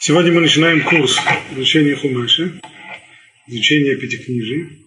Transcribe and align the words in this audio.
Сегодня 0.00 0.32
мы 0.32 0.42
начинаем 0.42 0.84
курс 0.84 1.18
изучения 1.50 1.96
Хумаша, 1.96 2.52
изучения 3.48 3.96
пятикнижий. 3.96 4.84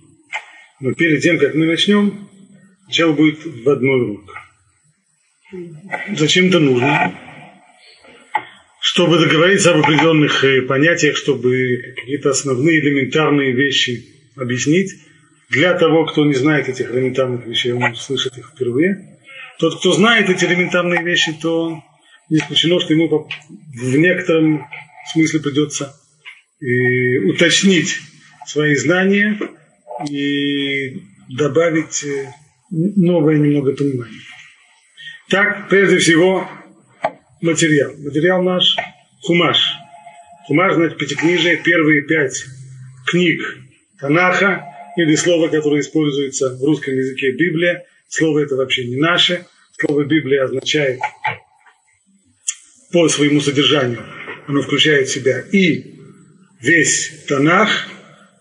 Но 0.79 0.93
перед 0.93 1.21
тем, 1.21 1.37
как 1.37 1.53
мы 1.53 1.65
начнем, 1.65 2.29
сначала 2.85 3.11
будет 3.11 3.45
в 3.45 3.69
одной 3.69 4.01
урок. 4.01 4.33
Зачем 6.15 6.47
это 6.47 6.59
нужно? 6.59 7.13
Чтобы 8.79 9.19
договориться 9.19 9.71
об 9.71 9.81
определенных 9.81 10.45
э, 10.45 10.61
понятиях, 10.61 11.17
чтобы 11.17 11.93
какие-то 11.97 12.29
основные 12.29 12.79
элементарные 12.79 13.51
вещи 13.51 14.05
объяснить. 14.37 14.93
Для 15.49 15.73
того, 15.73 16.05
кто 16.05 16.25
не 16.25 16.35
знает 16.35 16.69
этих 16.69 16.89
элементарных 16.89 17.45
вещей, 17.45 17.73
он 17.73 17.95
слышит 17.95 18.37
их 18.37 18.53
впервые. 18.55 19.19
Тот, 19.59 19.77
кто 19.77 19.91
знает 19.91 20.29
эти 20.29 20.45
элементарные 20.45 21.03
вещи, 21.03 21.33
то 21.33 21.83
не 22.29 22.37
исключено, 22.37 22.79
что 22.79 22.93
ему 22.93 23.27
в 23.75 23.97
некотором 23.97 24.65
смысле 25.09 25.39
придется 25.41 25.95
и 26.59 27.17
уточнить 27.19 27.97
свои 28.47 28.75
знания 28.75 29.37
и 30.09 31.01
добавить 31.29 32.03
э, 32.03 32.31
новое 32.69 33.37
немного 33.37 33.73
понимание. 33.73 34.21
Так, 35.29 35.69
прежде 35.69 35.97
всего, 35.97 36.47
материал. 37.41 37.93
Материал 37.97 38.43
наш– 38.43 38.75
хумаш. 39.21 39.57
Хумаш, 40.47 40.75
значит, 40.75 40.97
пятикнижие, 40.97 41.57
первые 41.57 42.03
пять 42.03 42.45
книг 43.07 43.41
Танаха, 43.99 44.65
или 44.97 45.15
слово, 45.15 45.47
которое 45.47 45.79
используется 45.79 46.55
в 46.55 46.63
русском 46.63 46.95
языке 46.95 47.31
Библия. 47.31 47.85
Слово 48.09 48.39
это 48.39 48.55
вообще 48.55 48.85
не 48.85 48.97
наше. 48.97 49.45
Слово 49.79 50.03
Библия 50.03 50.43
означает 50.43 50.99
по 52.91 53.07
своему 53.07 53.39
содержанию– 53.39 54.03
оно 54.51 54.61
включает 54.61 55.07
в 55.07 55.13
себя 55.13 55.43
и 55.51 55.95
весь 56.59 57.25
Танах, 57.27 57.87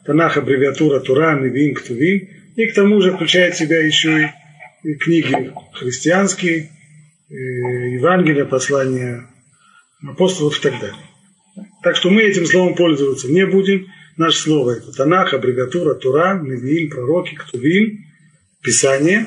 Танах 0.04 0.36
аббревиатура 0.36 1.00
Тура, 1.00 1.38
Невин, 1.38 1.74
Ктувим, 1.74 2.28
и 2.56 2.66
к 2.66 2.74
тому 2.74 3.00
же 3.00 3.12
включает 3.12 3.54
в 3.54 3.58
себя 3.58 3.80
еще 3.84 4.34
и 4.82 4.94
книги 4.94 5.52
христианские, 5.72 6.70
э, 7.30 7.34
Евангелия, 7.34 8.44
послания 8.44 9.28
апостолов 10.06 10.58
и 10.58 10.62
так 10.62 10.80
далее. 10.80 10.96
Так 11.82 11.96
что 11.96 12.10
мы 12.10 12.22
этим 12.22 12.44
словом 12.46 12.74
пользоваться 12.74 13.28
не 13.28 13.46
будем. 13.46 13.86
Наше 14.16 14.38
слово 14.38 14.72
это 14.72 14.92
Танах, 14.92 15.32
аббревиатура 15.32 15.94
Тура, 15.94 16.40
Невин, 16.42 16.90
пророки, 16.90 17.36
Ктувим, 17.36 18.04
Писание. 18.62 19.26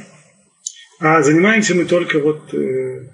А 0.99 1.21
занимаемся 1.23 1.75
мы 1.75 1.85
только 1.85 2.19
вот 2.19 2.53
э, 2.53 3.07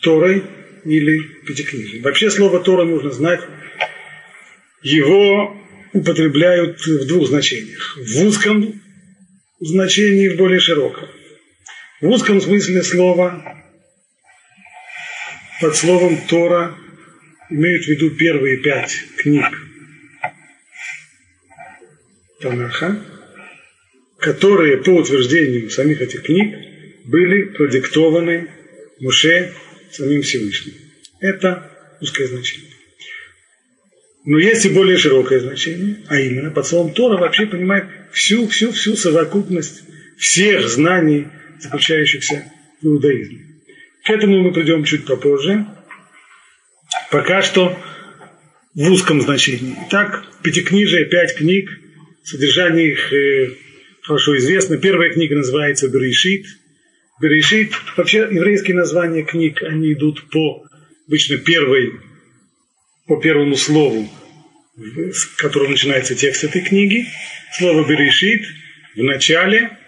Торой, 0.00 0.42
или 0.86 1.22
пятикнижие. 1.46 2.02
Вообще 2.02 2.30
слово 2.30 2.60
Тора 2.60 2.84
нужно 2.84 3.10
знать. 3.10 3.40
Его 4.82 5.56
употребляют 5.92 6.80
в 6.80 7.06
двух 7.06 7.28
значениях. 7.28 7.98
В 7.98 8.24
узком 8.24 8.80
значении 9.60 10.26
и 10.26 10.28
в 10.28 10.36
более 10.36 10.60
широком. 10.60 11.08
В 12.00 12.08
узком 12.08 12.40
смысле 12.40 12.82
слова 12.82 13.64
под 15.60 15.74
словом 15.74 16.18
Тора 16.28 16.76
имеют 17.50 17.84
в 17.84 17.88
виду 17.88 18.10
первые 18.10 18.58
пять 18.58 18.94
книг 19.16 19.46
Танаха, 22.40 23.02
которые 24.18 24.78
по 24.78 24.90
утверждению 24.90 25.70
самих 25.70 26.02
этих 26.02 26.22
книг 26.22 26.54
были 27.06 27.44
продиктованы 27.44 28.50
Муше 29.00 29.54
самим 29.96 30.22
Всевышним. 30.22 30.74
Это 31.20 31.70
узкое 32.00 32.28
значение. 32.28 32.70
Но 34.24 34.38
есть 34.38 34.66
и 34.66 34.70
более 34.70 34.96
широкое 34.96 35.40
значение, 35.40 35.98
а 36.08 36.18
именно 36.18 36.50
под 36.50 36.66
словом 36.66 36.92
Тора 36.92 37.16
вообще 37.16 37.46
понимает 37.46 37.86
всю, 38.12 38.48
всю, 38.48 38.72
всю 38.72 38.96
совокупность 38.96 39.82
всех 40.18 40.68
знаний, 40.68 41.28
заключающихся 41.60 42.44
в 42.82 42.86
иудаизме. 42.86 43.38
К 44.04 44.10
этому 44.10 44.42
мы 44.42 44.52
придем 44.52 44.84
чуть 44.84 45.06
попозже. 45.06 45.66
Пока 47.10 47.42
что 47.42 47.78
в 48.74 48.90
узком 48.90 49.20
значении. 49.20 49.76
Итак, 49.88 50.24
пятикнижие, 50.42 51.06
пять 51.06 51.36
книг, 51.36 51.70
содержание 52.24 52.92
их 52.92 53.12
э, 53.12 53.50
хорошо 54.02 54.36
известно. 54.38 54.76
Первая 54.76 55.12
книга 55.12 55.36
называется 55.36 55.88
Берешит– 55.88 56.46
Берешит, 57.20 57.72
вообще 57.96 58.28
еврейские 58.30 58.76
названия 58.76 59.22
книг, 59.22 59.62
они 59.62 59.94
идут 59.94 60.28
по 60.30 60.66
обычно 61.06 61.38
первой, 61.38 61.92
по 63.06 63.16
первому 63.16 63.56
слову, 63.56 64.06
с 64.76 65.24
которого 65.36 65.68
начинается 65.68 66.14
текст 66.14 66.44
этой 66.44 66.60
книги. 66.60 67.06
Слово 67.56 67.88
Берешит 67.88 68.44
в 68.94 69.02
начале. 69.02 69.78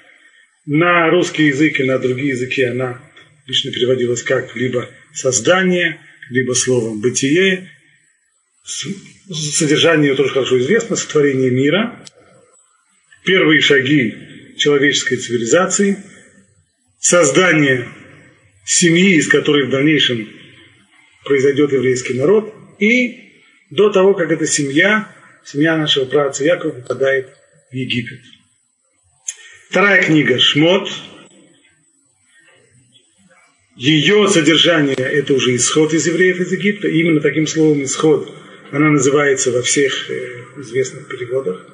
На 0.64 1.10
русский 1.10 1.46
язык 1.46 1.80
и 1.80 1.84
на 1.84 1.98
другие 1.98 2.30
языки 2.30 2.62
она 2.62 3.00
обычно 3.44 3.72
переводилась 3.72 4.22
как 4.22 4.54
либо 4.56 4.88
создание, 5.12 6.00
либо 6.30 6.54
словом 6.54 7.00
бытие. 7.00 7.70
Содержание 8.64 10.14
тоже 10.14 10.32
хорошо 10.32 10.58
известно, 10.58 10.96
сотворение 10.96 11.50
мира. 11.50 12.02
Первые 13.24 13.60
шаги 13.60 14.14
человеческой 14.56 15.16
цивилизации– 15.16 15.98
создание 16.98 17.88
семьи, 18.64 19.16
из 19.16 19.28
которой 19.28 19.66
в 19.66 19.70
дальнейшем 19.70 20.28
произойдет 21.24 21.72
еврейский 21.72 22.14
народ, 22.14 22.54
и 22.78 23.32
до 23.70 23.90
того, 23.90 24.14
как 24.14 24.30
эта 24.30 24.46
семья, 24.46 25.14
семья 25.44 25.76
нашего 25.76 26.04
праца 26.04 26.44
Якова 26.44 26.72
попадает 26.72 27.28
в 27.70 27.74
Египет. 27.74 28.20
Вторая 29.70 30.02
книга 30.02 30.38
«Шмот». 30.38 30.90
Ее 33.76 34.26
содержание– 34.28 34.96
это 34.96 35.34
уже 35.34 35.54
исход 35.54 35.92
из 35.92 36.06
евреев 36.06 36.40
из 36.40 36.50
Египта. 36.52 36.88
Именно 36.88 37.20
таким 37.20 37.46
словом 37.46 37.84
«исход» 37.84 38.34
она 38.70 38.90
называется 38.90 39.52
во 39.52 39.62
всех 39.62 40.10
э, 40.10 40.60
известных 40.60 41.08
переводах. 41.08 41.64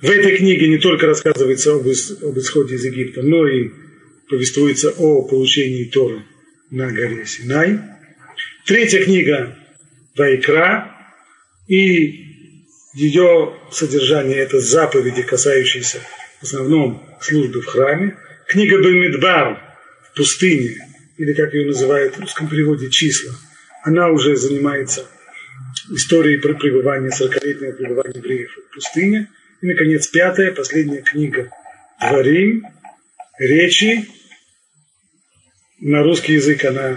В 0.00 0.10
этой 0.10 0.36
книге 0.36 0.68
не 0.68 0.78
только 0.78 1.06
рассказывается 1.06 1.74
об 1.74 1.86
исходе 1.86 2.74
из 2.74 2.84
Египта, 2.84 3.22
но 3.22 3.46
и 3.46 3.70
повествуется 4.28 4.90
о 4.90 5.22
получении 5.22 5.84
Торы 5.84 6.22
на 6.70 6.90
горе 6.90 7.24
Синай. 7.26 7.80
Третья 8.66 9.02
книга 9.02 9.56
Вайкра, 10.16 10.94
и 11.66 12.26
ее 12.94 13.54
содержание– 13.70 14.36
это 14.38 14.60
заповеди, 14.60 15.22
касающиеся 15.22 16.00
в 16.40 16.44
основном 16.44 17.06
службы 17.20 17.60
в 17.60 17.66
храме. 17.66 18.16
Книга 18.46 18.78
Бемидбар 18.78 19.60
в 20.10 20.16
пустыне, 20.16 20.76
или 21.16 21.32
как 21.32 21.54
ее 21.54 21.66
называют 21.66 22.16
в 22.16 22.20
русском 22.20 22.48
переводе 22.48 22.90
«числа», 22.90 23.32
она 23.82 24.08
уже 24.10 24.36
занимается 24.36 25.06
историей 25.90 26.38
пребывания, 26.38 27.10
40-летнего 27.10 27.72
пребывания 27.72 28.18
евреев 28.18 28.50
в 28.50 28.74
пустыне. 28.74 29.28
И, 29.60 29.66
наконец, 29.66 30.06
пятая, 30.08 30.52
последняя 30.52 31.02
книга 31.02 31.50
Дворим, 32.00 32.64
речи, 33.38 34.08
на 35.80 36.02
русский 36.02 36.34
язык 36.34 36.64
она 36.64 36.96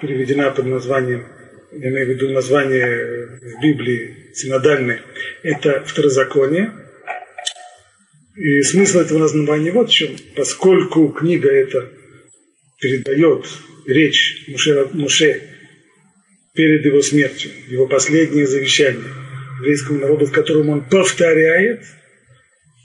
переведена 0.00 0.50
под 0.50 0.66
названием, 0.66 1.26
я 1.72 1.88
имею 1.88 2.06
в 2.06 2.10
виду 2.10 2.28
название 2.30 3.38
в 3.40 3.62
Библии 3.62 4.30
синодальное, 4.34 5.02
это 5.42 5.84
второзаконие. 5.84 6.72
И 8.36 8.62
смысл 8.62 9.00
этого 9.00 9.18
названия 9.18 9.72
вот 9.72 9.90
в 9.90 9.92
чем. 9.92 10.16
Поскольку 10.34 11.08
книга 11.08 11.50
эта 11.50 11.90
передает 12.80 13.46
речь 13.86 14.44
Муше, 14.48 14.88
Муше 14.92 15.42
перед 16.54 16.84
его 16.84 17.02
смертью, 17.02 17.50
его 17.68 17.86
последнее 17.86 18.46
завещание 18.46 19.04
еврейскому 19.58 20.00
народу, 20.00 20.26
в 20.26 20.32
котором 20.32 20.70
он 20.70 20.82
повторяет 20.82 21.84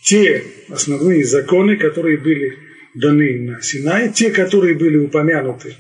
те 0.04 0.44
основные 0.70 1.24
законы, 1.24 1.78
которые 1.78 2.18
были 2.18 2.58
даны 2.96 3.40
на 3.42 3.62
Синай, 3.62 4.12
те, 4.12 4.32
которые 4.32 4.76
были 4.76 4.98
упомянуты 4.98 5.76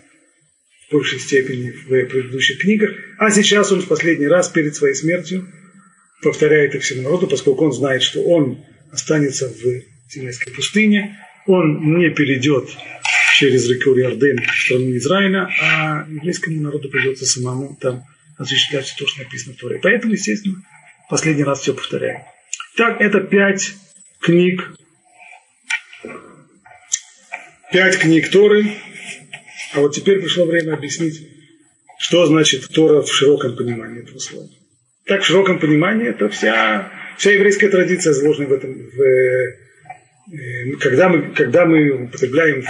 в 0.87 0.91
большей 0.91 1.19
степени 1.19 1.71
в 1.71 1.87
предыдущих 1.87 2.59
книгах, 2.59 2.91
а 3.17 3.31
сейчас 3.31 3.71
он 3.71 3.81
в 3.81 3.87
последний 3.87 4.27
раз 4.27 4.49
перед 4.49 4.75
своей 4.75 4.95
смертью 4.95 5.47
повторяет 6.21 6.75
их 6.75 6.83
всему 6.83 7.03
народу, 7.03 7.27
поскольку 7.27 7.65
он 7.65 7.71
знает, 7.71 8.03
что 8.03 8.21
он 8.21 8.63
останется 8.91 9.49
в 9.49 10.11
Синайской 10.11 10.53
пустыне, 10.53 11.17
он 11.47 11.97
не 11.97 12.09
перейдет 12.09 12.69
через 13.37 13.69
реку 13.69 13.91
Иорден 13.91 14.41
в 14.41 14.63
страну 14.63 14.95
Израиля, 14.97 15.49
а 15.61 16.05
еврейскому 16.09 16.61
народу 16.61 16.89
придется 16.89 17.25
самому 17.25 17.77
там 17.79 18.03
осуществлять 18.37 18.93
то, 18.97 19.07
что 19.07 19.23
написано 19.23 19.55
в 19.55 19.57
Торе. 19.57 19.79
Поэтому, 19.81 20.13
естественно, 20.13 20.55
последний 21.09 21.43
раз 21.43 21.61
все 21.61 21.73
повторяем. 21.73 22.21
Так, 22.77 22.99
это 22.99 23.21
пять 23.21 23.73
книг 24.21 24.73
пять 27.75 27.99
книг 27.99 28.29
Торы, 28.29 28.71
а 29.73 29.81
вот 29.81 29.93
теперь 29.93 30.21
пришло 30.21 30.45
время 30.45 30.75
объяснить, 30.75 31.27
Что 31.99 32.25
значит 32.25 32.69
Тора 32.69 33.01
в 33.01 33.11
широком 33.13 33.57
понимании 33.57 34.01
этого 34.01 34.17
слова? 34.17 34.47
Так, 35.05 35.21
в 35.21 35.25
широком 35.25 35.59
понимании 35.59 36.07
это 36.07 36.29
вся, 36.29 36.89
вся 37.17 37.31
еврейская 37.31 37.67
традиция 37.67 38.13
заложена 38.13 38.47
в 38.47 38.53
этом. 38.53 38.73
В, 38.73 39.01
э, 39.01 39.57
когда, 40.79 41.09
мы, 41.09 41.33
когда 41.33 41.65
мы 41.65 42.05
употребляем 42.05 42.63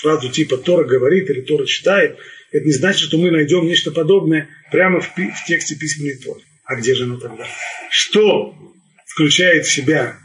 фразу 0.00 0.30
типа 0.30 0.56
Тора 0.56 0.84
говорит 0.84 1.28
или 1.28 1.42
Тора 1.42 1.66
читает, 1.66 2.16
это 2.50 2.64
не 2.64 2.72
значит, 2.72 3.08
что 3.08 3.18
мы 3.18 3.30
найдем 3.30 3.66
нечто 3.66 3.90
подобное 3.90 4.48
прямо 4.72 5.00
в, 5.00 5.08
в 5.14 5.44
тексте 5.46 5.76
письменной 5.76 6.16
Торы. 6.16 6.40
А 6.64 6.76
где 6.76 6.94
же 6.94 7.04
оно 7.04 7.18
тогда? 7.18 7.46
Что 7.90 8.54
включает 9.06 9.66
в 9.66 9.70
себя, 9.70 10.16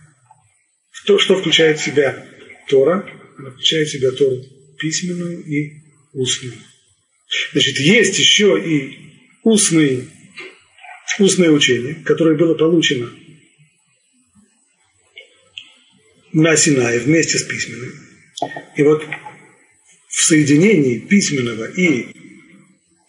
то, 1.06 1.20
что 1.20 1.36
включает 1.36 1.80
в 1.80 1.84
себя 1.84 2.26
Тора? 2.70 3.19
Она 3.40 3.52
включает 3.52 3.88
в 3.88 3.92
себя 3.92 4.12
Тору 4.12 4.44
письменную 4.78 5.44
и 5.46 5.82
устную. 6.14 6.58
Значит, 7.54 7.80
есть 7.80 8.20
еще 8.20 8.62
и 8.62 8.98
устный, 9.44 10.10
устное 11.20 11.50
учение, 11.50 11.96
которое 12.04 12.36
было 12.36 12.54
получено 12.56 13.10
на 16.34 16.56
Синае 16.58 17.00
вместе 17.00 17.38
с 17.38 17.44
письменным. 17.44 17.94
И 18.76 18.84
вот 18.84 19.06
в 20.08 20.22
соединении 20.22 21.00
письменного 21.00 21.66
и 21.66 22.08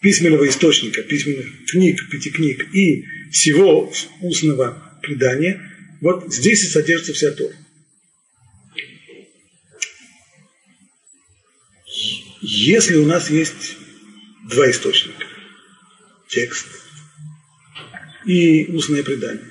письменного 0.01 0.47
источника, 0.47 1.03
письменных 1.03 1.65
книг, 1.65 2.09
пяти 2.09 2.29
книг 2.29 2.73
и 2.73 3.03
всего 3.31 3.91
устного 4.21 4.99
предания, 5.01 5.61
вот 5.99 6.33
здесь 6.33 6.63
и 6.63 6.67
содержится 6.67 7.13
вся 7.13 7.31
Тора. 7.31 7.55
Если 12.53 12.97
у 12.97 13.05
нас 13.05 13.29
есть 13.29 13.77
два 14.43 14.69
источника, 14.69 15.25
текст 16.27 16.67
и 18.25 18.65
устное 18.73 19.03
предание, 19.03 19.47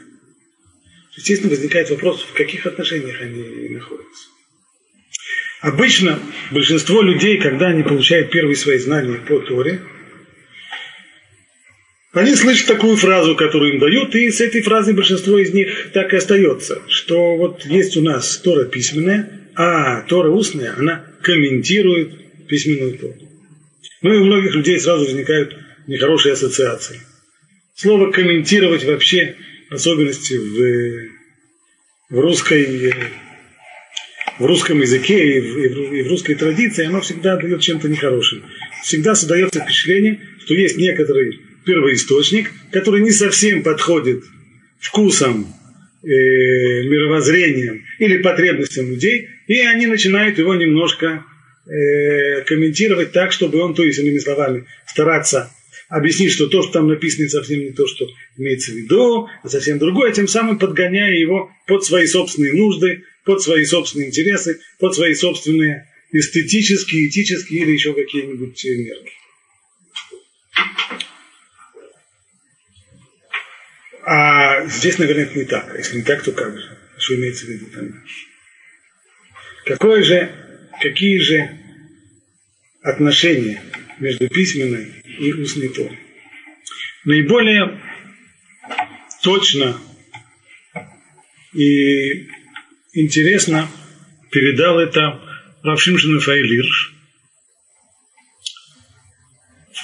естественно, 1.17 1.49
возникает 1.49 1.89
вопрос, 1.89 2.21
в 2.21 2.35
каких 2.35 2.67
отношениях 2.67 3.23
они 3.23 3.71
находятся. 3.71 4.29
Обычно 5.63 6.21
большинство 6.51 7.01
людей, 7.01 7.39
когда 7.39 7.69
они 7.69 7.85
получают 7.85 8.31
первые 8.31 8.55
свои 8.55 8.77
знания 8.77 9.17
по 9.17 9.39
Торе, 9.39 9.81
они 12.13 12.35
слышат 12.35 12.67
такую 12.67 12.99
фразу, 12.99 13.35
которую 13.35 13.73
им 13.73 13.81
дают, 13.81 14.15
и 14.15 14.31
с 14.31 14.43
этой 14.43 14.61
фразой 14.61 14.93
большинство 14.93 15.39
из 15.39 15.55
них 15.55 15.93
так 15.95 16.13
и 16.13 16.19
остается, 16.19 16.83
что 16.87 17.39
вот 17.39 17.65
есть 17.65 17.97
у 17.97 18.03
нас 18.03 18.37
Тора 18.37 18.67
письменная, 18.67 19.49
а 19.55 20.03
Тора 20.03 20.29
устная, 20.29 20.77
она 20.77 21.07
комментирует 21.23 22.20
письменную 22.51 22.99
Тору. 22.99 23.17
Ну 24.03 24.13
и 24.13 24.19
у 24.19 24.25
многих 24.25 24.55
людей 24.55 24.79
сразу 24.79 25.05
возникают 25.05 25.57
нехорошие 25.87 26.35
ассоциации. 26.35 27.01
Слово 27.75 28.11
комментировать 28.11 28.85
вообще, 28.85 29.37
в 29.71 29.75
особенности 29.75 30.35
в, 30.35 31.11
в 32.15 32.21
русской 32.21 32.93
в 34.39 34.47
русском 34.47 34.81
языке 34.81 35.37
и 35.37 35.41
в, 35.41 35.59
и, 35.59 35.69
в, 35.69 35.95
и 35.95 36.03
в 36.03 36.09
русской 36.09 36.35
традиции, 36.35 36.87
оно 36.87 37.03
всегда 37.03 37.37
дает 37.37 37.61
чем-то 37.61 37.89
нехорошим. 37.89 38.43
Всегда 38.83 39.15
создается 39.15 39.61
впечатление, 39.61 40.19
что 40.45 40.55
есть 40.55 40.79
некоторый 40.79 41.41
первоисточник, 41.67 42.51
который 42.73 43.03
не 43.03 43.11
совсем 43.11 43.63
подходит 43.63 44.25
вкусом, 44.79 45.47
э, 46.03 46.07
мировоззрением 46.09 47.85
или 47.99 48.19
потребностям 48.23 48.91
людей, 48.91 49.29
и 49.47 49.61
они 49.61 49.87
начинают 49.87 50.39
его 50.39 50.55
немножко 50.55 51.25
э, 51.71 52.43
комментировать 52.43 53.13
так, 53.13 53.33
чтобы 53.33 53.61
он, 53.61 53.75
то 53.75 53.85
есть, 53.85 53.99
иными 53.99 54.19
словами, 54.19 54.67
стараться 54.87 55.51
объяснить, 55.89 56.33
что 56.33 56.47
то, 56.49 56.63
что 56.63 56.73
там 56.73 56.89
написано, 56.89 57.29
совсем 57.29 57.61
не 57.61 57.73
то, 57.73 57.87
что 57.87 58.07
имеется 58.37 58.73
в 58.73 58.75
виду, 58.75 59.29
а 59.43 59.49
совсем 59.49 59.79
другое, 59.79 60.13
тем 60.13 60.29
самым 60.29 60.59
подгоняя 60.59 61.13
его 61.13 61.51
под 61.67 61.85
свои 61.85 62.07
собственные 62.07 62.55
нужды, 62.55 63.05
под 63.25 63.43
свои 63.43 63.65
собственные 63.65 64.09
интересы, 64.09 64.61
под 64.79 64.95
свои 64.95 65.15
собственные 65.15 65.89
эстетические, 66.13 67.09
этические 67.09 67.63
или 67.63 67.73
еще 67.73 67.93
какие-нибудь 67.93 68.65
мерки. 68.65 69.13
А 74.05 74.67
здесь, 74.67 74.99
наверное, 74.99 75.25
это 75.25 75.39
не 75.39 75.45
так. 75.45 75.73
А 75.73 75.77
если 75.77 75.99
не 75.99 76.03
так, 76.03 76.23
то 76.23 76.33
как 76.33 76.57
же? 76.57 76.79
Что 76.99 77.15
имеется 77.17 77.47
в 77.47 77.49
виду 77.49 77.67
там? 77.67 78.03
Какое 79.67 80.03
же, 80.03 80.33
какие 80.81 81.19
же 81.19 81.59
отношения 82.83 83.63
между 83.99 84.29
письменной 84.29 84.93
и 85.19 85.33
устной 85.33 85.69
Торой? 85.69 85.99
Наиболее 87.05 87.81
точно 89.23 89.77
и 91.53 92.29
интересно 92.93 93.69
передал 94.31 94.79
это 94.79 95.21
Равшимшин 95.63 96.17
Рафаэль 96.17 96.55
Ирш. 96.57 96.95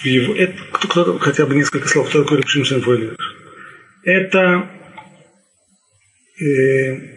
Его, 0.05 0.35
это, 0.35 0.57
кто, 0.73 0.89
кто, 0.89 1.19
хотя 1.19 1.47
бы 1.47 1.55
несколько 1.55 1.89
слов, 1.89 2.09
кто 2.09 2.23
такой 2.23 2.43
Равшимшин 2.43 2.79
Рафаэль 2.79 3.05
Ирш? 3.05 3.37
Это 4.05 4.71
э, 6.39 7.16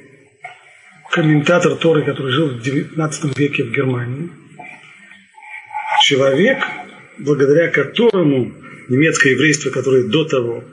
комментатор 1.12 1.76
Торы, 1.76 2.04
который 2.04 2.32
жил 2.32 2.50
в 2.50 2.62
19 2.62 3.38
веке 3.38 3.64
в 3.64 3.72
Германии. 3.72 4.30
Человек, 6.04 6.60
благодаря 7.18 7.70
которому 7.70 8.54
немецкое 8.88 9.34
еврейство, 9.34 9.70
которое 9.70 10.04
до 10.04 10.24
того 10.26 10.64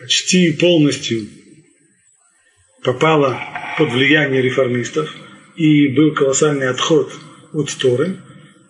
почти 0.00 0.52
полностью 0.52 1.26
попало 2.82 3.38
под 3.78 3.92
влияние 3.92 4.42
реформистов, 4.42 5.14
и 5.56 5.88
был 5.88 6.12
колоссальный 6.12 6.68
отход 6.68 7.12
от 7.52 7.70
Торы, 7.78 8.16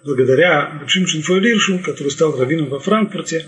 благодаря 0.05 0.79
Рабшим 0.81 1.07
Шинфойлиршу, 1.07 1.81
который 1.81 2.11
стал 2.11 2.39
раввином 2.39 2.69
во 2.69 2.79
Франкфурте, 2.79 3.47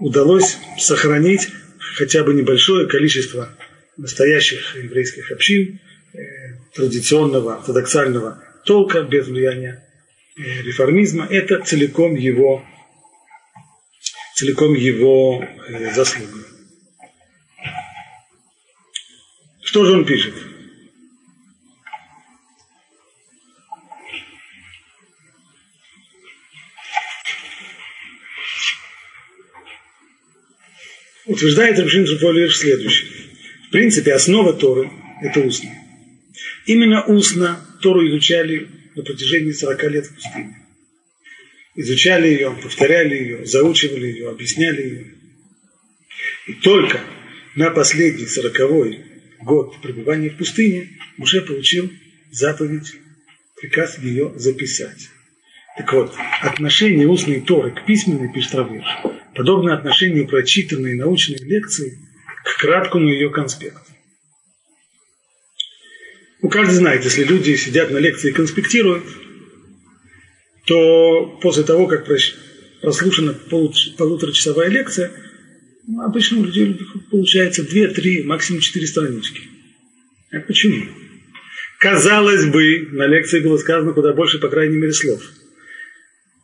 удалось 0.00 0.58
сохранить 0.78 1.48
хотя 1.78 2.24
бы 2.24 2.34
небольшое 2.34 2.86
количество 2.86 3.48
настоящих 3.96 4.76
еврейских 4.76 5.30
общин, 5.30 5.80
э, 6.12 6.45
традиционного, 6.76 7.56
ортодоксального 7.56 8.42
толка, 8.64 9.02
без 9.02 9.26
влияния 9.26 9.84
э, 10.36 10.42
реформизма, 10.62 11.26
это 11.28 11.60
целиком 11.62 12.14
его, 12.14 12.64
целиком 14.34 14.74
его 14.74 15.42
э, 15.42 15.94
заслуга. 15.94 16.44
Что 19.62 19.84
же 19.84 19.92
он 19.92 20.04
пишет? 20.04 20.34
утверждает 31.26 31.78
Рабшин 31.78 32.06
Шафолиш 32.06 32.56
следующее. 32.56 33.10
В 33.68 33.70
принципе, 33.70 34.14
основа 34.14 34.52
Торы– 34.52 34.90
это 35.22 35.40
устно. 35.40 35.70
Именно 36.66 37.04
устно 37.04 37.60
Тору 37.80 38.06
изучали 38.08 38.68
на 38.94 39.02
протяжении 39.02 39.52
40 39.52 39.82
лет 39.90 40.06
в 40.06 40.14
пустыне. 40.14 40.56
Изучали 41.74 42.28
ее, 42.28 42.56
повторяли 42.62 43.14
ее, 43.14 43.46
заучивали 43.46 44.06
ее, 44.06 44.30
объясняли 44.30 44.82
ее. 44.82 45.14
И 46.46 46.54
только 46.54 47.00
на 47.54 47.70
последний 47.70 48.26
сороковой 48.26 49.04
год 49.42 49.80
пребывания 49.82 50.30
в 50.30 50.36
пустыне 50.36 50.88
Муше 51.18 51.42
получил 51.42 51.90
заповедь, 52.30 52.94
приказ 53.60 53.98
ее 53.98 54.32
записать. 54.36 55.08
Так 55.76 55.92
вот, 55.92 56.14
отношение 56.40 57.06
устной 57.06 57.40
Торы 57.42 57.70
к 57.72 57.84
письменной, 57.84 58.32
пишет 58.32 58.54
Равиш, 58.54 58.84
подобно 59.34 59.74
отношению 59.74 60.26
прочитанной 60.26 60.94
научной 60.94 61.38
лекции 61.38 61.98
к 62.44 62.60
краткому 62.60 63.08
ее 63.08 63.30
конспекту. 63.30 63.92
Ну, 66.42 66.48
каждый 66.48 66.74
знает, 66.74 67.04
если 67.04 67.24
люди 67.24 67.56
сидят 67.56 67.90
на 67.90 67.98
лекции 67.98 68.30
и 68.30 68.34
конспектируют, 68.34 69.04
то 70.66 71.38
после 71.40 71.64
того, 71.64 71.86
как 71.86 72.06
прослушана 72.82 73.32
полуторачасовая 73.32 74.68
лекция, 74.68 75.12
ну, 75.86 76.02
обычно 76.02 76.40
у 76.40 76.44
людей 76.44 76.78
получается 77.10 77.62
2-3, 77.62 78.24
максимум 78.24 78.60
4 78.60 78.86
странички. 78.86 79.42
А 80.32 80.40
почему? 80.40 80.84
Казалось 81.78 82.46
бы, 82.46 82.88
на 82.92 83.06
лекции 83.06 83.40
было 83.40 83.56
сказано 83.58 83.92
куда 83.92 84.12
больше, 84.12 84.38
по 84.38 84.48
крайней 84.48 84.76
мере, 84.76 84.92
слов. 84.92 85.22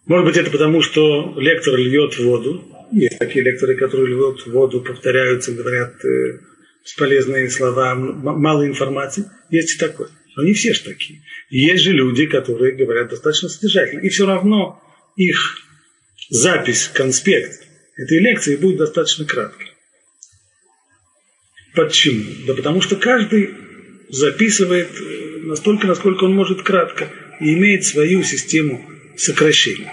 Может 0.07 0.27
быть, 0.27 0.37
это 0.37 0.51
потому, 0.51 0.83
что 0.83 1.35
лектор 1.39 1.77
льет 1.77 2.19
воду, 2.19 2.65
есть 2.93 3.19
такие 3.19 3.45
лекторы, 3.45 3.75
которые 3.77 4.09
льют 4.09 4.47
воду, 4.47 4.81
повторяются, 4.81 5.53
говорят 5.53 6.05
э, 6.05 6.39
бесполезные 6.85 7.51
слова, 7.51 7.95
мало 7.95 8.67
информации. 8.67 9.31
Есть 9.51 9.77
и 9.77 9.79
такое. 9.79 10.09
Но 10.37 10.45
не 10.45 10.55
все 10.55 10.73
же 10.73 10.83
такие. 10.83 11.23
И 11.51 11.59
есть 11.59 11.83
же 11.83 11.93
люди, 11.93 12.27
которые 12.27 12.73
говорят 12.73 13.11
достаточно 13.11 13.49
содержательно. 13.49 14.01
И 14.01 14.09
все 14.09 14.27
равно 14.27 14.83
их 15.17 15.59
запись, 16.31 16.91
конспект 16.93 17.67
этой 17.97 18.19
лекции 18.19 18.57
будет 18.57 18.79
достаточно 18.79 19.25
краткой. 19.25 19.67
Почему? 21.75 22.25
Да 22.47 22.55
потому 22.55 22.81
что 22.81 22.97
каждый 22.97 23.51
записывает 24.09 24.91
э, 25.01 25.39
настолько, 25.43 25.87
насколько 25.87 26.25
он 26.25 26.35
может 26.35 26.63
кратко, 26.63 27.11
и 27.41 27.55
имеет 27.55 27.85
свою 27.85 28.23
систему 28.23 28.85
сокращений. 29.17 29.89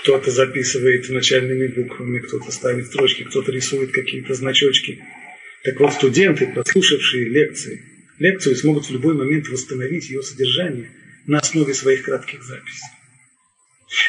Кто-то 0.00 0.30
записывает 0.30 1.08
начальными 1.10 1.66
буквами, 1.68 2.20
кто-то 2.20 2.50
ставит 2.52 2.86
строчки, 2.86 3.24
кто-то 3.24 3.52
рисует 3.52 3.92
какие-то 3.92 4.34
значочки. 4.34 5.04
Так 5.66 5.80
вот, 5.80 5.92
студенты, 5.94 6.46
прослушавшие 6.46 7.28
лекции, 7.28 7.82
лекцию 8.20 8.54
смогут 8.54 8.86
в 8.86 8.92
любой 8.92 9.14
момент 9.14 9.48
восстановить 9.48 10.08
ее 10.08 10.22
содержание 10.22 10.92
на 11.26 11.38
основе 11.38 11.74
своих 11.74 12.02
кратких 12.02 12.40
записей. 12.44 12.86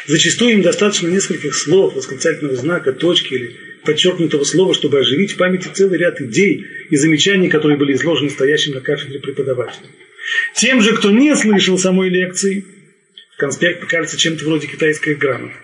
Зачастую 0.06 0.52
им 0.52 0.62
достаточно 0.62 1.08
нескольких 1.08 1.56
слов, 1.56 1.96
восклицательного 1.96 2.54
знака, 2.54 2.92
точки 2.92 3.34
или 3.34 3.56
подчеркнутого 3.84 4.44
слова, 4.44 4.72
чтобы 4.72 5.00
оживить 5.00 5.32
в 5.32 5.36
памяти 5.36 5.68
целый 5.74 5.98
ряд 5.98 6.20
идей 6.20 6.64
и 6.90 6.96
замечаний, 6.96 7.48
которые 7.48 7.76
были 7.76 7.94
изложены 7.94 8.30
стоящим 8.30 8.74
на 8.74 8.80
кафедре 8.80 9.18
преподавателем. 9.18 9.90
Тем 10.54 10.80
же, 10.80 10.94
кто 10.94 11.10
не 11.10 11.34
слышал 11.34 11.76
самой 11.76 12.08
лекции, 12.08 12.64
конспект 13.36 13.80
покажется 13.80 14.16
чем-то 14.16 14.44
вроде 14.44 14.68
китайской 14.68 15.16
грамоты. 15.16 15.54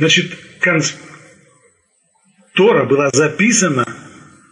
Значит. 0.00 0.32
Тора 2.54 2.84
была 2.84 3.10
записана 3.12 3.86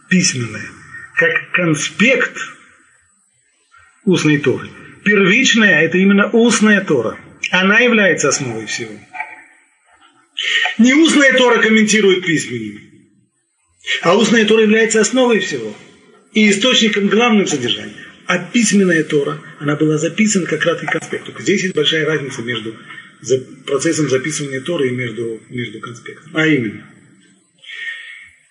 письменная, 0.07 0.69
как 1.15 1.51
конспект 1.51 2.37
устной 4.05 4.37
Торы. 4.37 4.69
Первичная– 5.03 5.81
это 5.83 5.97
именно 5.97 6.29
устная 6.29 6.81
Тора. 6.81 7.19
Она 7.51 7.79
является 7.79 8.29
основой 8.29 8.67
всего. 8.67 8.93
Не 10.77 10.93
устная 10.93 11.33
Тора 11.33 11.59
комментирует 11.61 12.25
письменную, 12.25 12.81
а 14.01 14.15
устная 14.15 14.45
Тора 14.45 14.61
является 14.61 15.01
основой 15.01 15.39
всего 15.39 15.75
и 16.33 16.49
источником 16.51 17.07
главным 17.07 17.47
содержанием. 17.47 17.97
А 18.27 18.37
письменная 18.37 19.03
Тора, 19.03 19.41
она 19.59 19.75
была 19.75 19.97
записана 19.97 20.45
как 20.45 20.61
краткий 20.61 20.85
конспект. 20.85 21.25
Только 21.25 21.41
здесь 21.41 21.63
есть 21.63 21.75
большая 21.75 22.05
разница 22.05 22.43
между 22.43 22.75
процессом 23.65 24.09
записывания 24.09 24.61
Торы 24.61 24.91
между, 24.91 25.41
между 25.49 25.79
конспектом. 25.79 26.31
А 26.33 26.47
именно– 26.47 26.85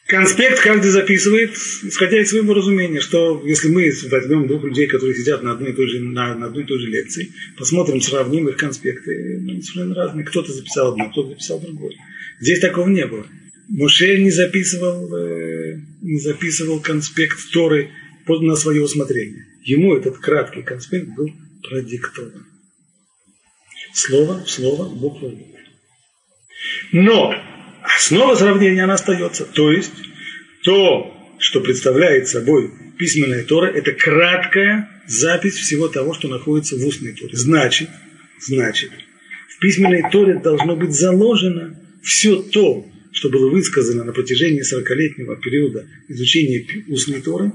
Конспект 0.09 0.61
каждый 0.61 0.91
записывает, 0.91 1.51
исходя 1.83 2.19
из 2.19 2.31
своего 2.31 2.55
разумения, 2.55 2.99
что 2.99 3.43
если 3.45 3.69
мы 3.69 3.93
возьмем 4.11 4.47
двух 4.47 4.65
людей, 4.65 4.87
которые 4.87 5.15
сидят 5.15 5.43
на 5.43 5.53
одной 5.53 5.73
и 5.73 5.75
той 5.75 5.87
же, 5.87 6.01
на, 6.01 6.35
на 6.35 6.47
одной 6.47 6.65
и 6.65 6.67
той 6.67 6.81
же 6.81 6.87
лекции, 6.87 7.31
посмотрим, 7.59 8.01
сравним 8.01 8.49
их 8.49 8.57
конспекты, 8.57 9.37
они 9.37 9.61
совершенно 9.61 9.95
разные. 9.95 10.25
Кто-то 10.25 10.51
записал 10.51 10.93
одно, 10.93 11.11
кто-то 11.11 11.29
записал 11.29 11.61
другое. 11.61 11.93
Здесь 12.41 12.59
такого 12.59 12.89
не 12.89 13.05
было. 13.05 13.27
Муше 13.69 14.19
не 14.23 14.31
записывал, 14.31 15.15
э, 15.15 15.79
не 16.01 16.19
записывал 16.21 16.81
конспект 16.81 17.39
Торы 17.53 17.91
на 18.27 18.57
свое 18.57 18.83
усмотрение. 18.83 19.45
Ему 19.63 19.95
этот 19.95 20.17
краткий 20.17 20.63
конспект 20.63 21.09
был 21.09 21.31
продиктован. 21.63 22.47
Слово 24.01 24.45
слово, 24.47 24.89
буква 24.89 25.29
в. 25.29 25.59
Но 26.93 27.35
Основа 27.83 28.37
сравнения 28.37 28.85
она 28.85 28.95
остается. 28.95 29.45
То 29.45 29.73
есть, 29.73 29.93
то, 30.63 31.13
что 31.39 31.61
представляет 31.61 32.29
собой 32.29 32.71
письменная 32.97 33.45
Тора, 33.45 33.67
это 33.67 33.91
краткая 33.93 34.89
запись 35.09 35.55
всего 35.55 35.89
того, 35.89 36.15
что 36.15 36.29
находится 36.29 36.77
в 36.77 36.87
устной 36.87 37.13
Торе. 37.13 37.33
Значит, 37.35 37.89
значит, 38.41 38.91
в 39.49 39.59
письменной 39.59 40.05
Торе 40.13 40.39
должно 40.39 40.77
быть 40.77 40.93
заложено 40.93 41.77
все 42.05 42.37
то, 42.37 42.87
что 43.11 43.31
было 43.31 43.51
высказано 43.51 44.05
на 44.05 44.13
протяжении 44.13 44.63
40-летнего 44.63 45.37
периода 45.37 45.87
изучения 46.07 46.65
устной 46.87 47.21
Торы, 47.21 47.53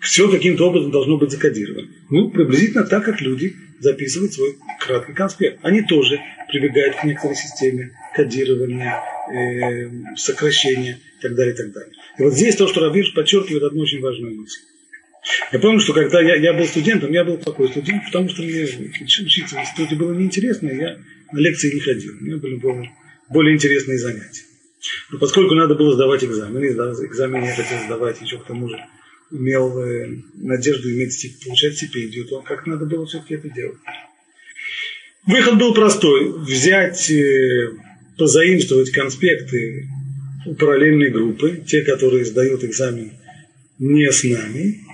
все 0.00 0.28
каким-то 0.28 0.68
образом 0.68 0.90
должно 0.90 1.16
быть 1.16 1.30
закодировано. 1.30 1.88
Ну, 2.10 2.30
приблизительно 2.30 2.82
так, 2.84 3.04
как 3.04 3.20
люди 3.20 3.54
записывают 3.80 4.32
свой 4.32 4.56
краткий 4.80 5.12
конспект. 5.12 5.58
Они 5.62 5.82
тоже 5.82 6.20
прибегают 6.48 6.96
к 6.96 7.04
некоторой 7.04 7.36
системе 7.36 7.92
кодирования, 8.14 9.02
э, 9.30 10.16
сокращения 10.16 10.98
и 11.18 11.22
так 11.22 11.34
далее, 11.34 11.54
и 11.54 11.56
так 11.56 11.72
далее. 11.72 11.92
И 12.18 12.22
вот 12.22 12.34
здесь 12.34 12.56
то, 12.56 12.66
что 12.68 12.80
Рабиш 12.80 13.14
подчеркивает 13.14 13.62
одну 13.62 13.82
очень 13.82 14.00
важную 14.00 14.34
мысль. 14.36 14.60
Я 15.52 15.58
помню, 15.58 15.80
что 15.80 15.92
когда 15.92 16.20
я, 16.20 16.36
я 16.36 16.52
был 16.52 16.66
студентом, 16.66 17.12
я 17.12 17.24
был 17.24 17.36
такой 17.36 17.68
студент, 17.68 18.04
потому 18.04 18.28
что 18.28 18.42
мне 18.42 18.62
учиться 18.62 19.56
в 19.56 19.60
институте 19.60 19.96
было 19.96 20.12
неинтересно, 20.12 20.68
и 20.68 20.76
я 20.76 20.98
на 21.32 21.38
лекции 21.38 21.74
не 21.74 21.80
ходил. 21.80 22.14
У 22.20 22.24
меня 22.24 22.36
были 22.36 22.56
более, 22.56 22.92
более 23.28 23.54
интересные 23.54 23.98
занятия. 23.98 24.44
Но 25.10 25.18
поскольку 25.18 25.54
надо 25.54 25.74
было 25.74 25.94
сдавать 25.94 26.22
экзамены, 26.22 26.66
экзамены 26.66 27.46
я 27.46 27.54
хотел 27.54 27.78
сдавать 27.86 28.20
еще 28.20 28.38
к 28.38 28.46
тому 28.46 28.68
же 28.68 28.78
имел 29.30 29.78
э, 29.78 30.18
надежду 30.34 30.90
иметь, 30.90 31.44
получать 31.44 31.76
стипендию, 31.76 32.26
то 32.26 32.40
как 32.42 32.66
надо 32.66 32.86
было 32.86 33.06
все-таки 33.06 33.34
это 33.34 33.48
делать. 33.48 33.78
Выход 35.26 35.58
был 35.58 35.74
простой. 35.74 36.32
Взять, 36.38 37.10
э, 37.10 37.70
позаимствовать 38.16 38.90
конспекты 38.90 39.88
у 40.46 40.54
параллельной 40.54 41.10
группы, 41.10 41.62
те, 41.66 41.82
которые 41.82 42.24
сдают 42.24 42.64
экзамен 42.64 43.12
не 43.78 44.10
с 44.10 44.24
нами, 44.24 44.86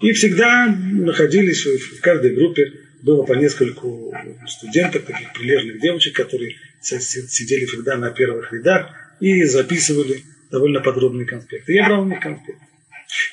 и 0.00 0.12
всегда 0.12 0.66
находились 0.68 1.66
в 1.66 2.00
каждой 2.00 2.34
группе 2.34 2.72
было 3.02 3.22
по 3.24 3.32
нескольку 3.34 4.14
студенток, 4.46 5.04
таких 5.04 5.32
прилежных 5.32 5.80
девочек, 5.80 6.16
которые 6.16 6.56
сидели 6.80 7.64
всегда 7.64 7.96
на 7.96 8.10
первых 8.10 8.52
рядах 8.52 8.90
и 9.20 9.44
записывали 9.44 10.22
довольно 10.50 10.80
подробные 10.80 11.26
конспекты. 11.26 11.74
Я 11.74 11.86
брал 11.86 12.02
у 12.02 12.06
них 12.06 12.20
конспекты. 12.20 12.67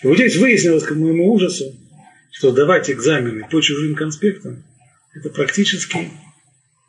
И 0.03 0.07
вот 0.07 0.15
здесь 0.15 0.37
выяснилось, 0.37 0.83
к 0.83 0.91
моему 0.91 1.31
ужасу, 1.33 1.75
что 2.31 2.51
сдавать 2.51 2.89
экзамены 2.89 3.47
по 3.49 3.61
чужим 3.61 3.95
конспектам– 3.95 4.63
это 5.13 5.29
практически 5.29 6.11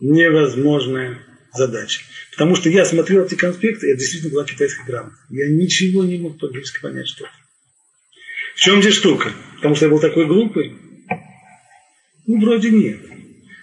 невозможная 0.01 1.19
задача. 1.53 2.03
Потому 2.33 2.55
что 2.55 2.69
я 2.69 2.85
смотрел 2.85 3.25
эти 3.25 3.35
конспекты, 3.35 3.91
это 3.91 4.01
действительно 4.01 4.33
была 4.33 4.45
китайская 4.45 4.85
грамота. 4.85 5.17
Я 5.31 5.49
ничего 5.49 6.05
не 6.05 6.19
мог 6.19 6.39
по-английски 6.39 6.81
понять, 6.81 7.09
что 7.09 7.25
это. 7.25 7.33
В 8.57 8.61
чем 8.61 8.81
здесь 8.81 8.95
штука? 8.95 9.33
Потому 9.57 9.75
что 9.75 9.87
я 9.87 9.91
был 9.91 10.01
такой 10.01 10.27
глупый? 10.27 10.75
Ну, 12.27 12.41
вроде 12.41 12.71
нет. 12.71 13.01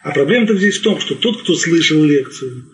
А 0.04 0.12
проблема-то 0.12 0.56
здесь 0.56 0.78
в 0.78 0.84
том, 0.84 1.00
что 1.00 1.16
тот, 1.16 1.42
кто 1.42 1.56
слышал 1.56 2.04
лекцию, 2.04 2.66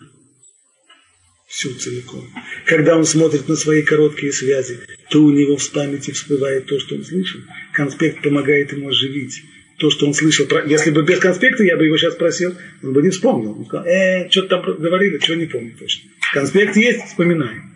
всю 1.50 1.74
целиком. 1.74 2.32
Когда 2.64 2.96
он 2.96 3.04
смотрит 3.04 3.48
на 3.48 3.56
свои 3.56 3.82
короткие 3.82 4.32
связи, 4.32 4.78
то 5.10 5.20
у 5.20 5.30
него 5.30 5.56
в 5.56 5.70
памяти 5.72 6.12
всплывает 6.12 6.66
то, 6.66 6.78
что 6.78 6.94
он 6.94 7.04
слышал. 7.04 7.40
Конспект 7.72 8.22
помогает 8.22 8.72
ему 8.72 8.88
оживить 8.88 9.42
то, 9.76 9.90
что 9.90 10.06
он 10.06 10.14
слышал. 10.14 10.46
Если 10.66 10.92
бы 10.92 11.02
без 11.02 11.18
конспекта 11.18 11.64
я 11.64 11.76
бы 11.76 11.86
его 11.86 11.96
сейчас 11.98 12.14
спросил, 12.14 12.56
он 12.84 12.92
бы 12.92 13.02
не 13.02 13.10
вспомнил. 13.10 13.58
Он 13.58 13.66
сказал, 13.66 13.84
э, 13.84 14.30
что 14.30 14.42
там 14.42 14.62
говорили, 14.62 15.18
чего 15.18 15.36
не 15.36 15.46
помню 15.46 15.74
точно. 15.76 16.10
Конспект 16.32 16.76
есть, 16.76 17.06
вспоминаем. 17.06 17.74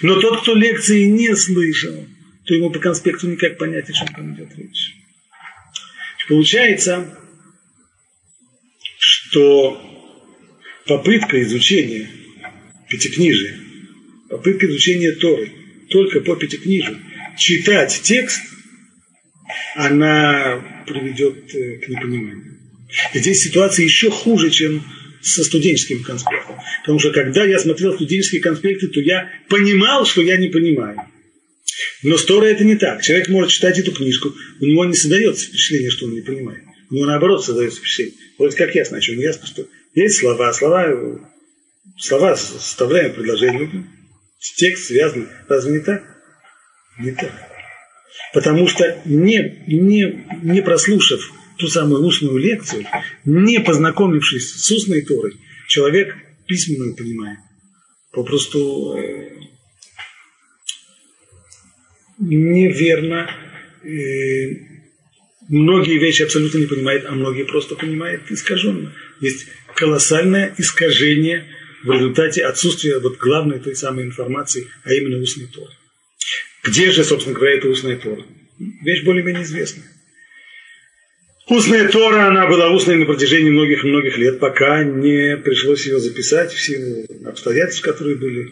Но 0.00 0.18
тот, 0.18 0.40
кто 0.40 0.54
лекции 0.54 1.04
не 1.04 1.36
слышал, 1.36 2.06
то 2.46 2.54
ему 2.54 2.70
по 2.70 2.78
конспекту 2.78 3.28
никак 3.28 3.58
понять, 3.58 3.90
о 3.90 3.92
чем 3.92 4.08
там 4.08 4.34
идет 4.34 4.48
речь. 4.56 4.94
Получается, 6.26 7.18
что 8.98 9.78
попытка 10.86 11.42
изучения 11.42 12.08
пятикнижия, 12.90 13.56
попытка 14.28 14.66
изучения 14.66 15.12
Торы 15.12 15.50
только 15.88 16.20
по 16.20 16.36
пятикнижию, 16.36 16.98
читать 17.38 18.00
текст, 18.02 18.40
она 19.74 20.84
приведет 20.86 21.54
э, 21.54 21.78
к 21.78 21.88
непониманию. 21.88 22.58
Здесь 23.14 23.42
ситуация 23.42 23.84
еще 23.84 24.10
хуже, 24.10 24.50
чем 24.50 24.84
со 25.22 25.44
студенческим 25.44 26.02
конспектом. 26.02 26.56
Потому 26.80 26.98
что 26.98 27.12
когда 27.12 27.44
я 27.44 27.58
смотрел 27.58 27.94
студенческие 27.94 28.40
конспекты, 28.40 28.88
то 28.88 29.00
я 29.00 29.30
понимал, 29.48 30.06
что 30.06 30.22
я 30.22 30.36
не 30.36 30.48
понимаю. 30.48 30.96
Но 32.02 32.16
с 32.16 32.24
Торой 32.24 32.52
это 32.52 32.64
не 32.64 32.76
так. 32.76 33.02
Человек 33.02 33.28
может 33.28 33.50
читать 33.50 33.78
эту 33.78 33.92
книжку, 33.92 34.34
у 34.60 34.64
него 34.64 34.84
не 34.84 34.94
создается 34.94 35.46
впечатление, 35.46 35.90
что 35.90 36.06
он 36.06 36.14
не 36.14 36.20
понимает. 36.20 36.62
У 36.90 36.94
него 36.94 37.06
наоборот 37.06 37.44
создается 37.44 37.78
впечатление. 37.78 38.14
Вот 38.38 38.54
как 38.54 38.74
ясно, 38.74 38.98
о 38.98 39.00
чем 39.00 39.18
ясно, 39.18 39.46
что 39.46 39.66
есть 39.94 40.18
слова, 40.18 40.52
слова 40.52 40.88
слова 42.00 42.36
составляем 42.36 43.12
предложение, 43.12 43.86
текст 44.56 44.86
связан. 44.86 45.28
Разве 45.48 45.72
не 45.72 45.80
так? 45.80 46.02
Не 46.98 47.12
так. 47.12 47.32
Потому 48.32 48.66
что 48.68 49.00
не, 49.04 49.64
не, 49.66 50.26
не 50.42 50.62
прослушав 50.62 51.32
ту 51.58 51.68
самую 51.68 52.04
устную 52.04 52.38
лекцию, 52.38 52.86
не 53.24 53.60
познакомившись 53.60 54.54
с 54.54 54.70
устной 54.70 55.02
Торой, 55.02 55.36
человек 55.68 56.16
письменную 56.46 56.96
понимает. 56.96 57.38
Попросту 58.12 58.96
э, 58.96 59.30
неверно, 62.18 63.30
э, 63.84 64.70
многие 65.48 65.98
вещи 65.98 66.22
абсолютно 66.22 66.58
не 66.58 66.66
понимает, 66.66 67.04
а 67.06 67.12
многие 67.12 67.44
просто 67.44 67.76
понимают 67.76 68.30
искаженно. 68.30 68.92
Есть 69.20 69.46
колоссальное 69.74 70.54
искажение 70.58 71.46
в 71.82 71.90
результате 71.90 72.44
отсутствия 72.44 72.98
вот 72.98 73.18
главной 73.18 73.58
той 73.58 73.74
самой 73.74 74.04
информации, 74.04 74.68
а 74.84 74.92
именно 74.92 75.18
устной 75.20 75.46
Торы. 75.46 75.72
Где 76.64 76.90
же, 76.90 77.04
собственно 77.04 77.36
говоря, 77.36 77.56
эта 77.56 77.68
устная 77.68 77.96
Тора? 77.96 78.22
Вещь 78.58 79.04
более-менее 79.04 79.44
известная. 79.44 79.86
Устная 81.48 81.88
Тора, 81.88 82.28
она 82.28 82.46
была 82.46 82.70
устной 82.70 82.96
на 82.96 83.06
протяжении 83.06 83.50
многих-многих 83.50 84.18
лет, 84.18 84.38
пока 84.38 84.84
не 84.84 85.36
пришлось 85.38 85.86
ее 85.86 85.98
записать 85.98 86.52
в 86.52 86.60
силу 86.60 87.06
обстоятельств, 87.24 87.82
которые 87.82 88.16
были 88.16 88.44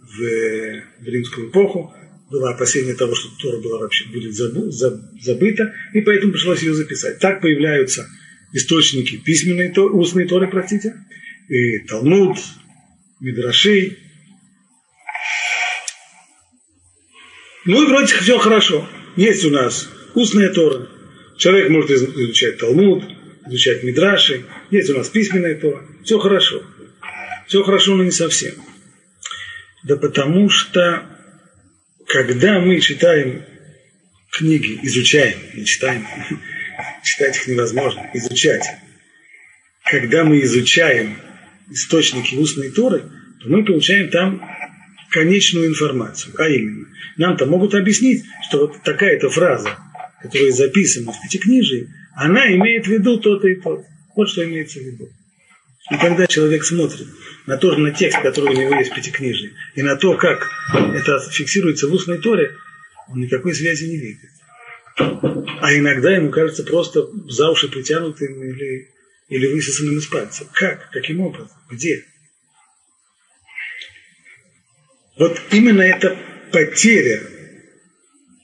в, 0.00 0.82
в 1.00 1.06
римскую 1.06 1.50
эпоху. 1.50 1.94
Было 2.30 2.50
опасение 2.52 2.94
того, 2.94 3.14
что 3.14 3.28
Тора 3.40 3.60
была 3.60 3.78
вообще 3.80 4.08
будет 4.08 4.34
забыта, 4.34 5.74
и 5.92 6.00
поэтому 6.00 6.32
пришлось 6.32 6.62
ее 6.62 6.74
записать. 6.74 7.18
Так 7.18 7.40
появляются 7.40 8.06
источники 8.52 9.16
письменной, 9.16 9.72
устной 9.76 10.26
Торы, 10.26 10.48
простите, 10.48 10.94
и 11.48 11.80
Талмуд, 11.80 12.38
Мидрашей. 13.20 13.98
Ну 17.66 17.82
и 17.82 17.86
вроде 17.86 18.14
все 18.14 18.38
хорошо. 18.38 18.88
Есть 19.16 19.44
у 19.44 19.50
нас 19.50 19.88
устная 20.14 20.52
Тора. 20.52 20.88
Человек 21.36 21.70
может 21.70 21.90
изучать 21.90 22.58
Талмуд, 22.58 23.04
изучать 23.46 23.82
Мидраши. 23.82 24.44
Есть 24.70 24.90
у 24.90 24.96
нас 24.96 25.08
письменная 25.08 25.54
Тора. 25.54 25.86
Все 26.04 26.18
хорошо. 26.18 26.62
Все 27.46 27.62
хорошо, 27.62 27.96
но 27.96 28.04
не 28.04 28.10
совсем. 28.10 28.54
Да 29.84 29.96
потому 29.96 30.48
что, 30.48 31.04
когда 32.06 32.60
мы 32.60 32.80
читаем 32.80 33.44
книги, 34.30 34.78
изучаем, 34.82 35.38
не 35.54 35.64
читаем, 35.64 36.06
читать 37.02 37.36
их 37.36 37.48
невозможно, 37.48 38.10
изучать. 38.14 38.64
Когда 39.84 40.24
мы 40.24 40.40
изучаем 40.42 41.16
источники 41.70 42.34
устной 42.36 42.70
Торы, 42.70 43.04
то 43.40 43.48
мы 43.48 43.64
получаем 43.64 44.10
там 44.10 44.42
конечную 45.10 45.68
информацию. 45.68 46.34
А 46.38 46.48
именно, 46.48 46.86
нам-то 47.16 47.46
могут 47.46 47.74
объяснить, 47.74 48.24
что 48.48 48.66
вот 48.66 48.82
такая-то 48.82 49.30
фраза, 49.30 49.76
которая 50.22 50.52
записана 50.52 51.12
в 51.12 51.20
Пятикнижии, 51.22 51.88
она 52.14 52.52
имеет 52.54 52.86
в 52.86 52.90
виду 52.90 53.18
то-то 53.18 53.48
и 53.48 53.56
то. 53.56 53.84
Вот 54.14 54.28
что 54.28 54.44
имеется 54.44 54.78
в 54.78 54.82
виду. 54.82 55.08
И 55.90 55.96
когда 55.96 56.26
человек 56.26 56.64
смотрит 56.64 57.08
на 57.46 57.56
то, 57.56 57.74
на 57.76 57.90
текст, 57.90 58.20
который 58.20 58.54
у 58.54 58.58
него 58.58 58.74
есть 58.76 58.92
в 58.92 58.94
Пятикнижии, 58.94 59.52
и 59.74 59.82
на 59.82 59.96
то, 59.96 60.16
как 60.16 60.48
это 60.72 61.18
фиксируется 61.32 61.88
в 61.88 61.92
устной 61.92 62.18
Торе, 62.18 62.54
он 63.08 63.20
никакой 63.20 63.54
связи 63.54 63.86
не 63.86 63.96
видит. 63.96 64.30
А 64.96 65.74
иногда 65.74 66.14
ему 66.14 66.30
кажется 66.30 66.62
просто 66.62 67.08
за 67.28 67.50
уши 67.50 67.68
притянутым 67.68 68.42
или 68.42 68.90
или 69.30 69.46
высосанным 69.46 69.98
из 69.98 70.06
пальца. 70.06 70.46
Как? 70.52 70.90
Каким 70.90 71.20
образом? 71.20 71.56
Где? 71.70 72.04
Вот 75.16 75.40
именно 75.52 75.82
эта 75.82 76.16
потеря 76.52 77.22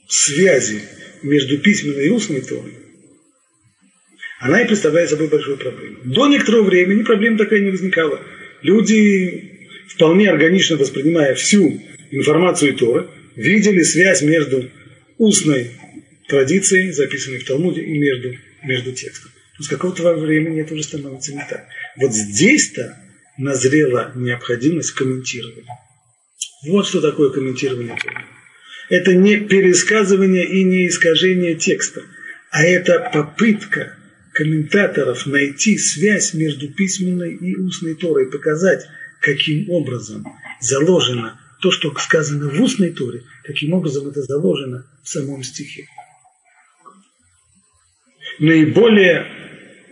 связи 0.08 0.82
между 1.22 1.58
письменной 1.58 2.06
и 2.06 2.10
устной 2.10 2.40
Торой, 2.40 2.72
она 4.38 4.62
и 4.62 4.66
представляет 4.66 5.10
собой 5.10 5.28
большую 5.28 5.56
проблему. 5.56 5.98
До 6.04 6.26
некоторого 6.28 6.64
времени 6.64 7.02
проблема 7.02 7.38
такая 7.38 7.60
не 7.60 7.70
возникала. 7.70 8.20
Люди, 8.62 9.68
вполне 9.88 10.30
органично 10.30 10.76
воспринимая 10.76 11.34
всю 11.34 11.82
информацию 12.10 12.76
Торы, 12.76 13.08
видели 13.34 13.82
связь 13.82 14.22
между 14.22 14.70
устной 15.18 15.72
традицией, 16.28 16.92
записанной 16.92 17.38
в 17.38 17.46
Талмуде, 17.46 17.82
и 17.82 17.98
между, 17.98 18.36
между 18.62 18.92
текстом 18.92 19.32
то 19.56 19.62
с 19.62 19.68
какого-то 19.68 20.14
времени 20.14 20.62
это 20.62 20.74
уже 20.74 20.82
становится 20.82 21.32
не 21.32 21.46
так. 21.48 21.66
Вот 21.96 22.12
здесь-то 22.12 22.98
назрела 23.38 24.12
необходимость 24.14 24.92
комментирования. 24.92 25.64
Вот 26.68 26.86
что 26.86 27.00
такое 27.00 27.30
комментирование 27.30 27.96
Это 28.88 29.14
не 29.14 29.36
пересказывание 29.36 30.44
и 30.44 30.64
не 30.64 30.88
искажение 30.88 31.54
текста, 31.54 32.02
а 32.50 32.64
это 32.64 33.10
попытка 33.12 33.96
комментаторов 34.32 35.26
найти 35.26 35.78
связь 35.78 36.34
между 36.34 36.68
письменной 36.68 37.34
и 37.34 37.56
устной 37.56 37.94
Торой, 37.94 38.30
показать, 38.30 38.86
каким 39.20 39.70
образом 39.70 40.24
заложено 40.60 41.40
то, 41.60 41.70
что 41.70 41.94
сказано 41.96 42.50
в 42.50 42.60
устной 42.60 42.90
Торе, 42.90 43.22
каким 43.44 43.72
образом 43.72 44.08
это 44.08 44.22
заложено 44.22 44.86
в 45.02 45.08
самом 45.08 45.42
стихе. 45.42 45.86
Наиболее 48.38 49.26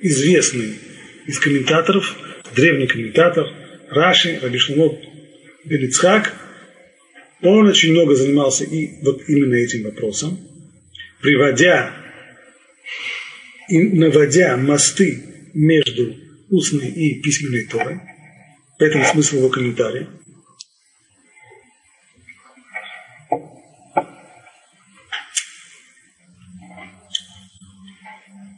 известный 0.04 0.78
из 1.26 1.38
комментаторов, 1.38 2.14
древний 2.54 2.86
комментатор, 2.86 3.48
Раши, 3.88 4.38
Рабишлунот 4.42 4.98
Белицхак, 5.64 6.34
он 7.40 7.68
очень 7.68 7.92
много 7.92 8.14
занимался 8.14 8.64
и 8.64 9.02
вот 9.02 9.22
именно 9.28 9.54
этим 9.54 9.84
вопросом, 9.84 10.38
приводя 11.22 11.94
и 13.68 13.82
наводя 13.82 14.58
мосты 14.58 15.50
между 15.54 16.14
устной 16.50 16.88
и 16.88 17.22
письменной 17.22 17.64
Торой. 17.64 18.00
Поэтому 18.78 19.04
смысл 19.06 19.36
его 19.36 19.48
комментария. 19.48 20.06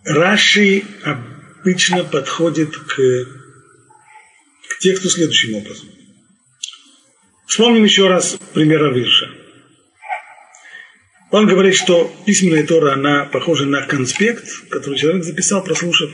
Раши 0.04 0.82
обычно 1.66 2.04
подходит 2.04 2.76
к, 2.76 2.96
к 4.68 4.78
тексту 4.78 5.10
следующим 5.10 5.56
образом. 5.56 5.88
Вспомним 7.48 7.82
еще 7.82 8.06
раз 8.06 8.38
пример 8.54 8.84
Авирша. 8.84 9.28
Он 11.32 11.48
говорит, 11.48 11.74
что 11.74 12.14
письменная 12.24 12.64
Тора, 12.64 12.92
она 12.92 13.24
похожа 13.24 13.64
на 13.64 13.82
конспект, 13.82 14.46
который 14.68 14.96
человек 14.96 15.24
записал, 15.24 15.64
прослушав 15.64 16.08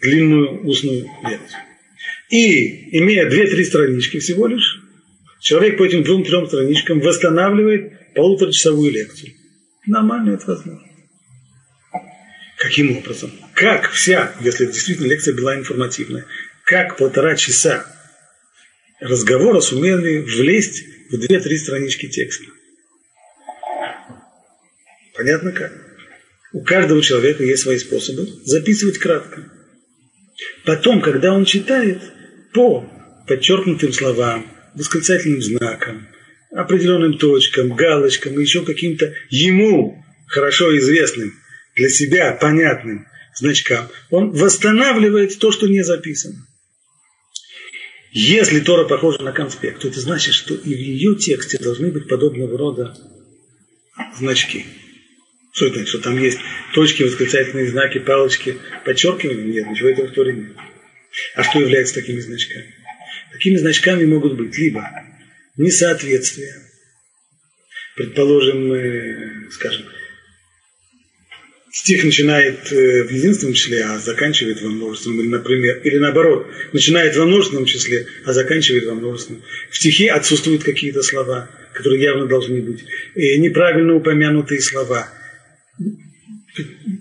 длинную 0.00 0.66
устную 0.66 1.06
лекцию. 1.28 1.60
И, 2.30 2.98
имея 2.98 3.30
две-три 3.30 3.64
странички 3.64 4.18
всего 4.18 4.48
лишь, 4.48 4.80
человек 5.40 5.78
по 5.78 5.84
этим 5.84 6.02
двум-трем 6.02 6.48
страничкам 6.48 6.98
восстанавливает 6.98 8.14
полуторачасовую 8.14 8.90
лекцию. 8.90 9.32
Нормально 9.86 10.34
это 10.34 10.46
возможно. 10.46 10.88
Каким 12.58 12.96
образом? 12.96 13.30
Как 13.54 13.90
вся, 13.90 14.34
если 14.40 14.66
действительно 14.66 15.06
лекция 15.06 15.34
была 15.34 15.56
информативная, 15.56 16.26
как 16.64 16.96
полтора 16.96 17.36
часа 17.36 17.86
разговора 19.00 19.60
сумели 19.60 20.18
влезть 20.18 20.84
в 21.10 21.18
две-три 21.18 21.58
странички 21.58 22.08
текста? 22.08 22.46
Понятно 25.14 25.52
как? 25.52 25.72
У 26.52 26.62
каждого 26.62 27.02
человека 27.02 27.44
есть 27.44 27.62
свои 27.62 27.78
способы 27.78 28.26
записывать 28.44 28.98
кратко. 28.98 29.50
Потом, 30.64 31.00
когда 31.00 31.32
он 31.32 31.44
читает, 31.44 32.02
по 32.52 32.88
подчеркнутым 33.26 33.92
словам, 33.92 34.46
восклицательным 34.74 35.42
знакам, 35.42 36.08
определенным 36.50 37.18
точкам, 37.18 37.74
галочкам 37.74 38.38
и 38.38 38.42
еще 38.42 38.64
каким-то 38.64 39.14
ему 39.30 40.04
хорошо 40.26 40.76
известным 40.78 41.34
для 41.74 41.88
себя 41.88 42.32
понятным 42.32 43.06
значкам, 43.34 43.88
он 44.10 44.30
восстанавливает 44.30 45.38
то, 45.38 45.52
что 45.52 45.66
не 45.68 45.82
записано. 45.82 46.46
Если 48.12 48.60
Тора 48.60 48.84
похожа 48.86 49.22
на 49.22 49.32
конспект, 49.32 49.80
то 49.80 49.88
это 49.88 49.98
значит, 49.98 50.34
что 50.34 50.54
и 50.54 50.74
в 50.74 50.78
ее 50.78 51.16
тексте 51.16 51.58
должны 51.58 51.90
быть 51.90 52.08
подобного 52.08 52.58
рода 52.58 52.94
значки. 54.18 54.66
Что 55.52 55.66
это? 55.66 55.86
Что 55.86 55.98
там 55.98 56.18
есть 56.18 56.38
точки, 56.74 57.02
восклицательные 57.02 57.70
знаки, 57.70 57.98
палочки, 57.98 58.58
подчеркивания? 58.84 59.44
Нет, 59.44 59.70
ничего 59.70 59.88
этого 59.88 60.08
в 60.08 60.12
Торе 60.12 60.34
нет. 60.34 60.56
А 61.34 61.42
что 61.42 61.60
является 61.60 61.94
такими 61.94 62.20
значками? 62.20 62.74
Такими 63.32 63.56
значками 63.56 64.04
могут 64.04 64.36
быть 64.36 64.56
либо 64.58 64.88
несоответствие, 65.56 66.54
предположим, 67.96 68.72
э, 68.72 69.50
скажем, 69.50 69.86
стих 71.72 72.04
начинает 72.04 72.70
э, 72.70 73.04
в 73.04 73.10
единственном 73.10 73.54
числе, 73.54 73.82
а 73.84 73.98
заканчивает 73.98 74.60
во 74.60 74.68
множественном, 74.68 75.20
или, 75.20 75.28
например, 75.28 75.80
или 75.82 75.98
наоборот, 75.98 76.46
начинает 76.72 77.16
во 77.16 77.24
множественном 77.24 77.64
числе, 77.64 78.06
а 78.24 78.32
заканчивает 78.32 78.86
во 78.86 78.94
множественном. 78.94 79.42
В 79.70 79.76
стихе 79.76 80.10
отсутствуют 80.10 80.64
какие-то 80.64 81.02
слова, 81.02 81.48
которые 81.72 82.02
явно 82.02 82.26
должны 82.26 82.60
быть, 82.60 82.84
и 83.14 83.38
неправильно 83.38 83.94
упомянутые 83.94 84.60
слова, 84.60 85.08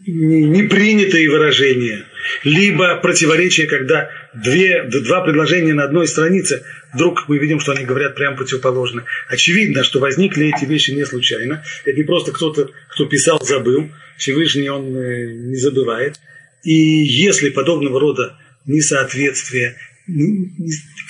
непринятые 0.05 1.29
выражения, 1.29 2.05
либо 2.43 2.95
противоречие, 2.95 3.67
когда 3.67 4.09
две, 4.33 4.83
два 4.83 5.21
предложения 5.21 5.73
на 5.73 5.83
одной 5.83 6.07
странице, 6.07 6.63
вдруг 6.93 7.27
мы 7.27 7.37
видим, 7.37 7.59
что 7.59 7.73
они 7.73 7.85
говорят 7.85 8.15
прямо 8.15 8.37
противоположно. 8.37 9.03
Очевидно, 9.27 9.83
что 9.83 9.99
возникли 9.99 10.53
эти 10.55 10.65
вещи 10.65 10.91
не 10.91 11.05
случайно. 11.05 11.63
Это 11.83 11.97
не 11.97 12.03
просто 12.03 12.31
кто-то, 12.31 12.69
кто 12.89 13.05
писал, 13.05 13.41
забыл. 13.41 13.91
Всевышний 14.21 14.69
он 14.69 14.95
э, 14.95 15.33
не 15.33 15.55
забывает. 15.55 16.19
И 16.63 16.73
если 16.73 17.49
подобного 17.49 17.99
рода 17.99 18.37
несоответствия, 18.67 19.75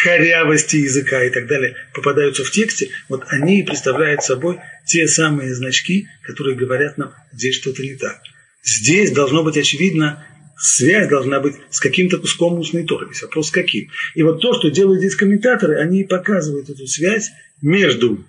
корявости 0.02 0.78
языка 0.78 1.22
и 1.26 1.30
так 1.30 1.46
далее 1.48 1.76
попадаются 1.94 2.46
в 2.46 2.52
тексте, 2.52 2.90
вот 3.10 3.26
они 3.28 3.64
представляют 3.64 4.24
собой 4.24 4.60
те 4.86 5.10
самые 5.10 5.54
значки, 5.54 6.08
которые 6.24 6.56
говорят 6.56 6.98
нам, 6.98 7.14
здесь 7.34 7.56
что-то 7.56 7.84
не 7.84 7.96
так. 7.96 8.18
Здесь 8.64 9.12
должно 9.12 9.44
быть 9.44 9.58
очевидно, 9.58 10.26
связь 10.58 11.10
должна 11.10 11.42
быть 11.42 11.56
с 11.70 11.82
каким-то 11.82 12.18
куском 12.18 12.60
устной 12.60 12.86
торы. 12.86 13.10
Есть 13.10 13.24
вопрос 13.24 13.50
с 13.50 13.52
каким. 13.52 13.90
И 14.16 14.24
вот 14.24 14.40
то, 14.40 14.54
что 14.54 14.70
делают 14.72 15.02
здесь 15.02 15.16
комментаторы, 15.16 15.82
они 15.82 16.06
показывают 16.06 16.70
эту 16.70 16.88
связь 16.88 17.30
между 17.62 18.26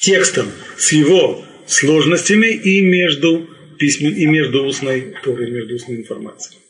текстом 0.00 0.48
с 0.76 0.90
его 0.90 1.44
сложностями 1.66 2.46
и 2.46 2.82
между 2.82 3.48
письмен, 3.78 4.14
и 4.14 4.26
между 4.26 4.64
устной 4.64 5.16
торой, 5.22 5.50
между 5.50 5.74
устной 5.74 5.96
информацией. 5.96 6.60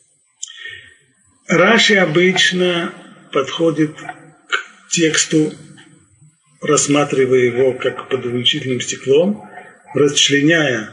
Раши 1.47 1.95
обычно 1.95 2.93
подходит 3.31 3.91
к 3.95 4.89
тексту, 4.89 5.53
рассматривая 6.61 7.39
его 7.39 7.73
как 7.73 8.09
под 8.09 8.25
увеличительным 8.25 8.81
стеклом, 8.81 9.47
расчленяя 9.93 10.91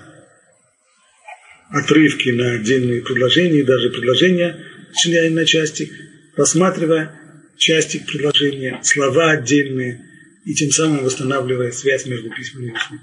отрывки 1.70 2.28
на 2.28 2.56
отдельные 2.56 3.00
предложения, 3.00 3.62
даже 3.62 3.90
предложения 3.90 4.62
членяя 4.94 5.30
на 5.30 5.44
части, 5.44 5.90
рассматривая 6.36 7.18
части 7.56 7.98
предложения, 7.98 8.80
слова 8.82 9.30
отдельные, 9.30 10.04
и 10.44 10.54
тем 10.54 10.70
самым 10.70 11.04
восстанавливая 11.04 11.70
связь 11.70 12.06
между 12.06 12.30
письмами 12.30 12.70
и 12.70 12.72
устной 12.72 12.98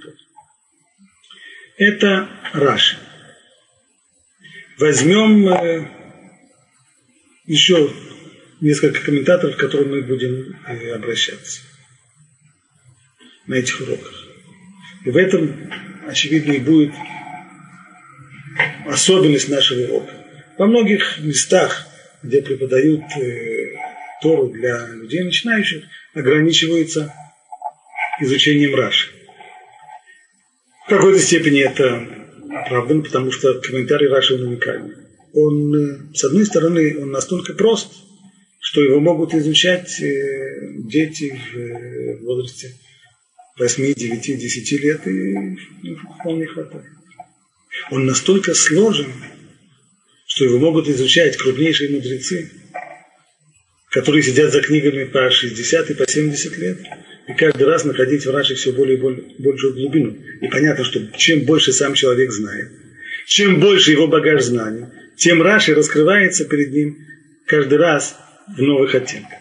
Это 1.80 2.28
Раши. 2.52 2.98
Возьмем 4.78 5.48
э, 5.48 5.88
еще 7.46 7.90
несколько 8.60 9.00
комментаторов, 9.00 9.56
к 9.56 9.60
которым 9.60 9.92
мы 9.92 10.02
будем 10.02 10.58
э, 10.68 10.92
обращаться 10.92 11.62
на 13.48 13.54
этих 13.54 13.80
уроках. 13.80 14.12
И 15.06 15.10
в 15.10 15.16
этом, 15.16 15.72
очевидно, 16.06 16.52
и 16.52 16.60
будет 16.60 16.92
особенность 18.86 19.48
нашего 19.48 19.84
урока. 19.84 20.14
Во 20.58 20.68
многих 20.68 21.20
местах, 21.20 21.88
где 22.24 22.42
преподают 22.42 23.04
э, 23.16 23.76
Тору 24.22 24.50
для 24.50 24.86
людей 24.90 25.24
начинающих, 25.24 25.86
ограничиваются 26.14 27.14
изучением 28.20 28.76
Раши. 28.76 29.19
В 30.90 30.92
какой-то 30.92 31.20
степени 31.20 31.62
это 31.62 32.08
оправдано, 32.50 33.04
потому 33.04 33.32
что 33.32 33.54
комментарий 33.62 34.08
Раши 34.08 34.34
уникальный 34.34 34.96
он, 35.34 35.76
э, 35.76 36.00
с 36.14 36.24
одной 36.24 36.46
стороны, 36.46 36.98
он 37.00 37.12
настолько 37.12 37.54
прост, 37.54 37.92
что 38.60 38.82
его 38.82 39.00
могут 39.00 39.34
изучать 39.34 40.00
э, 40.02 40.74
дети 40.78 41.40
в 41.52 41.58
э, 41.58 42.18
возрасте 42.24 42.76
8, 43.58 43.94
9, 43.94 44.40
10 44.40 44.72
лет, 44.84 45.08
и 45.08 45.34
ну, 45.84 45.98
вполне 46.20 46.48
хватает. 46.48 46.86
Он 47.92 48.06
настолько 48.06 48.54
сложен, 48.54 49.12
что 50.28 50.46
его 50.46 50.60
могут 50.60 50.88
изучать 50.88 51.38
крупнейшие 51.38 51.92
мудрецы, 51.92 52.52
которые 53.92 54.24
сидят 54.24 54.52
за 54.52 54.62
книгами 54.62 55.06
по 55.06 55.30
60 55.30 55.90
и 55.92 55.94
по 55.94 56.08
70 56.08 56.58
лет, 56.58 56.80
и 57.30 57.34
каждый 57.36 57.68
раз 57.68 57.86
находить 57.86 58.26
в 58.26 58.32
Раши 58.32 58.56
все 58.56 58.72
более 58.74 58.98
и 58.98 59.00
более, 59.00 59.24
большую 59.38 59.76
глубину. 59.76 60.18
И 60.42 60.48
понятно, 60.48 60.84
что 60.84 61.00
чем 61.16 61.42
больше 61.42 61.72
сам 61.72 61.94
человек 61.94 62.32
знает, 62.32 62.72
чем 63.28 63.60
больше 63.60 63.92
его 63.92 64.08
багаж 64.08 64.42
знаний, 64.42 64.88
тем 65.16 65.44
Раши 65.44 65.76
раскрывается 65.76 66.46
перед 66.46 66.74
ним 66.74 66.98
каждый 67.46 67.78
раз 67.78 68.18
в 68.48 68.60
новых 68.60 68.96
оттенках. 68.96 69.38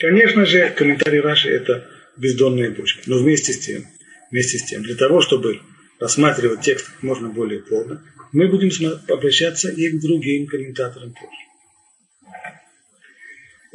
Конечно 0.00 0.44
же, 0.44 0.70
комментарий 0.76 1.20
Раши– 1.20 1.48
это 1.50 1.88
бездонная 2.16 2.72
бочка. 2.72 3.02
Но 3.06 3.18
вместе 3.18 3.52
с 3.52 3.60
тем, 3.60 3.84
вместе 4.32 4.58
с 4.58 4.64
тем, 4.64 4.82
для 4.82 4.96
того, 4.96 5.20
чтобы 5.20 5.60
рассматривать 6.00 6.62
текст 6.62 6.86
как 6.86 7.04
можно 7.04 7.28
более 7.28 7.60
полно, 7.60 8.02
мы 8.32 8.48
будем 8.48 8.70
обращаться 9.08 9.70
и 9.70 9.90
к 9.90 10.00
другим 10.00 10.48
комментаторам 10.48 11.14
тоже. 11.14 11.30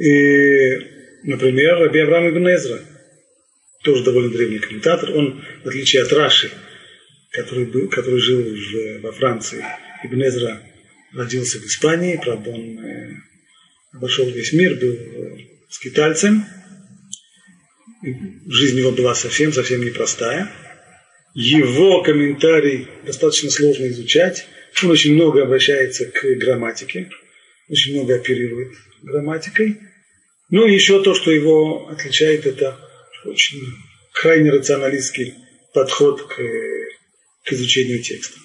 И, 0.05 1.23
например, 1.23 1.77
Раби 1.77 1.99
Авраам 1.99 2.29
Ибн 2.29 2.49
Эзра, 2.49 2.81
тоже 3.87 4.03
довольно 4.03 4.29
древний 4.29 4.59
комментатор, 4.59 5.15
он, 5.15 5.41
в 5.63 5.67
отличие 5.67 6.03
от 6.03 6.11
Раши, 6.11 6.51
который, 7.31 7.63
был, 7.63 7.87
который 7.87 8.19
жил 8.19 8.43
в, 8.43 9.01
во 9.01 9.13
Франции, 9.13 9.63
Ибн 10.03 10.23
Эзра 10.23 10.61
родился 11.13 11.57
в 11.57 11.65
Испании, 11.65 12.19
правда, 12.21 12.49
он 12.49 12.79
э, 12.79 13.13
обошел 13.93 14.29
весь 14.29 14.51
мир, 14.51 14.75
был 14.75 14.91
э, 14.91 15.37
скитальцем. 15.69 16.43
Жизнь 18.45 18.77
его 18.77 18.91
была 18.91 19.15
совсем-совсем 19.15 19.81
непростая. 19.81 20.51
Его 21.33 22.03
комментарий 22.03 22.89
достаточно 23.05 23.49
сложно 23.49 23.87
изучать. 23.87 24.47
Он 24.83 24.91
очень 24.91 25.13
много 25.13 25.43
обращается 25.43 26.07
к 26.07 26.25
грамматике, 26.35 27.09
очень 27.69 27.93
много 27.93 28.15
оперирует 28.15 28.73
грамматикой. 29.01 29.77
Ну 30.49 30.67
и 30.67 30.73
еще 30.73 31.01
то, 31.01 31.15
что 31.15 31.31
его 31.31 31.87
отличает, 31.87 32.45
это 32.45 32.77
очень 33.27 33.61
крайне 34.13 34.51
рационалистский 34.51 35.35
подход 35.73 36.27
к, 36.27 36.35
к 36.35 37.53
изучению 37.53 38.01
текста. 38.01 38.39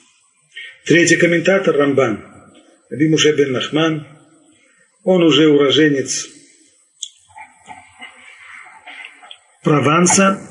Третий 0.84 1.16
комментатор 1.16 1.76
Рамбан– 1.76 2.28
Раби 2.92 3.08
Муше 3.08 3.32
бен 3.32 3.52
Нахман, 3.52 4.06
он 5.02 5.22
уже 5.22 5.48
уроженец 5.48 6.28
Прованса, 9.64 10.46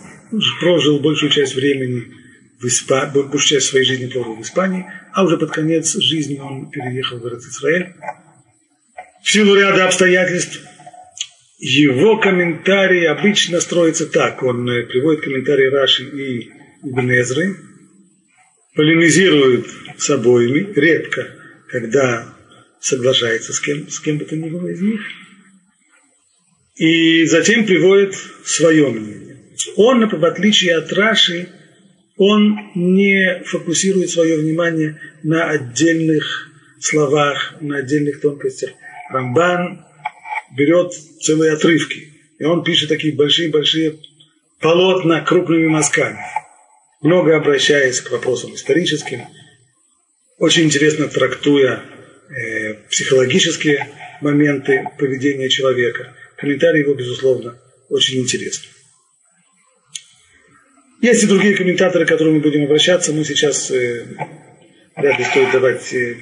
прожил 0.59 0.99
большую 1.01 1.31
часть 1.31 1.53
времени 1.53 2.11
в 2.59 2.65
Испа... 2.65 3.05
большую 3.13 3.41
часть 3.41 3.67
своей 3.67 3.85
жизни 3.85 4.07
прожил 4.07 4.37
в 4.37 4.41
Испании, 4.41 4.87
а 5.13 5.23
уже 5.23 5.37
под 5.37 5.51
конец 5.51 5.95
жизни 5.97 6.39
он 6.39 6.71
переехал 6.71 7.19
в 7.19 7.21
город 7.21 7.41
Израиль. 7.41 7.93
В 9.21 9.31
силу 9.31 9.53
ряда 9.53 9.85
обстоятельств 9.85 10.59
его 11.62 12.17
комментарии 12.17 13.06
обычно 13.06 13.62
строятся 13.62 14.08
так. 14.08 14.41
Он 14.41 14.67
э, 14.67 14.84
приводит 14.88 15.21
комментарии 15.21 15.67
Раши 15.67 16.04
и 16.04 16.50
Ибн 16.84 17.12
Эзры, 17.12 17.56
полемизирует 18.74 19.67
с 19.97 20.10
обоими, 20.10 20.74
редко 20.76 21.38
когда 21.69 22.34
соглашается 22.80 23.54
с 23.54 23.60
кем, 23.60 23.89
с 23.89 24.00
кем 24.00 24.17
бы 24.17 24.26
то 24.26 24.36
ни 24.36 24.50
было 24.50 24.67
из 24.67 24.82
них, 24.82 25.02
и 26.76 27.26
затем 27.26 27.65
приводит 27.65 28.15
свое 28.43 28.89
мнение. 28.89 29.38
Он, 29.76 30.10
в 30.10 30.26
отличие 30.26 30.76
от 30.76 30.91
Раши, 30.91 31.47
он 32.17 32.58
не 32.74 33.43
фокусирует 33.45 34.10
свое 34.10 34.38
внимание 34.38 35.00
на 35.21 35.50
отдельных 35.50 36.50
словах, 36.80 37.56
на 37.62 37.78
отдельных 37.78 38.19
тонкостях. 38.19 38.71
Рамбан 39.12 39.86
берет 40.55 40.93
целые 40.93 41.53
отрывки, 41.53 42.09
и 42.39 42.43
он 42.43 42.63
пишет 42.63 42.89
такие 42.89 43.13
большие-большие 43.13 43.99
полотна 44.59 45.21
крупными 45.21 45.67
мазками, 45.67 46.19
много 47.01 47.35
обращаясь 47.35 48.01
к 48.01 48.11
вопросам 48.11 48.53
историческим, 48.55 49.21
очень 50.37 50.63
интересно 50.63 51.07
трактуя 51.07 51.83
э, 52.29 52.73
психологические 52.89 53.87
моменты 54.21 54.87
поведения 54.97 55.49
человека. 55.49 56.15
Комментарий 56.37 56.81
его, 56.81 56.95
безусловно, 56.95 57.59
очень 57.89 58.19
интересный. 58.19 58.69
Есть 61.01 61.23
и 61.23 61.27
другие 61.27 61.55
комментаторы, 61.55 62.05
к 62.05 62.09
которым 62.09 62.35
мы 62.35 62.39
будем 62.41 62.63
обращаться. 62.63 63.13
Мы 63.13 63.23
сейчас 63.25 63.69
э, 63.71 64.05
ли 64.97 65.23
стоит 65.23 65.51
давать 65.51 65.93
э, 65.93 66.15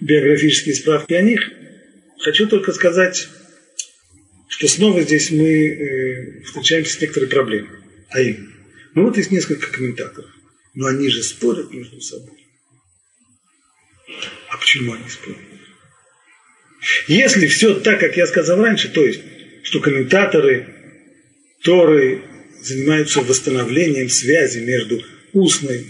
биографические 0.00 0.74
справки 0.74 1.14
о 1.14 1.22
них. 1.22 1.40
Хочу 2.20 2.46
только 2.46 2.72
сказать, 2.72 3.28
что 4.48 4.68
снова 4.68 5.02
здесь 5.02 5.30
мы 5.30 5.66
э, 5.66 6.42
встречаемся 6.44 6.92
с 6.92 7.00
некоторой 7.00 7.28
проблемой. 7.28 7.78
А 8.10 8.20
именно, 8.20 8.52
ну 8.94 9.04
вот 9.04 9.16
есть 9.16 9.30
несколько 9.30 9.70
комментаторов, 9.70 10.30
но 10.74 10.86
они 10.86 11.08
же 11.08 11.22
спорят 11.22 11.72
между 11.72 12.00
собой. 12.00 12.38
А 14.50 14.56
почему 14.56 14.92
они 14.92 15.08
спорят? 15.08 15.38
Если 17.08 17.46
все 17.46 17.74
так, 17.80 18.00
как 18.00 18.16
я 18.16 18.26
сказал 18.26 18.60
раньше, 18.60 18.88
то 18.88 19.04
есть, 19.04 19.20
что 19.62 19.80
комментаторы 19.80 20.68
Торы 21.62 22.20
занимаются 22.60 23.20
восстановлением 23.22 24.10
связи 24.10 24.58
между 24.58 25.02
устной 25.32 25.86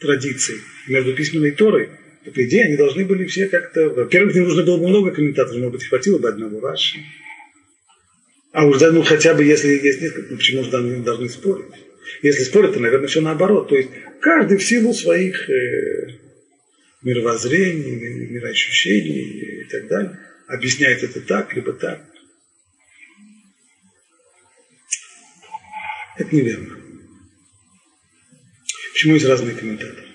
традицией 0.00 0.60
и 0.86 0.92
между 0.92 1.14
письменной 1.14 1.50
Торой, 1.50 1.90
то, 2.24 2.30
по 2.30 2.44
идее, 2.44 2.66
они 2.66 2.76
должны 2.76 3.04
были 3.04 3.26
все 3.26 3.48
как-то... 3.48 3.88
Во-первых, 3.88 4.34
не 4.34 4.40
нужно 4.40 4.62
было 4.62 4.78
бы 4.78 4.88
много 4.88 5.10
комментаторов, 5.10 5.58
может 5.58 5.72
быть, 5.72 5.88
хватило 5.88 6.18
бы 6.18 6.28
одного 6.28 6.60
Раши. 6.60 6.98
А 8.56 8.64
уж 8.64 8.78
да, 8.78 8.90
ну 8.90 9.02
хотя 9.02 9.34
бы, 9.34 9.44
если 9.44 9.68
есть 9.68 10.00
несколько, 10.00 10.30
ну 10.30 10.38
почему 10.38 10.64
же 10.64 10.70
должны, 10.70 11.02
должны 11.02 11.28
спорить? 11.28 11.74
Если 12.22 12.42
спорят, 12.42 12.72
то, 12.72 12.80
наверное, 12.80 13.06
все 13.06 13.20
наоборот. 13.20 13.68
То 13.68 13.76
есть 13.76 13.90
каждый 14.18 14.56
в 14.56 14.64
силу 14.64 14.94
своих 14.94 15.50
э, 15.50 16.18
мировоззрения, 17.02 18.30
мироощущений 18.30 19.60
и 19.60 19.64
так 19.64 19.88
далее, 19.88 20.18
объясняет 20.48 21.02
это 21.02 21.20
так, 21.20 21.54
либо 21.54 21.74
так. 21.74 22.02
Это 26.16 26.34
неверно. 26.34 26.78
Почему 28.94 29.12
есть 29.12 29.26
разные 29.26 29.54
комментаторы? 29.54 30.08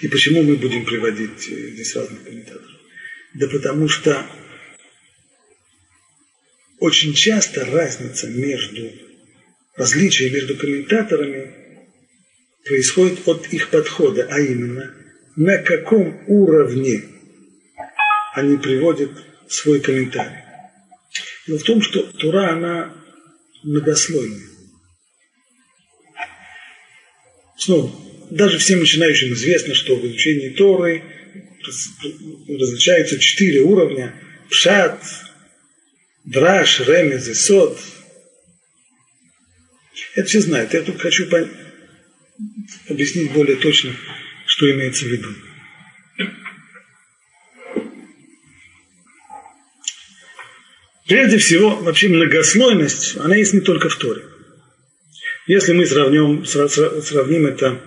И 0.00 0.08
почему 0.08 0.42
мы 0.42 0.56
будем 0.56 0.84
приводить 0.84 1.48
э, 1.48 1.70
здесь 1.74 1.94
разных 1.94 2.24
комментаторов? 2.24 2.80
Да 3.34 3.46
потому 3.46 3.88
что 3.88 4.26
очень 6.80 7.14
часто 7.14 7.64
разница 7.64 8.28
между 8.28 8.90
различия 9.76 10.30
между 10.30 10.56
комментаторами 10.56 11.52
происходит 12.64 13.26
от 13.26 13.46
их 13.52 13.70
подхода, 13.70 14.26
а 14.30 14.40
именно 14.40 14.94
на 15.36 15.58
каком 15.58 16.22
уровне 16.28 17.02
они 18.34 18.56
приводят 18.56 19.10
свой 19.48 19.80
комментарий. 19.80 20.38
Дело 21.46 21.58
в 21.58 21.62
том, 21.62 21.82
что 21.82 22.02
Тура, 22.02 22.52
она 22.52 22.94
многослойная. 23.62 24.48
Снова, 27.58 27.92
даже 28.30 28.58
всем 28.58 28.80
начинающим 28.80 29.32
известно, 29.34 29.74
что 29.74 29.96
в 29.96 30.06
изучении 30.06 30.50
Торы 30.50 31.02
различаются 32.48 33.18
четыре 33.18 33.62
уровня. 33.62 34.14
Пшат, 34.50 35.00
Драш, 36.24 36.80
Ремез 36.80 37.46
Сод. 37.46 37.78
Это 40.14 40.26
все 40.26 40.40
знают. 40.40 40.72
Я 40.72 40.82
только 40.82 41.00
хочу 41.00 41.28
объяснить 42.88 43.32
более 43.32 43.56
точно, 43.56 43.94
что 44.46 44.70
имеется 44.70 45.04
в 45.04 45.08
виду. 45.08 45.28
Прежде 51.06 51.36
всего, 51.36 51.76
вообще 51.76 52.08
многослойность, 52.08 53.16
она 53.18 53.36
есть 53.36 53.52
не 53.52 53.60
только 53.60 53.90
в 53.90 53.96
Торе. 53.96 54.24
Если 55.46 55.74
мы 55.74 55.84
сравним, 55.84 56.46
сравним 56.46 57.46
это 57.46 57.78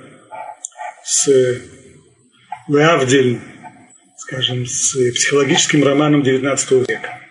с 1.04 1.28
Леавдель, 2.68 3.40
скажем, 4.18 4.68
с 4.68 4.92
психологическим 5.14 5.84
романом 5.84 6.22
XIX 6.22 6.88
века, 6.88 7.27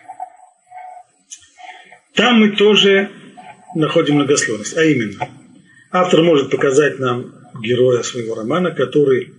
там 2.17 2.41
мы 2.41 2.57
тоже 2.57 3.11
находим 3.75 4.15
многослойность. 4.17 4.77
А 4.77 4.85
именно, 4.85 5.29
автор 5.93 6.23
может 6.23 6.51
показать 6.51 6.99
нам 6.99 7.33
героя 7.63 8.03
своего 8.03 8.35
романа, 8.35 8.73
который 8.73 9.35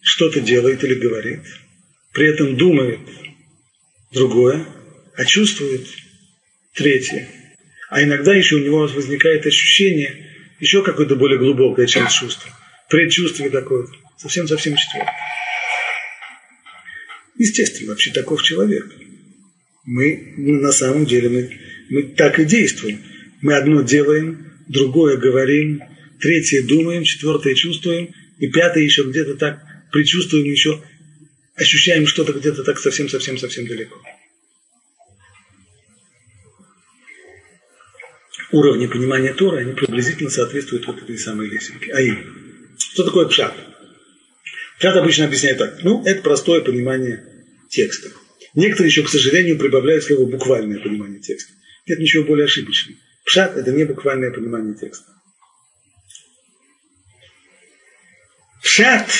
что-то 0.00 0.40
делает 0.40 0.82
или 0.84 0.94
говорит, 0.94 1.40
при 2.12 2.28
этом 2.28 2.56
думает 2.56 2.98
другое, 4.12 4.66
а 5.16 5.24
чувствует 5.24 5.86
третье. 6.74 7.28
А 7.88 8.02
иногда 8.02 8.34
еще 8.34 8.56
у 8.56 8.64
него 8.64 8.86
возникает 8.86 9.46
ощущение 9.46 10.26
еще 10.60 10.82
какое-то 10.82 11.14
более 11.14 11.38
глубокое, 11.38 11.86
чем 11.86 12.08
чувство. 12.08 12.50
Предчувствие 12.90 13.50
такое, 13.50 13.86
совсем-совсем 14.16 14.74
четвертое. 14.76 15.14
Естественно, 17.36 17.90
вообще 17.90 18.10
таков 18.12 18.42
человек. 18.42 18.92
Мы 19.84 20.34
на 20.36 20.72
самом 20.72 21.06
деле 21.06 21.28
мы 21.28 21.67
мы 21.88 22.14
так 22.14 22.38
и 22.38 22.44
действуем. 22.44 23.02
Мы 23.40 23.54
одно 23.54 23.82
делаем, 23.82 24.52
другое 24.68 25.16
говорим, 25.16 25.82
третье 26.20 26.62
думаем, 26.62 27.04
четвертое 27.04 27.54
чувствуем, 27.54 28.14
и 28.38 28.48
пятое 28.48 28.84
еще 28.84 29.04
где-то 29.04 29.34
так 29.36 29.62
предчувствуем, 29.92 30.44
еще 30.44 30.82
ощущаем 31.54 32.06
что-то 32.06 32.32
где-то 32.32 32.62
так 32.62 32.78
совсем-совсем-совсем 32.78 33.66
далеко. 33.66 34.00
Уровни 38.50 38.86
понимания 38.86 39.34
Тора, 39.34 39.58
они 39.58 39.72
приблизительно 39.72 40.30
соответствуют 40.30 40.86
вот 40.86 41.02
этой 41.02 41.18
самой 41.18 41.48
лесенке. 41.48 41.92
А 41.92 42.00
именно, 42.00 42.32
что 42.78 43.04
такое 43.04 43.26
пшат? 43.26 43.54
Пшат 44.78 44.96
обычно 44.96 45.26
объясняет 45.26 45.58
так. 45.58 45.82
Ну, 45.82 46.02
это 46.04 46.22
простое 46.22 46.62
понимание 46.62 47.24
текста. 47.68 48.10
Некоторые 48.54 48.88
еще, 48.88 49.02
к 49.02 49.08
сожалению, 49.08 49.58
прибавляют 49.58 50.04
слово 50.04 50.24
буквальное 50.30 50.78
понимание 50.78 51.20
текста. 51.20 51.52
Нет 51.88 51.98
ничего 51.98 52.24
более 52.24 52.44
ошибочного. 52.44 52.98
Пшат– 53.24 53.56
это 53.56 53.72
не 53.72 53.84
буквальное 53.84 54.30
понимание 54.30 54.74
текста. 54.74 55.10
Пшат 58.62 59.10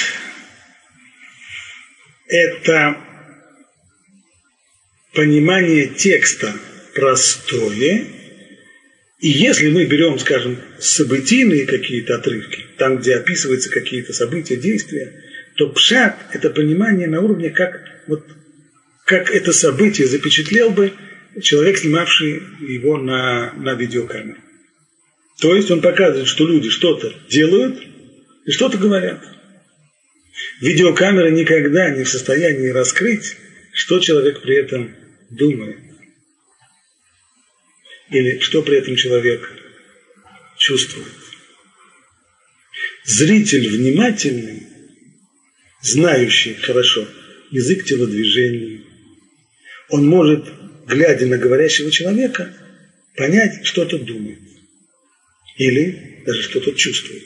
–это 2.29 2.99
понимание 5.15 5.89
текста 5.89 6.55
простое, 6.95 8.07
и 9.21 9.29
если 9.29 9.71
мы 9.71 9.87
берем, 9.87 10.19
скажем, 10.19 10.59
событийные 10.79 11.67
какие-то 11.67 12.17
отрывки, 12.17 12.67
там, 12.77 12.99
где 12.99 13.17
описываются 13.17 13.71
какие-то 13.71 14.13
события, 14.13 14.57
действия, 14.57 15.25
то 15.57 15.71
пшат– 15.71 16.19
это 16.33 16.51
понимание 16.51 17.09
на 17.09 17.21
уровне, 17.21 17.51
как, 17.51 17.81
вот, 18.07 18.27
как 19.07 19.31
это 19.31 19.53
событие 19.53 20.07
запечатлел 20.07 20.71
бы 20.71 20.93
человек, 21.43 21.79
снимавший 21.79 22.43
его 22.61 22.99
на, 22.99 23.53
на 23.55 23.75
видеокамеру. 23.75 24.41
То 25.41 25.55
есть 25.55 25.71
он 25.71 25.81
показывает, 25.81 26.27
что 26.27 26.47
люди 26.47 26.69
что-то 26.69 27.15
делают 27.29 27.81
и 28.45 28.51
что-то 28.51 28.79
говорят. 28.79 29.23
Видеокамера 30.61 31.31
никогда 31.31 31.91
не 31.91 32.05
в 32.05 32.09
состоянии 32.09 32.69
раскрыть, 32.69 33.37
что 33.73 34.01
человек 34.01 34.43
при 34.43 34.57
этом 34.57 34.95
думает. 35.31 35.79
Или 38.11 38.41
что 38.41 38.63
при 38.63 38.79
этом 38.79 38.97
человек 38.97 39.49
чувствует. 40.57 41.07
Зритель 43.05 43.69
внимательный, 43.69 44.67
знающий 45.83 46.55
хорошо 46.55 47.07
язык 47.51 47.85
телодвижений, 47.85 48.85
он 49.89 50.07
может 50.07 50.45
глядя 50.89 51.27
на 51.27 51.39
говорящего 51.39 51.91
человека, 51.91 52.55
понять, 53.17 53.65
что 53.65 53.85
тот 53.85 54.05
думает. 54.05 54.39
Или 55.57 56.23
даже 56.25 56.43
что 56.43 56.61
тот 56.61 56.77
чувствует. 56.77 57.23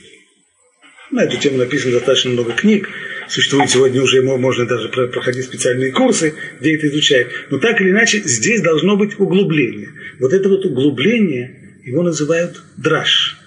На 1.11 1.25
эту 1.25 1.39
тему 1.39 1.59
написано 1.59 1.93
достаточно 1.93 2.31
много 2.31 2.53
книг. 2.53 2.89
Существует 3.29 3.71
сегодня 3.71 4.03
уже, 4.03 4.23
можно 4.23 4.67
даже 4.67 4.89
проходить 4.89 5.45
специальные 5.45 5.93
курсы, 5.93 6.35
где 6.61 6.75
это 6.75 6.89
изучают. 6.89 7.31
Но 7.51 7.59
так 7.59 7.81
или 7.81 7.91
иначе, 7.91 8.23
здесь 8.25 8.63
должно 8.63 8.97
быть 8.97 9.19
углубление. 9.21 9.91
Вот 10.19 10.33
это 10.33 10.49
вот 10.49 10.65
углубление, 10.65 11.79
его 11.85 12.03
называют 12.03 12.63
драж. 12.77 13.39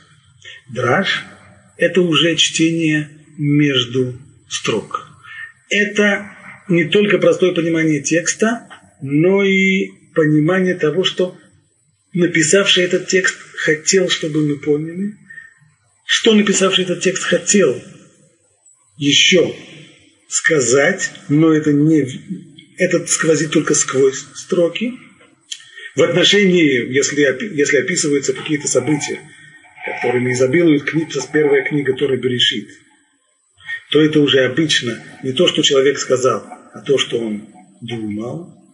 Драж– 0.73 1.25
это 1.77 2.01
уже 2.01 2.35
чтение 2.35 3.09
между 3.37 4.13
строк. 4.47 5.07
Это 5.69 6.31
не 6.69 6.85
только 6.85 7.17
простое 7.17 7.53
понимание 7.53 8.01
текста, 8.01 8.67
но 9.01 9.43
и 9.43 9.89
понимание 10.15 10.75
того, 10.75 11.03
что 11.03 11.37
написавший 12.13 12.85
этот 12.85 13.07
текст 13.07 13.35
хотел, 13.57 14.09
чтобы 14.09 14.45
мы 14.47 14.57
поняли, 14.57 15.15
что 16.05 16.33
написавший 16.33 16.85
этот 16.85 17.01
текст 17.01 17.23
хотел 17.23 17.81
еще 18.97 19.55
сказать, 20.29 21.11
но 21.29 21.53
это 21.53 21.73
не 21.73 22.05
это 22.77 23.05
сквозит 23.07 23.51
только 23.51 23.73
сквозь 23.73 24.25
строки. 24.35 24.93
В 25.95 26.03
отношении, 26.03 26.91
если, 26.93 27.21
если 27.55 27.77
описываются 27.77 28.33
какие-то 28.33 28.67
события, 28.67 29.19
которыми 29.85 30.33
изобилует 30.33 30.83
книга, 30.83 31.21
первая 31.31 31.63
книга 31.63 31.93
Торы 31.93 32.17
Берешит, 32.17 32.67
то 33.91 34.01
это 34.01 34.19
уже 34.19 34.43
обычно 34.43 35.01
не 35.23 35.31
то, 35.31 35.47
что 35.47 35.61
человек 35.61 35.97
сказал, 35.99 36.45
а 36.73 36.81
то, 36.81 36.97
что 36.97 37.19
он 37.19 37.47
думал, 37.81 38.64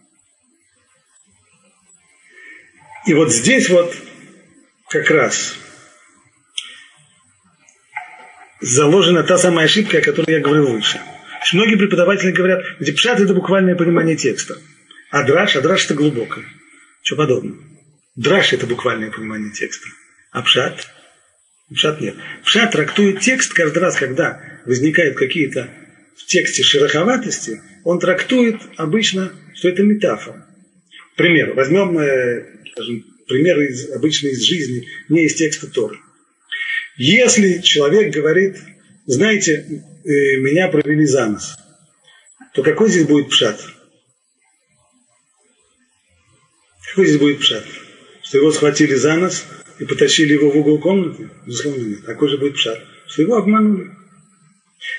И 3.06 3.14
вот 3.14 3.32
здесь 3.32 3.68
вот 3.68 3.94
как 4.88 5.10
раз 5.10 5.56
заложена 8.60 9.24
та 9.24 9.38
самая 9.38 9.66
ошибка, 9.66 9.98
о 9.98 10.02
которой 10.02 10.32
я 10.32 10.40
говорил 10.40 10.72
выше. 10.72 11.00
Многие 11.52 11.76
преподаватели 11.76 12.30
говорят, 12.30 12.64
где 12.78 12.92
пшат 12.92 13.20
это 13.20 13.34
буквальное 13.34 13.74
понимание 13.74 14.16
текста. 14.16 14.56
А 15.10 15.24
драж, 15.24 15.56
а 15.56 15.60
драж 15.60 15.84
это 15.84 15.94
глубокое. 15.94 16.44
Что 17.02 17.16
подобное. 17.16 17.58
Драж 18.14 18.52
это 18.52 18.66
буквальное 18.66 19.10
понимание 19.10 19.50
текста. 19.50 19.88
А 20.30 20.42
пшат? 20.42 20.88
Пшат 21.74 22.00
нет. 22.00 22.14
Пшат 22.44 22.70
трактует 22.70 23.20
текст 23.20 23.52
каждый 23.52 23.78
раз, 23.78 23.96
когда 23.96 24.40
возникают 24.64 25.16
какие-то 25.16 25.68
в 26.16 26.26
тексте 26.26 26.62
шероховатости, 26.62 27.60
он 27.84 27.98
трактует 27.98 28.60
обычно, 28.76 29.32
что 29.54 29.68
это 29.68 29.82
метафора. 29.82 30.46
Пример. 31.16 31.54
Возьмем 31.54 31.98
э, 31.98 32.46
скажем, 32.72 33.04
примеры 33.26 33.68
из, 33.68 33.90
обычно 33.90 34.28
из 34.28 34.42
жизни, 34.42 34.88
не 35.08 35.26
из 35.26 35.34
текста 35.34 35.68
Торы. 35.68 35.98
Если 36.96 37.60
человек 37.60 38.12
говорит 38.14 38.56
знаете, 39.06 39.84
э, 40.04 40.36
меня 40.36 40.68
провели 40.68 41.06
за 41.06 41.26
нос, 41.26 41.56
то 42.54 42.62
какой 42.62 42.88
здесь 42.88 43.06
будет 43.06 43.30
пшат? 43.30 43.60
Какой 46.88 47.06
здесь 47.06 47.18
будет 47.18 47.40
пшат? 47.40 47.64
Что 48.22 48.38
его 48.38 48.52
схватили 48.52 48.94
за 48.94 49.16
нос 49.16 49.44
и 49.78 49.84
потащили 49.84 50.34
его 50.34 50.50
в 50.50 50.56
угол 50.56 50.78
комнаты? 50.78 51.30
Безусловно, 51.46 51.82
нет. 51.82 52.00
Какой 52.02 52.28
же 52.28 52.38
будет 52.38 52.54
пшат? 52.54 52.78
Что 53.08 53.22
его 53.22 53.36
обманули. 53.36 53.90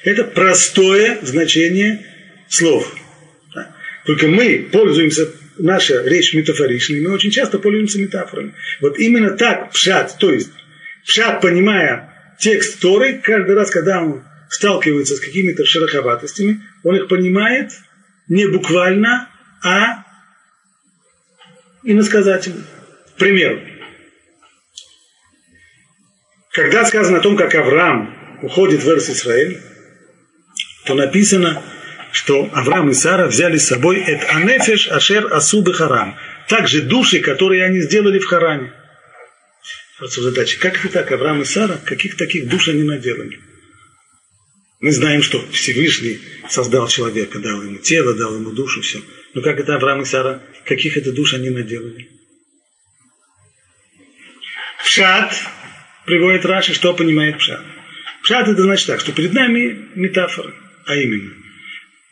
Это 0.03 0.23
простое 0.23 1.19
значение 1.23 2.05
слов. 2.49 2.93
Только 4.05 4.27
мы 4.27 4.67
пользуемся, 4.71 5.31
наша 5.57 6.03
речь 6.03 6.33
метафоричной, 6.33 7.01
мы 7.01 7.11
очень 7.11 7.31
часто 7.31 7.59
пользуемся 7.59 7.99
метафорами. 7.99 8.53
Вот 8.81 8.97
именно 8.97 9.31
так 9.31 9.71
пшат, 9.71 10.17
то 10.19 10.31
есть 10.31 10.51
пшат, 11.05 11.41
понимая 11.41 12.35
текст 12.39 12.79
Торы, 12.79 13.21
каждый 13.23 13.55
раз, 13.55 13.69
когда 13.69 14.01
он 14.01 14.23
сталкивается 14.49 15.15
с 15.15 15.19
какими-то 15.19 15.65
шероховатостями, 15.65 16.61
он 16.83 16.95
их 16.95 17.07
понимает 17.07 17.71
не 18.27 18.47
буквально, 18.47 19.29
а 19.63 20.03
иносказательно. 21.83 22.63
К 23.15 23.19
примеру, 23.19 23.61
когда 26.51 26.85
сказано 26.85 27.17
о 27.17 27.21
том, 27.21 27.35
как 27.35 27.55
Авраам 27.55 28.39
уходит 28.43 28.83
в 28.83 28.89
Эрс 28.89 29.09
Исраэль, 29.09 29.59
то 30.85 30.93
написано, 30.93 31.63
что 32.13 32.47
Авраам 32.54 32.91
и 32.91 32.93
Сара 32.93 33.28
взяли 33.28 33.58
с 33.58 33.67
собой 33.67 33.97
эт 33.99 34.23
анефеш 34.30 34.88
ашер 34.88 35.34
асубы 35.34 35.73
харам. 35.73 36.15
Также 36.47 36.84
души, 36.84 37.19
которые 37.19 37.65
они 37.65 37.82
сделали 37.82 38.19
в 38.19 38.26
Харане. 38.26 38.71
Задача. 39.99 40.60
Как 40.60 40.78
это 40.78 40.93
так, 40.93 41.12
Авраам 41.12 41.41
и 41.41 41.45
Сара, 41.45 41.80
каких 41.84 42.15
таких 42.15 42.47
душ 42.47 42.67
они 42.67 42.84
наделали? 42.84 43.39
Мы 44.80 44.91
знаем, 44.91 45.23
что 45.23 45.43
Всевышний 45.52 46.19
создал 46.49 46.88
человека, 46.88 47.39
дал 47.39 47.63
ему 47.63 47.78
тело, 47.78 48.13
дал 48.13 48.36
ему 48.36 48.52
душу, 48.52 48.82
все. 48.82 49.02
Но 49.34 49.41
как 49.41 49.60
это 49.60 49.76
Авраам 49.76 50.02
и 50.02 50.06
Сара, 50.06 50.43
каких 50.65 50.97
это 50.97 51.12
душ 51.13 51.34
они 51.34 51.49
наделали? 51.49 52.10
Пшат 54.84 55.34
приводит 56.06 56.45
Раши, 56.45 56.76
что 56.76 56.93
понимает 56.93 57.39
Пшат. 57.39 57.63
Пшат 58.21 58.49
это 58.49 58.62
значит 58.62 58.86
так, 58.86 58.99
что 58.99 59.13
перед 59.13 59.34
нами 59.34 59.89
метафора, 59.95 60.54
а 60.86 60.95
именно 60.95 61.42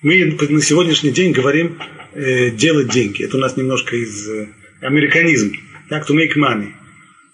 мы 0.01 0.25
на 0.49 0.61
сегодняшний 0.61 1.11
день 1.11 1.31
говорим 1.31 1.79
э, 2.13 2.49
делать 2.51 2.89
деньги. 2.89 3.23
Это 3.23 3.37
у 3.37 3.39
нас 3.39 3.55
немножко 3.55 3.95
из 3.95 4.27
э, 4.29 4.47
американизма. 4.81 5.51
Так, 5.89 6.09
to 6.09 6.15
make 6.15 6.35
money. 6.37 6.71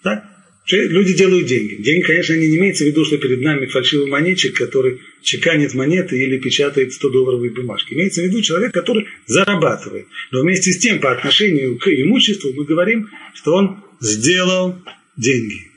Так? 0.02 0.24
Люди 0.70 1.14
делают 1.14 1.46
деньги. 1.46 1.76
Деньги, 1.76 2.04
конечно, 2.04 2.34
не 2.34 2.54
имеется 2.58 2.84
в 2.84 2.88
виду, 2.88 3.02
что 3.06 3.16
перед 3.16 3.40
нами 3.40 3.64
фальшивый 3.64 4.10
монетчик, 4.10 4.54
который 4.54 5.00
чеканит 5.22 5.72
монеты 5.72 6.22
или 6.22 6.36
печатает 6.36 6.92
100-долларовые 6.92 7.54
бумажки. 7.54 7.94
Имеется 7.94 8.20
в 8.20 8.24
виду 8.24 8.42
человек, 8.42 8.74
который 8.74 9.06
зарабатывает. 9.24 10.06
Но 10.30 10.42
вместе 10.42 10.70
с 10.72 10.78
тем, 10.78 11.00
по 11.00 11.10
отношению 11.10 11.78
к 11.78 11.88
имуществу, 11.88 12.52
мы 12.52 12.66
говорим, 12.66 13.08
что 13.32 13.54
он 13.54 13.82
сделал 14.00 14.78
деньги. 15.16 15.70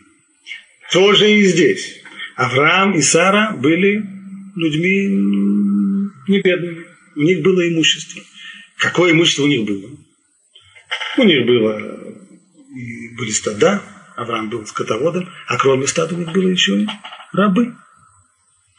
Тоже 0.92 1.32
и 1.32 1.44
здесь. 1.44 2.02
Авраам 2.36 2.94
и 2.94 3.02
Сара 3.02 3.56
были 3.56 4.04
людьми 4.56 5.08
не 6.28 6.42
бедными. 6.42 6.86
У 7.16 7.22
них 7.22 7.42
было 7.42 7.68
имущество. 7.68 8.22
Какое 8.78 9.12
имущество 9.12 9.44
у 9.44 9.48
них 9.48 9.66
было? 9.66 9.90
У 11.18 11.24
них 11.24 11.46
было 11.46 12.02
и 12.76 13.16
были 13.16 13.32
стада, 13.32 13.82
Авраам 14.16 14.50
был 14.50 14.66
скотоводом, 14.66 15.30
а 15.48 15.58
кроме 15.58 15.88
стада 15.88 16.16
у 16.16 16.20
них 16.20 16.32
было 16.32 16.48
еще 16.48 16.82
и 16.82 16.88
рабы. 17.34 17.76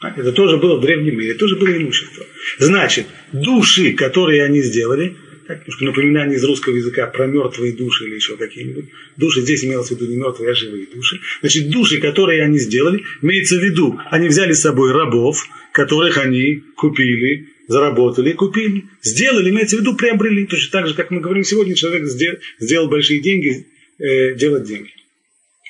Это 0.01 0.33
тоже 0.33 0.57
было 0.57 0.77
в 0.77 0.81
древнем 0.81 1.17
мире, 1.17 1.33
тоже 1.35 1.55
было 1.55 1.77
имущество. 1.77 2.25
Значит, 2.59 3.07
души, 3.31 3.93
которые 3.93 4.43
они 4.43 4.61
сделали, 4.61 5.15
так, 5.47 5.61
напоминание 5.79 6.37
из 6.37 6.43
русского 6.43 6.75
языка 6.75 7.07
про 7.07 7.27
мертвые 7.27 7.73
души 7.73 8.05
или 8.05 8.15
еще 8.15 8.37
какие-нибудь. 8.37 8.85
Души 9.17 9.41
здесь 9.41 9.63
имелось 9.63 9.89
в 9.89 9.91
виду 9.91 10.07
не 10.07 10.17
мертвые, 10.17 10.51
а 10.51 10.55
живые 10.55 10.87
души. 10.87 11.19
Значит, 11.41 11.69
души, 11.69 11.99
которые 11.99 12.43
они 12.43 12.59
сделали, 12.59 13.03
имеется 13.21 13.57
в 13.57 13.63
виду, 13.63 13.99
они 14.09 14.27
взяли 14.27 14.53
с 14.53 14.61
собой 14.61 14.91
рабов, 14.91 15.45
которых 15.73 16.17
они 16.19 16.63
купили, 16.77 17.49
заработали 17.67 18.29
и 18.29 18.33
купили. 18.33 18.85
Сделали, 19.01 19.49
имеется 19.49 19.75
в 19.75 19.79
виду, 19.81 19.95
приобрели. 19.95 20.45
Точно 20.45 20.71
так 20.71 20.87
же, 20.87 20.93
как 20.93 21.11
мы 21.11 21.19
говорим 21.19 21.43
сегодня, 21.43 21.75
человек 21.75 22.05
сделал, 22.05 22.37
сделал 22.59 22.89
большие 22.89 23.21
деньги, 23.21 23.67
э, 23.99 24.35
делать 24.35 24.63
деньги. 24.63 24.91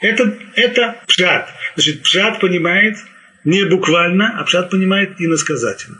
Это, 0.01 0.37
это 0.55 1.03
пшат. 1.07 1.49
Значит, 1.75 2.03
пшат 2.03 2.41
понимает 2.41 2.97
не 3.45 3.65
буквально, 3.65 4.39
а 4.39 4.43
пшат 4.43 4.69
понимает 4.69 5.15
иносказательно. 5.19 5.97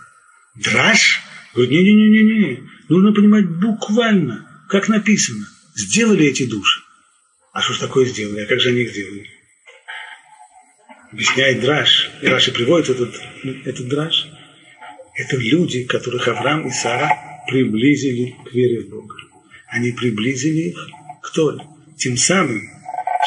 Драж? 0.56 1.22
Говорит, 1.54 1.72
не-не-не-не, 1.72 2.64
нужно 2.90 3.14
понимать 3.14 3.48
буквально, 3.48 4.48
как 4.70 4.90
написано. 4.90 5.48
Сделали 5.76 6.26
эти 6.26 6.46
души. 6.50 6.82
А 7.54 7.62
что 7.62 7.74
ж 7.74 7.78
такое 7.78 8.06
сделали? 8.06 8.42
А 8.42 8.48
как 8.48 8.60
же 8.60 8.70
они 8.70 8.82
их 8.82 8.92
сделали? 8.92 9.30
Объясняет 11.14 11.62
Драж. 11.62 12.12
И 12.24 12.28
Раши 12.28 12.52
приводит 12.52 12.90
этот, 12.90 13.22
этот 13.66 13.88
Драж. 13.88 14.28
Это 15.16 15.38
люди, 15.38 15.84
которых 15.84 16.28
Авраам 16.28 16.68
и 16.68 16.72
Сара 16.72 17.08
приблизили 17.48 18.36
к 18.44 18.52
вере 18.52 18.80
в 18.80 18.90
Бога. 18.90 19.16
Они 19.68 19.92
приблизили 19.92 20.70
их 20.70 20.88
к 21.22 21.32
Торе. 21.32 21.60
Тем 21.98 22.18
самым 22.18 22.62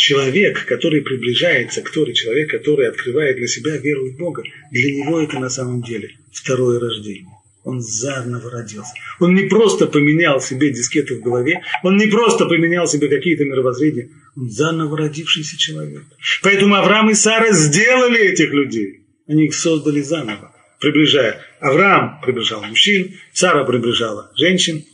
человек, 0.00 0.66
который 0.66 1.02
приближается 1.02 1.80
к 1.80 1.90
Торе, 1.90 2.12
человек, 2.12 2.50
который 2.50 2.88
открывает 2.88 3.36
для 3.36 3.46
себя 3.46 3.76
веру 3.76 4.10
в 4.10 4.16
Бога, 4.16 4.42
для 4.72 4.92
него 4.92 5.20
это 5.20 5.38
на 5.38 5.48
самом 5.48 5.82
деле 5.82 6.10
второе 6.32 6.80
рождение. 6.80 7.30
Он 7.62 7.80
заново 7.80 8.50
родился. 8.50 8.94
Он 9.20 9.32
не 9.32 9.44
просто 9.44 9.86
поменял 9.86 10.40
себе 10.40 10.70
дискеты 10.70 11.14
в 11.14 11.22
голове, 11.22 11.62
он 11.84 11.96
не 11.96 12.06
просто 12.06 12.46
поменял 12.46 12.88
себе 12.88 13.08
какие-то 13.08 13.44
мировоззрения, 13.44 14.08
заново 14.36 14.98
родившийся 14.98 15.58
человек. 15.58 16.04
Поэтому 16.42 16.74
Авраам 16.76 17.10
и 17.10 17.14
Сара 17.14 17.52
сделали 17.52 18.20
этих 18.20 18.50
людей. 18.52 19.06
Они 19.26 19.46
их 19.46 19.54
создали 19.54 20.02
заново, 20.02 20.54
приближая. 20.78 21.42
Авраам 21.60 22.20
приближал 22.20 22.62
мужчин, 22.62 23.18
Сара 23.32 23.64
приближала 23.64 24.30
женщин. 24.36 24.84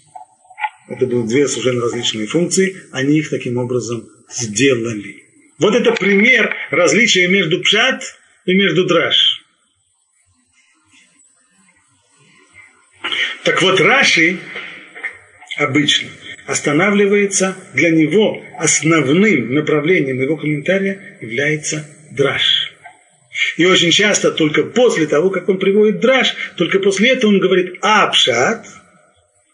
Это 0.88 1.06
были 1.06 1.26
две 1.26 1.48
совершенно 1.48 1.82
различные 1.82 2.26
функции. 2.26 2.76
Они 2.92 3.18
их 3.18 3.30
таким 3.30 3.56
образом 3.56 4.08
сделали. 4.30 5.24
Вот 5.58 5.74
это 5.74 5.92
пример 5.92 6.54
различия 6.70 7.28
между 7.28 7.60
пшат 7.60 8.02
и 8.46 8.54
между 8.54 8.86
драж. 8.86 9.44
Так 13.44 13.60
вот, 13.60 13.80
Раши 13.80 14.38
обычно 15.56 16.08
останавливается, 16.52 17.56
для 17.74 17.90
него 17.90 18.42
основным 18.58 19.54
направлением 19.54 20.20
его 20.20 20.36
комментария 20.36 21.16
является 21.20 21.88
драж. 22.10 22.72
И 23.56 23.64
очень 23.64 23.90
часто 23.90 24.30
только 24.30 24.62
после 24.64 25.06
того, 25.06 25.30
как 25.30 25.48
он 25.48 25.58
приводит 25.58 26.00
драж, 26.00 26.34
только 26.56 26.78
после 26.78 27.10
этого 27.10 27.30
он 27.30 27.40
говорит 27.40 27.78
апшат, 27.80 28.66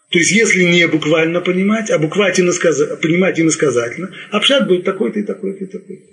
то 0.09 0.17
есть 0.17 0.31
если 0.31 0.63
не 0.63 0.87
буквально 0.87 1.39
понимать, 1.39 1.89
а 1.89 1.97
буквально 1.97 2.41
иносказа, 2.41 2.97
понимать 2.97 3.39
иносказательно, 3.39 4.11
апшат 4.31 4.67
будет 4.67 4.83
такой-то 4.83 5.19
и 5.19 5.23
такой-то 5.23 5.63
и 5.63 5.67
такой-то. 5.67 6.03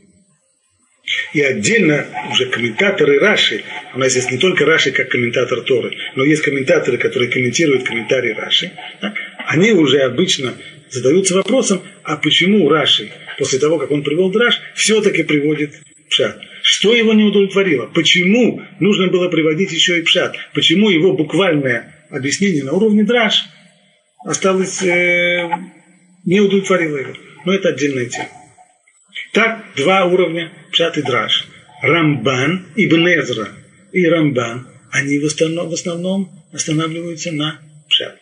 И 1.32 1.40
отдельно 1.40 2.06
уже 2.32 2.46
комментаторы 2.46 3.18
Раши, 3.18 3.62
у 3.94 3.98
нас 3.98 4.14
есть 4.14 4.30
не 4.30 4.38
только 4.38 4.64
Раши 4.64 4.90
как 4.90 5.08
комментатор 5.08 5.60
Торы, 5.62 5.96
но 6.14 6.24
есть 6.24 6.42
комментаторы, 6.42 6.98
которые 6.98 7.30
комментируют 7.30 7.84
комментарии 7.84 8.32
Раши, 8.32 8.72
да? 9.00 9.14
они 9.46 9.72
уже 9.72 10.00
обычно 10.00 10.54
задаются 10.90 11.34
вопросом, 11.34 11.82
а 12.02 12.16
почему 12.16 12.68
Раши, 12.68 13.10
после 13.38 13.58
того, 13.58 13.78
как 13.78 13.90
он 13.90 14.02
привел 14.02 14.30
Драш, 14.30 14.60
все-таки 14.74 15.22
приводит 15.22 15.74
Пшат? 16.08 16.40
Что 16.62 16.94
его 16.94 17.12
не 17.12 17.24
удовлетворило? 17.24 17.86
Почему 17.86 18.62
нужно 18.80 19.08
было 19.08 19.28
приводить 19.28 19.72
еще 19.72 19.98
и 19.98 20.02
Пшат? 20.02 20.36
Почему 20.54 20.90
его 20.90 21.12
буквальное 21.12 22.06
объяснение 22.10 22.64
на 22.64 22.72
уровне 22.72 23.04
Драш 23.04 23.44
осталось, 24.24 24.82
э, 24.82 25.48
не 26.24 26.40
удовлетворило 26.40 26.96
его? 26.96 27.14
Но 27.44 27.54
это 27.54 27.68
отдельная 27.68 28.06
тема. 28.06 28.28
Так, 29.32 29.64
два 29.76 30.04
уровня 30.06 30.52
Пшат 30.72 30.98
и 30.98 31.02
Драш. 31.02 31.46
Рамбан, 31.82 32.66
Ибн 32.74 33.06
Эзра 33.08 33.48
и 33.92 34.06
Рамбан, 34.06 34.66
они 34.90 35.18
в 35.18 35.26
основном, 35.26 35.68
в 35.68 35.72
основном 35.74 36.30
останавливаются 36.52 37.32
на 37.32 37.60
Пшат. 37.88 38.18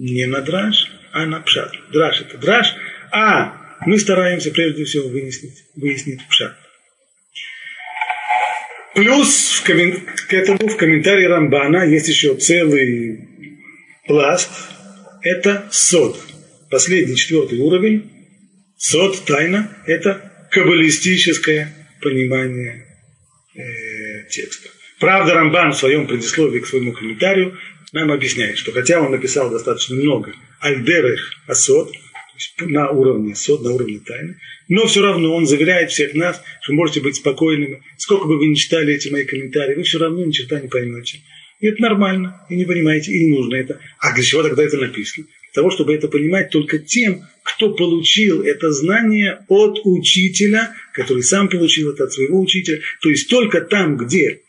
Не 0.00 0.24
на 0.24 0.40
Драш, 0.40 0.90
а 1.12 1.26
на 1.26 1.40
Пшат. 1.40 1.72
Драш 1.92 2.22
это 2.22 2.38
Драш, 2.38 2.74
а 3.12 3.52
мы 3.84 3.98
стараемся 3.98 4.50
прежде 4.50 4.84
всего 4.84 5.10
выяснить, 5.10 5.66
выяснить 5.76 6.26
Пшат. 6.26 6.56
Плюс 8.94 9.60
в 9.60 9.62
коммен... 9.62 10.00
к 10.26 10.32
этому 10.32 10.68
в 10.68 10.76
комментарии 10.78 11.26
Рамбана 11.26 11.84
есть 11.84 12.08
еще 12.08 12.34
целый 12.36 13.28
пласт. 14.06 14.50
Это 15.20 15.68
сод. 15.70 16.18
Последний 16.70 17.16
четвертый 17.16 17.58
уровень 17.58 18.10
Сот, 18.78 19.26
тайна– 19.26 19.76
это 19.86 20.48
каббалистическое 20.50 21.74
понимание 22.00 22.86
э, 23.54 24.26
текста. 24.30 24.70
Правда, 24.98 25.34
Рамбан 25.34 25.72
в 25.72 25.76
своем 25.76 26.06
предисловии 26.06 26.60
к 26.60 26.66
своему 26.66 26.94
комментарию 26.94 27.58
нам 27.92 28.12
объясняет, 28.12 28.58
что 28.58 28.72
хотя 28.72 29.00
он 29.00 29.10
написал 29.10 29.50
достаточно 29.50 29.96
много 29.96 30.34
альдерых 30.60 31.32
асот, 31.46 31.92
на 32.60 32.90
уровне 32.90 33.34
сот, 33.34 33.62
на 33.62 33.72
уровне 33.72 34.00
тайны, 34.04 34.36
но 34.68 34.86
все 34.86 35.02
равно 35.02 35.34
он 35.34 35.46
заверяет 35.46 35.90
всех 35.90 36.14
нас, 36.14 36.40
что 36.62 36.72
можете 36.72 37.00
быть 37.00 37.16
спокойными, 37.16 37.82
сколько 37.98 38.26
бы 38.26 38.38
вы 38.38 38.46
ни 38.46 38.54
читали 38.54 38.94
эти 38.94 39.08
мои 39.08 39.24
комментарии, 39.24 39.74
вы 39.74 39.82
все 39.82 39.98
равно 39.98 40.24
ни 40.24 40.30
черта 40.30 40.60
не 40.60 40.68
поймете. 40.68 41.20
И 41.60 41.66
это 41.66 41.82
нормально, 41.82 42.40
и 42.48 42.56
не 42.56 42.64
понимаете, 42.64 43.12
и 43.12 43.24
не 43.24 43.36
нужно 43.36 43.56
это. 43.56 43.80
А 43.98 44.14
для 44.14 44.24
чего 44.24 44.42
тогда 44.42 44.62
это 44.62 44.78
написано? 44.78 45.26
Для 45.26 45.62
того, 45.62 45.70
чтобы 45.70 45.94
это 45.94 46.08
понимать 46.08 46.50
только 46.50 46.78
тем, 46.78 47.22
кто 47.42 47.74
получил 47.74 48.42
это 48.42 48.70
знание 48.72 49.44
от 49.48 49.80
учителя, 49.84 50.74
который 50.94 51.22
сам 51.22 51.48
получил 51.48 51.92
это 51.92 52.04
от 52.04 52.12
своего 52.12 52.40
учителя. 52.40 52.80
То 53.02 53.10
есть 53.10 53.28
только 53.28 53.60
там, 53.60 53.98
где 53.98 54.40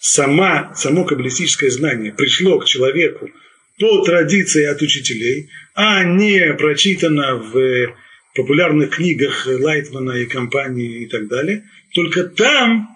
сама, 0.00 0.74
само 0.74 1.04
каббалистическое 1.04 1.70
знание 1.70 2.12
пришло 2.12 2.58
к 2.58 2.66
человеку 2.66 3.30
по 3.78 4.04
традиции 4.04 4.64
от 4.64 4.82
учителей, 4.82 5.50
а 5.74 6.04
не 6.04 6.54
прочитано 6.54 7.36
в 7.36 7.94
популярных 8.34 8.90
книгах 8.90 9.46
Лайтмана 9.46 10.12
и 10.12 10.26
компании 10.26 11.02
и 11.02 11.06
так 11.06 11.28
далее, 11.28 11.64
только 11.92 12.24
там, 12.24 12.88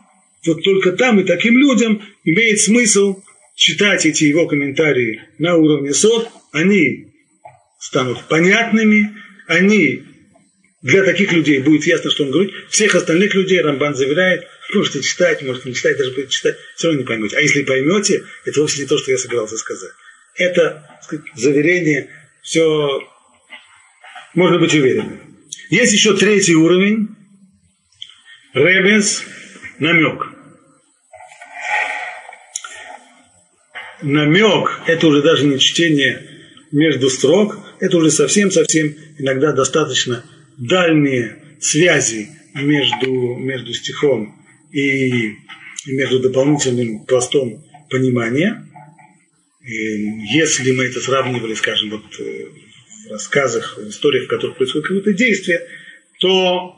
вот 0.47 0.63
только 0.63 0.93
там 0.93 1.21
и 1.21 1.25
таким 1.25 1.57
людям 1.59 2.03
имеет 2.25 2.61
смысл 2.61 3.23
читать 3.55 4.07
эти 4.07 4.25
его 4.25 4.47
комментарии 4.47 5.23
на 5.39 5.57
уровне 5.57 5.93
сот, 5.93 6.29
они 6.53 7.09
станут 7.79 8.25
понятными, 8.29 9.17
они 9.47 10.05
для 10.83 11.03
таких 11.03 11.33
людей 11.33 11.59
будет 11.61 11.87
ясно, 11.87 12.11
что 12.11 12.25
он 12.25 12.31
говорит. 12.31 12.53
Всех 12.71 12.95
остальных 12.95 13.35
людей 13.35 13.61
Рамбан 13.61 13.95
заверяет, 13.95 14.47
можете 14.75 15.03
читать, 15.03 15.43
можете 15.43 15.69
не 15.69 15.75
читать, 15.75 15.99
даже 15.99 16.13
будете 16.13 16.31
читать, 16.31 16.57
все 16.77 16.89
равно 16.89 17.01
не 17.01 17.07
поймете. 17.07 17.37
А 17.37 17.41
если 17.41 17.63
поймете, 17.63 18.25
это 18.45 18.61
вовсе 18.61 18.83
не 18.83 18.89
то, 18.89 18.99
что 18.99 19.11
я 19.11 19.19
собирался 19.19 19.57
сказать. 19.57 19.93
Это 20.37 20.99
сказать, 21.03 21.25
заверение, 21.35 22.11
все 22.43 23.01
можно 24.35 24.59
быть 24.59 24.75
уверенным. 24.75 25.21
Есть 25.71 25.93
еще 25.93 26.17
третий 26.17 26.55
уровень, 26.55 27.09
ребес, 28.55 29.23
намек. 29.79 30.39
намек, 34.03 34.81
это 34.87 35.07
уже 35.07 35.23
даже 35.23 35.45
не 35.45 35.59
чтение 35.59 36.23
между 36.71 37.11
строк, 37.11 37.59
это 37.81 37.97
уже 37.97 38.11
совсем-совсем 38.11 38.95
иногда 39.19 39.53
достаточно 39.53 40.25
дальние 40.57 41.43
связи 41.61 42.29
между, 42.55 43.37
между 43.37 43.73
стихом 43.73 44.38
и, 44.73 45.37
между 45.87 46.21
дополнительным 46.21 47.05
пластом 47.05 47.65
понимания. 47.91 48.65
И 49.63 49.75
если 50.33 50.73
мы 50.73 50.85
это 50.85 51.01
сравнивали, 51.01 51.55
скажем, 51.55 51.91
вот 51.91 52.05
э, 52.21 52.47
в 53.07 53.13
рассказах, 53.13 53.79
в 53.79 53.89
историях, 53.89 54.25
в 54.25 54.29
которых 54.29 54.57
происходит 54.57 54.87
какое-то 54.87 55.13
действие, 55.13 55.67
то 56.21 56.75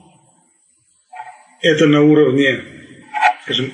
это 1.63 1.87
на 1.87 2.03
уровне, 2.03 2.63
скажем, 3.45 3.73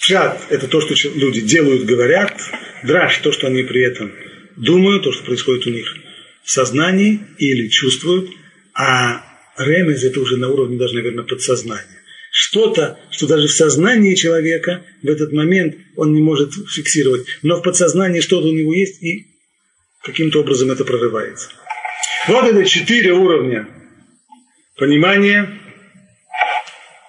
Пшат– 0.00 0.46
это 0.48 0.66
то, 0.66 0.80
что 0.80 0.94
люди 1.10 1.42
делают, 1.42 1.84
говорят. 1.84 2.34
Драж– 2.84 3.18
то, 3.22 3.32
что 3.32 3.48
они 3.48 3.62
при 3.64 3.82
этом 3.82 4.12
думают, 4.56 5.04
то, 5.04 5.12
что 5.12 5.24
происходит 5.24 5.66
у 5.66 5.70
них 5.70 5.94
в 6.42 6.50
сознании 6.50 7.20
или 7.36 7.68
чувствуют. 7.68 8.30
А 8.72 9.22
ремез– 9.58 10.02
это 10.04 10.20
уже 10.20 10.38
на 10.38 10.48
уровне 10.48 10.78
даже, 10.78 10.94
наверное, 10.94 11.24
подсознания. 11.24 11.99
Что-то, 12.30 12.98
что 13.10 13.26
даже 13.26 13.48
в 13.48 13.52
сознании 13.52 14.14
человека 14.14 14.84
в 15.02 15.08
этот 15.08 15.32
момент 15.32 15.74
он 15.96 16.12
не 16.12 16.22
может 16.22 16.52
фиксировать. 16.54 17.26
Но 17.42 17.56
в 17.56 17.62
подсознании 17.62 18.20
что-то 18.20 18.48
у 18.48 18.52
него 18.52 18.72
есть, 18.72 19.02
и 19.02 19.26
каким-то 20.02 20.40
образом 20.40 20.70
это 20.70 20.84
прорывается. 20.84 21.48
Вот 22.28 22.44
это 22.44 22.64
четыре 22.64 23.12
уровня 23.12 23.68
понимания. 24.76 25.58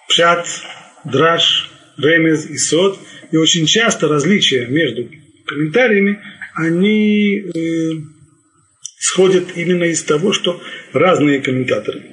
Пшат, 0.07 0.47
драж, 1.05 1.69
ремез 1.97 2.45
и 2.47 2.57
сот. 2.57 2.99
И 3.31 3.37
очень 3.37 3.65
часто 3.65 4.07
различия 4.07 4.65
между 4.67 5.09
комментариями, 5.45 6.19
они 6.53 7.39
э, 7.39 7.91
сходят 8.99 9.55
именно 9.55 9.85
из 9.85 10.03
того, 10.03 10.33
что 10.33 10.61
разные 10.93 11.41
комментаторы 11.41 12.03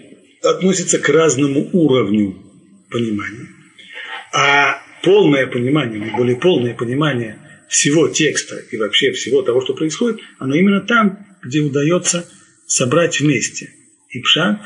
относятся 0.42 0.98
к 0.98 1.08
разному 1.08 1.68
уровню 1.72 2.47
понимания. 2.90 3.48
А 4.32 4.82
полное 5.02 5.46
понимание, 5.46 5.98
наиболее 5.98 6.36
полное 6.36 6.74
понимание 6.74 7.38
всего 7.68 8.08
текста 8.08 8.56
и 8.70 8.76
вообще 8.76 9.12
всего 9.12 9.42
того, 9.42 9.60
что 9.60 9.74
происходит, 9.74 10.20
оно 10.38 10.54
именно 10.54 10.80
там, 10.80 11.26
где 11.42 11.60
удается 11.60 12.28
собрать 12.66 13.20
вместе 13.20 13.70
и 14.10 14.20
пшат, 14.20 14.60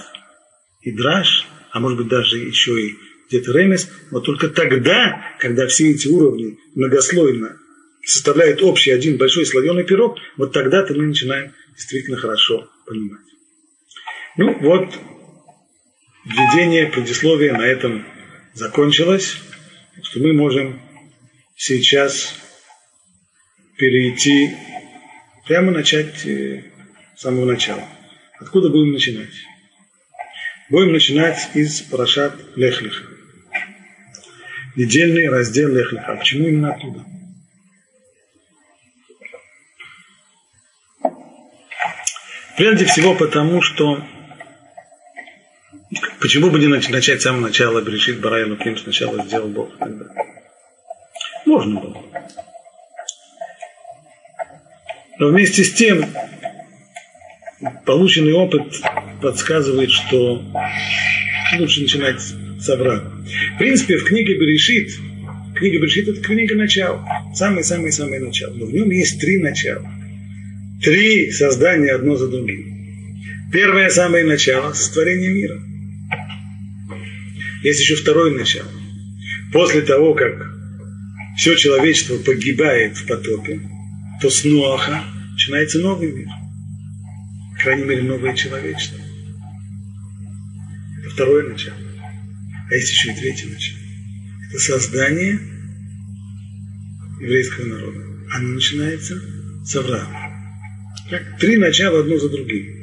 и 0.80 0.92
драж, 0.92 1.46
а 1.70 1.80
может 1.80 1.98
быть 1.98 2.08
даже 2.08 2.38
еще 2.38 2.80
и 2.80 2.96
где-то 3.28 3.52
ремес, 3.52 3.88
вот 4.10 4.24
только 4.24 4.48
тогда, 4.48 5.24
когда 5.38 5.66
все 5.66 5.90
эти 5.90 6.08
уровни 6.08 6.58
многослойно 6.74 7.56
составляют 8.04 8.62
общий 8.62 8.90
один 8.90 9.16
большой 9.16 9.46
слоеный 9.46 9.84
пирог, 9.84 10.18
вот 10.36 10.52
тогда-то 10.52 10.94
мы 10.94 11.06
начинаем 11.06 11.52
действительно 11.74 12.16
хорошо 12.16 12.68
понимать. 12.86 13.20
Ну 14.36 14.58
вот, 14.60 14.88
введение, 16.24 16.86
предисловие 16.86 17.52
на 17.52 17.62
этом 17.66 18.04
закончилось, 18.54 19.36
что 20.02 20.20
мы 20.20 20.32
можем 20.32 20.80
сейчас 21.56 22.34
перейти, 23.76 24.56
прямо 25.46 25.72
начать 25.72 26.24
э, 26.26 26.64
с 27.16 27.20
самого 27.20 27.46
начала. 27.46 27.84
Откуда 28.38 28.68
будем 28.68 28.92
начинать? 28.92 29.34
Будем 30.70 30.92
начинать 30.92 31.50
из 31.54 31.82
Парашат 31.82 32.34
Лехлиха 32.56 33.12
недельный 34.76 35.28
раздел 35.28 35.70
Лехлиха. 35.74 36.16
Почему 36.16 36.48
именно 36.48 36.74
оттуда? 36.74 37.04
Прежде 42.56 42.84
всего 42.84 43.14
потому, 43.14 43.62
что 43.62 44.04
почему 46.20 46.50
бы 46.50 46.58
не 46.58 46.66
начать 46.66 47.20
с 47.20 47.24
самого 47.24 47.42
начала, 47.42 47.80
Берешит 47.80 48.20
Барай 48.20 48.44
Луким 48.44 48.76
сначала 48.76 49.24
сделал 49.24 49.48
Бог 49.48 49.76
тогда? 49.78 50.06
Можно 51.46 51.80
было. 51.80 52.02
Но 55.18 55.28
вместе 55.28 55.64
с 55.64 55.72
тем 55.72 56.04
полученный 57.84 58.32
опыт 58.32 58.80
подсказывает, 59.20 59.90
что 59.90 60.42
лучше 61.58 61.82
начинать 61.82 62.20
с 62.20 62.68
Авраама. 62.68 63.24
В 63.54 63.58
принципе, 63.58 63.96
в 63.96 64.04
книге 64.04 64.38
Берешит, 64.38 64.90
книга 65.54 65.78
Берешит– 65.78 66.08
это 66.08 66.20
книга 66.20 66.56
начала, 66.56 67.04
самое-самое-самое 67.34 68.20
начало. 68.20 68.54
Но 68.54 68.66
в 68.66 68.72
нем 68.72 68.90
есть 68.90 69.20
три 69.20 69.38
начала. 69.38 69.88
Три 70.82 71.30
создания 71.30 71.92
одно 71.92 72.16
за 72.16 72.28
другим. 72.28 72.72
Первое 73.52 73.90
самое 73.90 74.24
начало– 74.24 74.72
сотворение 74.74 75.30
мира. 75.30 75.60
Есть 77.62 77.80
еще 77.80 77.94
второе 77.96 78.32
начало. 78.32 78.70
После 79.52 79.82
того, 79.82 80.14
как 80.14 80.32
все 81.36 81.54
человечество 81.54 82.16
погибает 82.18 82.96
в 82.96 83.06
потопе, 83.06 83.60
то 84.20 84.30
с 84.30 84.44
Ноаха 84.44 85.04
начинается 85.32 85.78
новый 85.78 86.12
мир. 86.12 86.28
По 87.52 87.62
крайней 87.62 87.84
мере, 87.84 88.02
новое 88.02 88.34
человечество. 88.34 88.98
Это 91.00 91.10
второе 91.10 91.48
начало. 91.48 91.76
А 92.70 92.74
есть 92.74 92.90
еще 92.90 93.12
и 93.12 93.14
третье 93.14 93.48
начало. 93.48 93.78
Это 94.48 94.58
создание 94.58 95.38
еврейского 97.20 97.66
народа. 97.66 98.00
Оно 98.30 98.48
начинается 98.48 99.20
с 99.64 99.76
Авраама. 99.76 100.32
Так, 101.10 101.38
три 101.38 101.56
начала 101.58 102.00
одно 102.00 102.18
за 102.18 102.28
другим. 102.28 102.81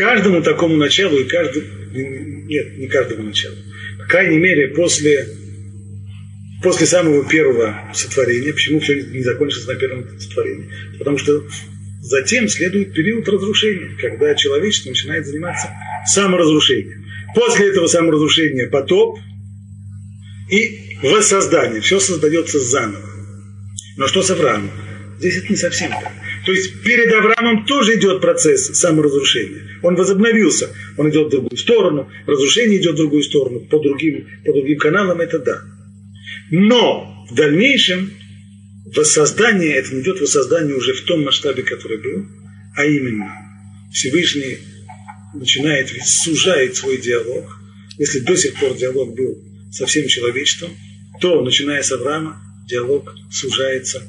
Каждому 0.00 0.42
такому 0.42 0.76
началу 0.76 1.18
и 1.18 1.24
каждому, 1.24 1.66
нет, 1.92 2.78
не 2.78 2.86
каждому 2.88 3.24
началу, 3.24 3.56
по 3.98 4.04
крайней 4.04 4.38
мере, 4.38 4.68
после, 4.68 5.28
после 6.62 6.86
самого 6.86 7.28
первого 7.28 7.90
сотворения, 7.94 8.52
почему 8.52 8.80
все 8.80 9.02
не 9.02 9.22
закончится 9.22 9.68
на 9.68 9.74
первом 9.74 10.06
сотворении? 10.18 10.70
Потому 10.98 11.18
что 11.18 11.44
Затем 12.02 12.48
следует 12.48 12.94
период 12.94 13.28
разрушения, 13.28 13.90
когда 14.00 14.34
человечество 14.34 14.88
начинает 14.88 15.26
заниматься 15.26 15.68
саморазрушением. 16.06 17.04
После 17.34 17.68
этого 17.68 17.86
саморазрушения 17.86 18.68
потоп 18.68 19.18
и 20.50 20.96
воссоздание. 21.02 21.82
Все 21.82 22.00
создается 22.00 22.58
заново. 22.58 23.04
Но 23.98 24.06
что 24.06 24.22
с 24.22 24.30
Авраамом? 24.30 24.70
Здесь 25.18 25.36
это 25.36 25.48
не 25.50 25.56
совсем 25.56 25.90
так. 25.90 26.10
То 26.46 26.52
есть 26.52 26.82
перед 26.82 27.12
Авраамом 27.12 27.66
тоже 27.66 27.98
идет 27.98 28.20
процесс 28.20 28.78
саморазрушения. 28.78 29.78
Он 29.82 29.94
возобновился, 29.94 30.70
он 30.96 31.10
идет 31.10 31.28
в 31.28 31.30
другую 31.30 31.56
сторону, 31.56 32.10
разрушение 32.26 32.80
идет 32.80 32.94
в 32.94 32.98
другую 32.98 33.22
сторону, 33.22 33.60
по 33.60 33.78
другим, 33.78 34.26
по 34.44 34.52
другим 34.52 34.78
каналам, 34.78 35.20
это 35.20 35.38
да. 35.38 35.62
Но 36.50 37.26
в 37.30 37.34
дальнейшем 37.34 38.10
воссоздание, 38.96 39.74
это 39.74 39.94
не 39.94 40.02
идет 40.02 40.20
воссоздание 40.20 40.74
уже 40.74 40.94
в 40.94 41.02
том 41.02 41.24
масштабе, 41.24 41.62
который 41.62 41.98
был, 41.98 42.26
а 42.76 42.84
именно 42.86 43.30
Всевышний 43.92 44.58
начинает, 45.34 45.88
сужает 46.04 46.76
свой 46.76 46.98
диалог. 46.98 47.44
Если 47.98 48.20
до 48.20 48.36
сих 48.36 48.54
пор 48.54 48.74
диалог 48.76 49.14
был 49.14 49.38
со 49.70 49.86
всем 49.86 50.08
человечеством, 50.08 50.70
то, 51.20 51.42
начиная 51.42 51.82
с 51.82 51.92
Авраама, 51.92 52.40
диалог 52.66 53.14
сужается 53.30 54.02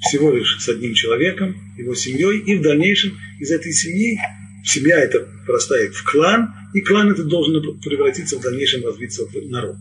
всего 0.00 0.32
лишь 0.32 0.58
с 0.60 0.68
одним 0.68 0.94
человеком, 0.94 1.56
его 1.78 1.94
семьей, 1.94 2.38
и 2.38 2.56
в 2.56 2.62
дальнейшем 2.62 3.18
из 3.40 3.50
этой 3.50 3.72
семьи, 3.72 4.18
семья 4.64 4.98
это 4.98 5.26
вырастает 5.46 5.94
в 5.94 6.04
клан, 6.04 6.54
и 6.74 6.80
клан 6.80 7.10
это 7.10 7.24
должен 7.24 7.78
превратиться 7.80 8.38
в 8.38 8.42
дальнейшем 8.42 8.84
развиться 8.84 9.24
в 9.26 9.50
народ. 9.50 9.76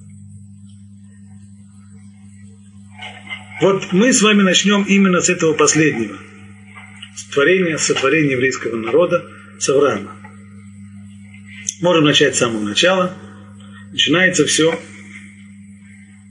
Вот 3.62 3.94
мы 3.94 4.12
с 4.12 4.22
вами 4.22 4.42
начнем 4.42 4.84
именно 4.84 5.22
с 5.22 5.30
этого 5.30 5.54
последнего. 5.54 6.18
Творения, 7.32 7.78
сотворения 7.78 8.34
еврейского 8.34 8.76
народа 8.76 9.26
с 9.60 9.70
Авраама. 9.70 10.12
Можем 11.82 12.06
начать 12.06 12.36
с 12.36 12.40
самого 12.40 12.62
начала. 12.62 13.16
Начинается 13.92 14.46
все 14.46 14.80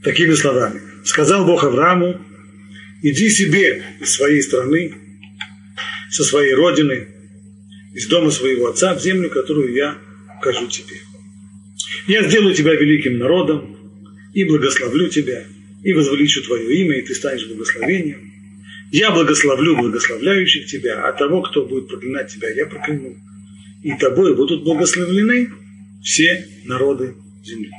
такими 0.03 0.33
словами. 0.33 0.81
Сказал 1.05 1.45
Бог 1.45 1.63
Аврааму, 1.63 2.21
иди 3.03 3.29
себе 3.29 3.83
из 3.99 4.13
своей 4.13 4.41
страны, 4.41 4.95
со 6.09 6.23
своей 6.23 6.53
родины, 6.53 7.07
из 7.93 8.07
дома 8.07 8.31
своего 8.31 8.69
отца 8.69 8.95
в 8.95 9.01
землю, 9.01 9.29
которую 9.29 9.73
я 9.73 9.97
укажу 10.39 10.67
тебе. 10.67 10.95
Я 12.07 12.27
сделаю 12.27 12.55
тебя 12.55 12.73
великим 12.73 13.17
народом 13.19 13.77
и 14.33 14.43
благословлю 14.45 15.09
тебя, 15.09 15.45
и 15.83 15.93
возвеличу 15.93 16.43
твое 16.43 16.75
имя, 16.81 16.99
и 16.99 17.01
ты 17.01 17.13
станешь 17.13 17.45
благословением. 17.45 18.31
Я 18.91 19.11
благословлю 19.11 19.75
благословляющих 19.75 20.67
тебя, 20.67 21.07
а 21.07 21.11
того, 21.13 21.41
кто 21.41 21.65
будет 21.65 21.87
проклинать 21.89 22.31
тебя, 22.31 22.49
я 22.53 22.65
прокляну. 22.65 23.15
И 23.83 23.91
тобой 23.97 24.35
будут 24.35 24.63
благословлены 24.63 25.49
все 26.01 26.47
народы 26.65 27.15
земли. 27.43 27.71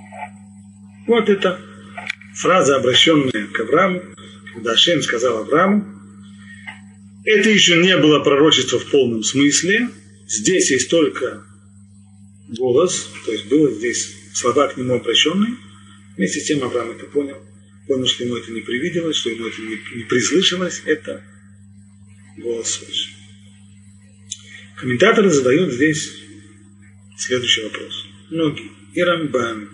Вот 1.06 1.28
это 1.28 1.60
фраза, 2.34 2.76
обращенная 2.76 3.46
к 3.52 3.60
Аврааму, 3.60 4.02
когда 4.55 4.72
Ашем 4.72 5.02
сказал 5.02 5.38
Аврааму, 5.38 5.84
это 7.24 7.50
еще 7.50 7.76
не 7.76 7.96
было 7.96 8.20
пророчество 8.20 8.78
в 8.78 8.90
полном 8.90 9.22
смысле. 9.22 9.88
Здесь 10.28 10.70
есть 10.70 10.88
только 10.90 11.44
голос, 12.48 13.11
то 13.24 13.32
есть 13.32 13.46
было 13.46 13.70
здесь 13.70 14.14
слова 14.34 14.68
к 14.68 14.76
нему 14.76 14.94
обращенные. 14.94 15.57
Вместе 16.16 16.40
с 16.40 16.44
тем 16.44 16.62
Авраам 16.62 16.90
это 16.92 17.07
понял. 17.07 17.38
Понял, 17.88 18.07
что 18.07 18.24
ему 18.24 18.36
это 18.36 18.52
не 18.52 18.61
привиделось, 18.61 19.16
что 19.16 19.30
ему 19.30 19.46
это 19.46 19.61
не, 19.61 19.78
не 19.96 20.05
прислышалось. 20.05 20.82
Это 20.86 21.22
голос 22.38 22.70
свыше. 22.70 23.11
Комментаторы 24.76 25.30
задают 25.30 25.72
здесь 25.72 26.12
следующий 27.18 27.62
вопрос. 27.62 28.07
Многие. 28.30 28.70
И 28.94 29.02
Рамбан, 29.02 29.68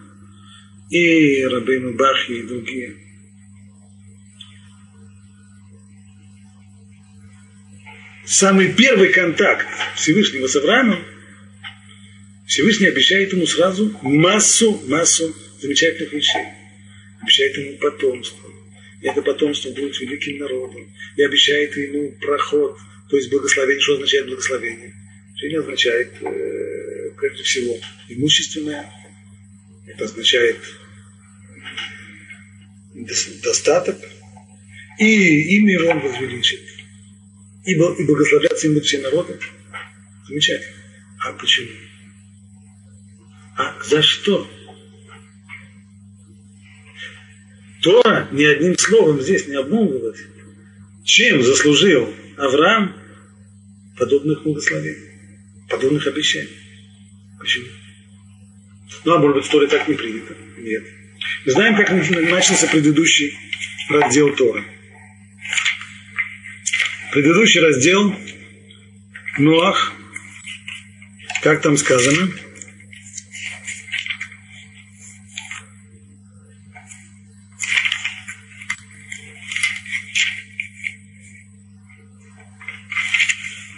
и 0.89 1.43
Рабейну 1.45 1.95
Бахи, 1.95 2.33
и 2.33 2.43
другие. 2.43 3.10
Самый 8.31 8.72
первый 8.72 9.09
контакт 9.09 9.66
Всевышнего 9.97 10.47
с 10.47 10.55
Авраамом, 10.55 11.05
Всевышний 12.47 12.87
обещает 12.87 13.33
ему 13.33 13.45
сразу 13.45 13.93
массу, 14.03 14.81
массу 14.87 15.35
замечательных 15.61 16.12
вещей. 16.12 16.45
Обещает 17.20 17.59
ему 17.59 17.78
потомство. 17.78 18.49
И 19.03 19.09
это 19.09 19.20
потомство 19.22 19.70
будет 19.70 20.01
великим 20.01 20.39
народом. 20.39 20.95
И 21.16 21.22
обещает 21.24 21.76
ему 21.76 22.12
проход, 22.20 22.78
то 23.09 23.16
есть 23.16 23.31
благословение. 23.31 23.81
Что 23.81 23.95
означает 23.95 24.26
благословение? 24.28 24.95
Что 25.35 25.59
означает, 25.59 26.12
э, 26.22 27.11
прежде 27.18 27.43
всего, 27.43 27.81
имущественное. 28.11 28.89
Это 29.89 30.05
означает 30.05 30.57
достаток, 33.43 33.99
и 35.01 35.57
имя 35.57 35.72
его 35.72 35.91
он 35.91 35.99
возвеличит. 35.99 36.70
И, 37.65 37.75
благословляться 37.77 38.67
им 38.69 38.81
все 38.81 38.99
народы. 39.01 39.39
Замечательно. 40.27 40.77
А 41.21 41.33
почему? 41.33 41.69
А 43.57 43.83
за 43.85 44.03
что? 44.03 44.49
Тора 47.83 48.29
ни 48.33 48.45
одним 48.45 48.77
словом 48.79 49.21
здесь 49.21 49.47
не 49.47 49.55
обмолвилась. 49.55 50.21
Чем 51.05 51.43
заслужил 51.43 52.13
Авраам 52.37 52.95
подобных 53.99 54.43
благословений, 54.43 55.11
подобных 55.69 56.07
обещаний? 56.07 56.57
Почему? 57.39 57.67
Ну, 59.05 59.15
а 59.15 59.19
может 59.19 59.37
быть, 59.37 59.47
в 59.47 59.51
Торе 59.51 59.67
так 59.67 59.89
не 59.89 59.95
принято? 59.95 60.35
Нет. 60.59 60.85
Мы 61.47 61.53
знаем, 61.53 61.77
как 61.77 61.91
начался 61.91 62.67
предыдущий 62.67 63.37
раздел 63.89 64.35
Торы. 64.37 64.65
Предыдущий 67.13 67.61
раздел 67.61 68.15
Нуах, 69.37 69.93
как 71.43 71.61
там 71.61 71.77
сказано, 71.77 72.31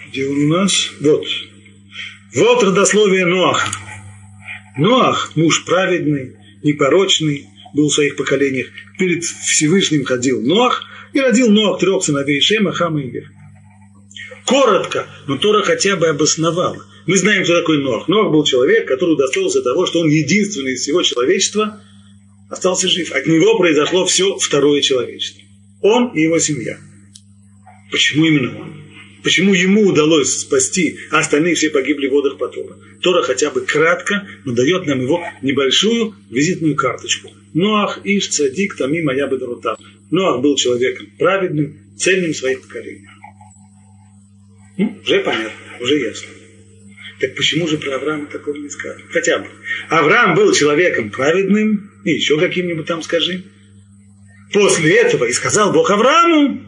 где 0.09 0.26
у 0.26 0.49
нас? 0.49 0.91
Вот. 1.01 1.26
Вот 2.35 2.62
родословие 2.62 3.24
Ноаха. 3.24 3.70
Ноах, 4.76 5.33
муж 5.37 5.64
праведный, 5.64 6.37
непорочный, 6.62 7.47
был 7.72 7.89
в 7.89 7.95
своих 7.95 8.16
поколениях, 8.16 8.68
перед 8.99 9.24
Всевышним 9.24 10.05
ходил 10.05 10.43
Ноах, 10.43 10.87
и 11.12 11.20
родил 11.20 11.50
Ноах 11.50 11.80
трех 11.80 12.02
сыновей 12.02 12.40
Шема, 12.40 12.72
Хама 12.72 13.02
и 13.02 13.10
Вех. 13.10 13.30
Коротко, 14.46 15.06
но 15.26 15.36
Тора 15.38 15.62
хотя 15.62 15.96
бы 15.96 16.08
обосновала. 16.08 16.84
Мы 17.06 17.16
знаем, 17.16 17.44
кто 17.44 17.58
такой 17.58 17.78
Ноах. 17.78 18.08
Ноах 18.08 18.30
был 18.32 18.44
человек, 18.44 18.86
который 18.86 19.14
удостоился 19.14 19.62
того, 19.62 19.86
что 19.86 20.00
он 20.00 20.08
единственный 20.08 20.74
из 20.74 20.80
всего 20.80 21.02
человечества 21.02 21.80
остался 22.48 22.88
жив. 22.88 23.12
От 23.12 23.26
него 23.26 23.58
произошло 23.58 24.04
все 24.06 24.36
второе 24.38 24.80
человечество. 24.80 25.42
Он 25.80 26.08
и 26.14 26.22
его 26.22 26.38
семья. 26.38 26.78
Почему 27.90 28.24
именно 28.24 28.60
он? 28.60 28.82
Почему 29.22 29.54
ему 29.54 29.86
удалось 29.86 30.40
спасти, 30.40 30.98
а 31.10 31.20
остальные 31.20 31.54
все 31.54 31.70
погибли 31.70 32.08
в 32.08 32.10
водах 32.10 32.38
потопа? 32.38 32.76
Тора 33.00 33.22
хотя 33.22 33.50
бы 33.50 33.60
кратко, 33.60 34.26
но 34.44 34.52
дает 34.52 34.86
нам 34.86 35.00
его 35.00 35.22
небольшую 35.42 36.14
визитную 36.30 36.74
карточку. 36.74 37.30
Ноах 37.54 38.00
Иш 38.04 38.28
Цадик 38.28 38.76
Тами 38.76 39.00
Моя 39.00 39.28
Бедрутав. 39.28 39.78
Ноах 40.10 40.40
был 40.40 40.56
человеком 40.56 41.06
праведным, 41.18 41.78
цельным 41.96 42.34
своих 42.34 42.62
поколениях. 42.62 43.12
Ну, 44.78 44.98
уже 45.04 45.20
понятно, 45.20 45.52
уже 45.80 45.98
ясно. 45.98 46.28
Так 47.20 47.36
почему 47.36 47.68
же 47.68 47.78
про 47.78 47.96
Авраама 47.96 48.26
такого 48.26 48.56
не 48.56 48.68
сказано? 48.68 49.04
Хотя 49.10 49.38
бы. 49.38 49.46
Авраам 49.88 50.34
был 50.34 50.52
человеком 50.52 51.10
праведным, 51.10 51.92
и 52.04 52.12
еще 52.12 52.38
каким-нибудь 52.38 52.86
там 52.86 53.02
скажи. 53.02 53.44
После 54.52 54.96
этого 54.96 55.26
и 55.26 55.32
сказал 55.32 55.72
Бог 55.72 55.90
Аврааму, 55.90 56.66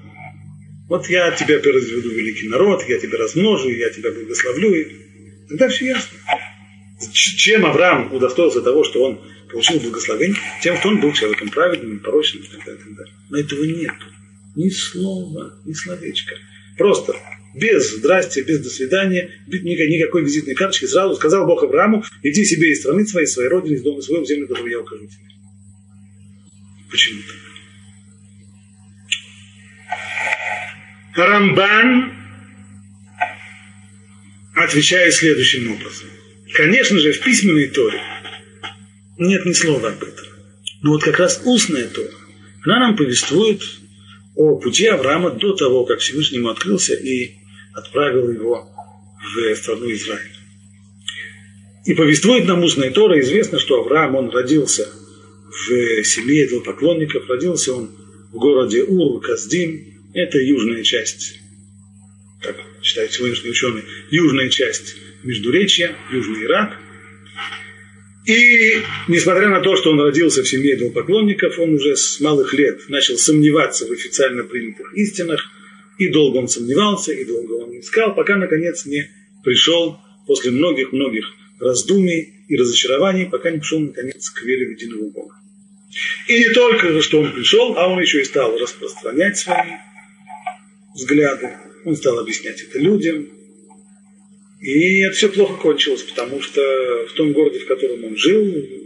вот 0.88 1.08
я 1.08 1.30
тебя 1.32 1.58
произведу 1.60 2.10
великий 2.10 2.48
народ, 2.48 2.84
я 2.88 2.98
тебя 2.98 3.18
размножу, 3.18 3.70
я 3.70 3.90
тебя 3.90 4.10
благословлю. 4.12 4.74
И 4.74 4.86
тогда 5.48 5.68
все 5.68 5.86
ясно. 5.86 6.18
Чем 7.12 7.66
Авраам 7.66 8.12
удостоился 8.12 8.60
того, 8.60 8.84
что 8.84 9.02
он 9.02 9.20
получил 9.50 9.80
благословение, 9.80 10.36
тем, 10.62 10.76
что 10.76 10.88
он 10.88 11.00
был 11.00 11.12
человеком 11.12 11.48
праведным, 11.50 12.00
порочным 12.00 12.42
и 12.42 12.46
так 12.46 12.64
далее. 12.64 12.80
И 12.80 12.84
так 12.84 12.96
далее. 12.96 13.14
Но 13.30 13.38
этого 13.38 13.64
нет. 13.64 13.94
Ни 14.56 14.68
слова, 14.68 15.58
ни 15.64 15.72
словечка. 15.72 16.34
Просто 16.76 17.14
без 17.54 17.96
здрасте, 17.96 18.42
без 18.42 18.60
до 18.60 18.68
свидания, 18.68 19.30
без 19.46 19.62
никакой 19.62 20.24
визитной 20.24 20.54
карточки, 20.54 20.86
сразу 20.86 21.14
сказал 21.14 21.46
Бог 21.46 21.62
Аврааму, 21.62 22.04
иди 22.22 22.44
себе 22.44 22.72
из 22.72 22.80
страны 22.80 23.06
своей, 23.06 23.26
своей 23.26 23.48
родины, 23.48 23.74
из 23.74 23.82
дома 23.82 24.02
своего, 24.02 24.24
в 24.24 24.28
землю, 24.28 24.48
которую 24.48 24.72
я 24.72 24.80
укажу 24.80 25.06
тебе. 25.06 25.30
Почему 26.90 27.20
Рамбан 31.16 32.12
отвечает 34.56 35.14
следующим 35.14 35.72
образом. 35.72 36.08
Конечно 36.52 36.98
же, 36.98 37.12
в 37.12 37.20
письменной 37.20 37.68
Торе 37.68 38.00
нет 39.18 39.46
ни 39.46 39.52
слова 39.52 39.90
об 39.90 40.02
этом. 40.02 40.26
Но 40.82 40.92
вот 40.92 41.04
как 41.04 41.18
раз 41.18 41.40
устная 41.44 41.88
Тора, 41.88 42.10
она 42.64 42.80
нам 42.80 42.96
повествует 42.96 43.62
о 44.34 44.58
пути 44.58 44.86
Авраама 44.86 45.30
до 45.30 45.54
того, 45.54 45.84
как 45.84 46.00
Всевышний 46.00 46.38
ему 46.38 46.48
открылся 46.48 46.94
и 46.94 47.36
отправил 47.72 48.30
его 48.30 48.68
в 49.22 49.54
страну 49.56 49.90
Израиль. 49.92 50.32
И 51.86 51.94
повествует 51.94 52.46
нам 52.46 52.62
устная 52.64 52.90
Тора, 52.90 53.20
известно, 53.20 53.58
что 53.58 53.80
Авраам, 53.80 54.16
он 54.16 54.30
родился 54.30 54.88
в 55.48 56.04
семье 56.04 56.46
идолопоклонников, 56.46 57.28
родился 57.28 57.74
он 57.74 57.90
в 58.32 58.36
городе 58.36 58.82
Ур, 58.82 59.20
Каздим, 59.20 59.93
это 60.14 60.38
южная 60.38 60.82
часть, 60.82 61.40
как 62.40 62.56
считают 62.82 63.12
сегодняшние 63.12 63.50
ученые, 63.50 63.84
южная 64.10 64.48
часть 64.48 64.96
Междуречья, 65.24 65.96
Южный 66.12 66.44
Ирак. 66.44 66.78
И 68.26 68.78
несмотря 69.08 69.48
на 69.48 69.60
то, 69.60 69.76
что 69.76 69.90
он 69.90 70.00
родился 70.00 70.42
в 70.42 70.48
семье 70.48 70.76
идолопоклонников, 70.76 71.58
он 71.58 71.74
уже 71.74 71.96
с 71.96 72.20
малых 72.20 72.54
лет 72.54 72.88
начал 72.88 73.18
сомневаться 73.18 73.86
в 73.86 73.92
официально 73.92 74.44
принятых 74.44 74.94
истинах, 74.94 75.44
и 75.98 76.08
долго 76.08 76.38
он 76.38 76.48
сомневался, 76.48 77.12
и 77.12 77.24
долго 77.24 77.52
он 77.52 77.78
искал, 77.78 78.14
пока 78.14 78.36
наконец 78.36 78.86
не 78.86 79.10
пришел 79.44 79.98
после 80.26 80.52
многих-многих 80.52 81.26
раздумий 81.60 82.34
и 82.48 82.56
разочарований, 82.56 83.26
пока 83.26 83.50
не 83.50 83.58
пришел 83.58 83.80
наконец 83.80 84.30
к 84.30 84.42
вере 84.42 84.68
в 84.68 84.70
единого 84.70 85.10
Бога. 85.10 85.34
И 86.28 86.38
не 86.38 86.48
только, 86.50 87.00
что 87.02 87.20
он 87.20 87.32
пришел, 87.32 87.74
а 87.76 87.88
он 87.88 88.00
еще 88.00 88.20
и 88.20 88.24
стал 88.24 88.58
распространять 88.58 89.36
свои 89.38 89.72
взгляды, 90.94 91.50
он 91.84 91.96
стал 91.96 92.18
объяснять 92.18 92.62
это 92.62 92.78
людям. 92.78 93.28
И 94.60 95.00
это 95.00 95.14
все 95.14 95.28
плохо 95.28 95.60
кончилось, 95.60 96.02
потому 96.02 96.40
что 96.40 96.62
в 97.08 97.12
том 97.14 97.32
городе, 97.32 97.58
в 97.58 97.66
котором 97.66 98.04
он 98.04 98.16
жил, 98.16 98.44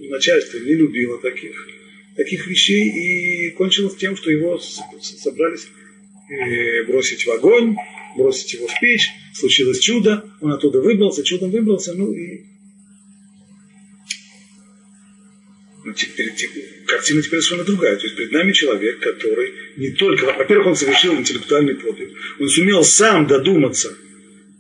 начальство 0.09 0.59
не 0.59 0.75
любило 0.75 1.19
таких, 1.19 1.69
таких 2.17 2.47
вещей, 2.49 2.89
и 2.89 3.51
кончилось 3.51 3.95
тем, 3.95 4.17
что 4.17 4.31
его 4.31 4.59
собрались 4.59 5.69
э, 6.31 6.83
бросить 6.85 7.27
в 7.27 7.31
огонь, 7.31 7.77
бросить 8.17 8.55
его 8.55 8.67
в 8.67 8.81
печь, 8.81 9.09
случилось 9.35 9.79
чудо, 9.79 10.25
он 10.41 10.53
оттуда 10.53 10.81
выбрался, 10.81 11.23
чудом 11.23 11.51
выбрался, 11.51 11.95
ну 11.95 12.13
и 12.13 12.45
ну, 15.89 15.95
теперь, 15.95 16.35
теперь, 16.35 16.83
картина 16.87 17.23
теперь 17.23 17.41
совершенно 17.41 17.65
другая. 17.65 17.97
То 17.97 18.05
есть 18.05 18.17
перед 18.17 18.31
нами 18.31 18.53
человек, 18.53 19.01
который 19.01 19.55
не 19.79 19.91
только, 19.93 20.27
во-первых, 20.27 20.67
он 20.67 20.77
совершил 20.77 21.15
интеллектуальный 21.15 21.77
подвиг, 21.77 22.11
он 22.39 22.49
сумел 22.49 22.85
сам 22.85 23.27
додуматься 23.27 23.97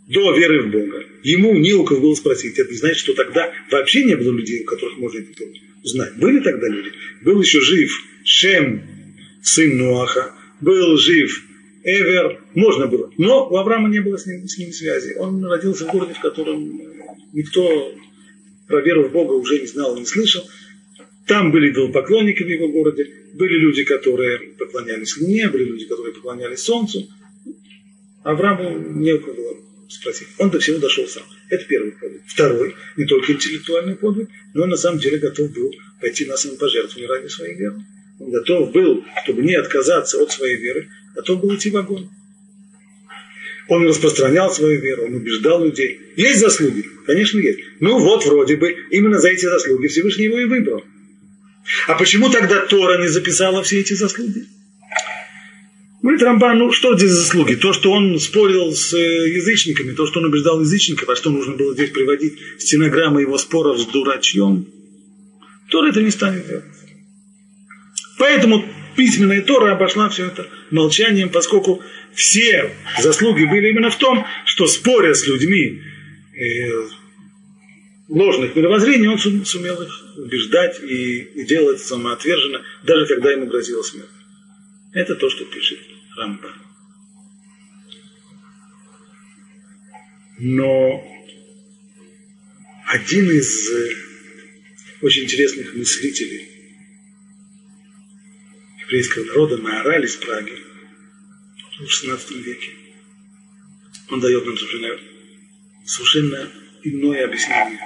до 0.06 0.34
веры 0.34 0.62
в 0.62 0.70
Бога. 0.70 1.04
Ему 1.22 1.54
не 1.58 1.74
у 1.74 1.84
кого 1.84 2.00
было 2.00 2.14
спросить. 2.14 2.58
Это 2.58 2.70
не 2.70 2.78
значит, 2.78 2.96
что 2.96 3.12
тогда 3.12 3.52
вообще 3.70 4.04
не 4.04 4.16
было 4.16 4.32
людей, 4.32 4.62
у 4.62 4.64
которых 4.64 4.96
можно 4.96 5.18
это 5.18 5.44
узнать. 5.84 6.16
Были 6.16 6.40
тогда 6.40 6.66
люди. 6.66 6.92
Был 7.22 7.42
еще 7.42 7.60
жив 7.60 7.90
Шем, 8.24 8.82
сын 9.42 9.76
Нуаха, 9.76 10.34
был 10.62 10.96
жив 10.96 11.42
Эвер, 11.84 12.40
можно 12.54 12.86
было. 12.86 13.12
Но 13.18 13.48
у 13.48 13.56
Авраама 13.56 13.90
не 13.90 14.00
было 14.00 14.16
с 14.16 14.24
ним, 14.24 14.48
с 14.48 14.56
ним 14.56 14.72
связи. 14.72 15.14
Он 15.18 15.44
родился 15.44 15.84
в 15.84 15.92
городе, 15.92 16.14
в 16.14 16.20
котором 16.20 16.80
никто 17.34 17.94
про 18.66 18.80
веру 18.80 19.08
в 19.08 19.12
Бога 19.12 19.32
уже 19.32 19.60
не 19.60 19.66
знал, 19.66 19.96
не 19.96 20.06
слышал. 20.06 20.42
Там 21.28 21.52
были 21.52 21.70
идолопоклонники 21.70 22.42
в 22.42 22.48
его 22.48 22.68
городе, 22.68 23.06
были 23.34 23.54
люди, 23.58 23.84
которые 23.84 24.38
поклонялись 24.58 25.14
Луне, 25.18 25.48
были 25.48 25.64
люди, 25.64 25.84
которые 25.84 26.14
поклонялись 26.14 26.60
Солнцу. 26.60 27.06
Аврааму 28.24 28.78
не 28.98 29.12
у 29.12 29.20
кого 29.20 29.58
спросить. 29.90 30.28
Он 30.38 30.50
до 30.50 30.58
всего 30.58 30.78
дошел 30.78 31.06
сам. 31.06 31.24
Это 31.50 31.66
первый 31.66 31.92
подвиг. 31.92 32.22
Второй, 32.26 32.74
не 32.96 33.04
только 33.04 33.32
интеллектуальный 33.32 33.94
подвиг, 33.94 34.28
но 34.54 34.62
он 34.62 34.70
на 34.70 34.76
самом 34.78 35.00
деле 35.00 35.18
готов 35.18 35.52
был 35.52 35.70
пойти 36.00 36.24
на 36.24 36.36
самопожертвование 36.38 37.08
ради 37.08 37.28
своей 37.28 37.56
веры. 37.56 37.76
Он 38.20 38.30
готов 38.30 38.72
был, 38.72 39.04
чтобы 39.22 39.42
не 39.42 39.54
отказаться 39.54 40.22
от 40.22 40.32
своей 40.32 40.56
веры, 40.56 40.88
готов 41.14 41.42
был 41.42 41.54
идти 41.54 41.70
в 41.70 41.76
огонь. 41.76 42.08
Он 43.68 43.86
распространял 43.86 44.50
свою 44.50 44.80
веру, 44.80 45.04
он 45.04 45.14
убеждал 45.14 45.62
людей. 45.62 46.00
Есть 46.16 46.40
заслуги? 46.40 46.86
Конечно, 47.06 47.38
есть. 47.38 47.60
Ну 47.80 47.98
вот, 47.98 48.24
вроде 48.24 48.56
бы, 48.56 48.74
именно 48.90 49.18
за 49.18 49.28
эти 49.28 49.44
заслуги 49.44 49.88
Всевышний 49.88 50.24
его 50.24 50.38
и 50.38 50.46
выбрал. 50.46 50.82
А 51.86 51.94
почему 51.94 52.30
тогда 52.30 52.66
Тора 52.66 53.00
не 53.00 53.08
записала 53.08 53.62
все 53.62 53.80
эти 53.80 53.92
заслуги? 53.92 54.46
Говорит 56.02 56.22
Рамбан, 56.22 56.58
ну 56.58 56.72
что 56.72 56.96
здесь 56.96 57.10
заслуги? 57.10 57.54
То, 57.56 57.72
что 57.72 57.90
он 57.90 58.18
спорил 58.20 58.72
с 58.72 58.94
э, 58.94 59.28
язычниками, 59.30 59.92
то, 59.94 60.06
что 60.06 60.20
он 60.20 60.26
убеждал 60.26 60.60
язычников, 60.60 61.08
а 61.08 61.16
что 61.16 61.30
нужно 61.30 61.56
было 61.56 61.74
здесь 61.74 61.90
приводить 61.90 62.38
стенограммы 62.58 63.22
его 63.22 63.36
споров 63.36 63.78
с 63.78 63.86
дурачьем, 63.86 64.66
Тора 65.70 65.90
это 65.90 66.00
не 66.00 66.10
станет 66.10 66.46
делать. 66.46 66.64
Поэтому 68.16 68.64
письменная 68.96 69.42
Тора 69.42 69.72
обошла 69.72 70.08
все 70.08 70.26
это 70.26 70.46
молчанием, 70.70 71.30
поскольку 71.30 71.82
все 72.14 72.70
заслуги 73.00 73.44
были 73.44 73.70
именно 73.70 73.90
в 73.90 73.96
том, 73.96 74.24
что 74.44 74.66
споря 74.66 75.14
с 75.14 75.26
людьми 75.26 75.82
э, 76.32 76.88
ложных 78.08 78.56
мировоззрений, 78.56 79.08
он 79.08 79.18
сумел 79.18 79.80
их 79.82 80.16
убеждать 80.16 80.80
и, 80.82 81.20
и 81.20 81.44
делать 81.44 81.80
самоотверженно, 81.80 82.64
даже 82.84 83.06
когда 83.06 83.30
ему 83.32 83.46
грозила 83.46 83.82
смерть. 83.82 84.08
Это 84.92 85.14
то, 85.14 85.28
что 85.28 85.44
пишет 85.44 85.78
Рамбан. 86.16 86.54
Но 90.38 91.04
один 92.86 93.30
из 93.30 93.70
э, 93.70 93.90
очень 95.02 95.24
интересных 95.24 95.74
мыслителей 95.74 96.48
еврейского 98.80 99.24
народа, 99.24 99.58
Маораль 99.58 100.04
из 100.06 100.16
Праги, 100.16 100.56
в 101.78 101.82
XVI 101.82 102.40
веке, 102.40 102.70
он 104.10 104.20
дает 104.20 104.46
нам 104.46 104.56
совершенно, 104.56 104.98
совершенно 105.84 106.50
иное 106.82 107.24
объяснение 107.26 107.78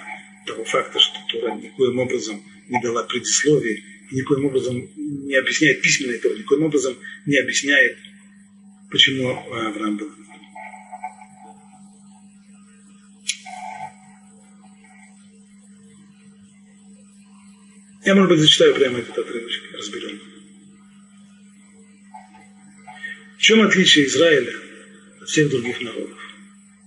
того 0.46 0.64
факта, 0.64 0.98
что 0.98 1.18
Тора 1.30 1.54
никоим 1.54 1.98
образом 1.98 2.42
не 2.68 2.80
дала 2.80 3.04
предисловие 3.04 3.82
и 4.10 4.16
никоим 4.16 4.46
образом 4.46 4.76
не 4.96 5.34
объясняет 5.34 5.82
письменной 5.82 6.18
Тора, 6.18 6.34
никоим 6.34 6.64
образом 6.64 6.96
не 7.26 7.38
объясняет, 7.38 7.98
почему 8.90 9.30
Авраам 9.30 9.96
был 9.96 10.10
Я, 18.04 18.16
может 18.16 18.30
быть, 18.30 18.40
зачитаю 18.40 18.74
прямо 18.74 18.98
этот 18.98 19.16
отрывочек, 19.16 19.72
разберем. 19.74 20.20
В 23.38 23.40
чем 23.40 23.62
отличие 23.62 24.06
Израиля 24.06 24.52
от 25.20 25.28
всех 25.28 25.50
других 25.50 25.80
народов? 25.80 26.18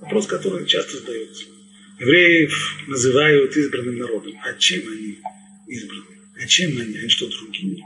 Вопрос, 0.01 0.27
который 0.27 0.65
часто 0.65 0.97
задается. 0.97 1.54
Евреев 1.99 2.87
называют 2.87 3.55
избранным 3.55 3.97
народом. 3.97 4.33
А 4.43 4.53
чем 4.53 4.81
они 4.87 5.19
избраны? 5.67 6.03
А 6.37 6.45
чем 6.45 6.71
они? 6.77 6.97
Они 6.97 7.09
что, 7.09 7.27
другие? 7.29 7.83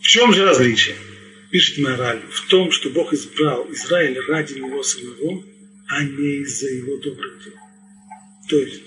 В 0.00 0.06
чем 0.06 0.32
же 0.32 0.44
различие? 0.44 0.96
Пишет 1.50 1.78
Мораль. 1.78 2.20
В 2.30 2.46
том, 2.48 2.72
что 2.72 2.90
Бог 2.90 3.12
избрал 3.12 3.70
Израиль 3.72 4.18
ради 4.28 4.54
него 4.54 4.82
самого, 4.82 5.44
а 5.86 6.02
не 6.02 6.42
из-за 6.42 6.68
его 6.68 6.96
добрых 6.98 7.44
дел. 7.44 7.54
То 8.48 8.56
есть, 8.56 8.82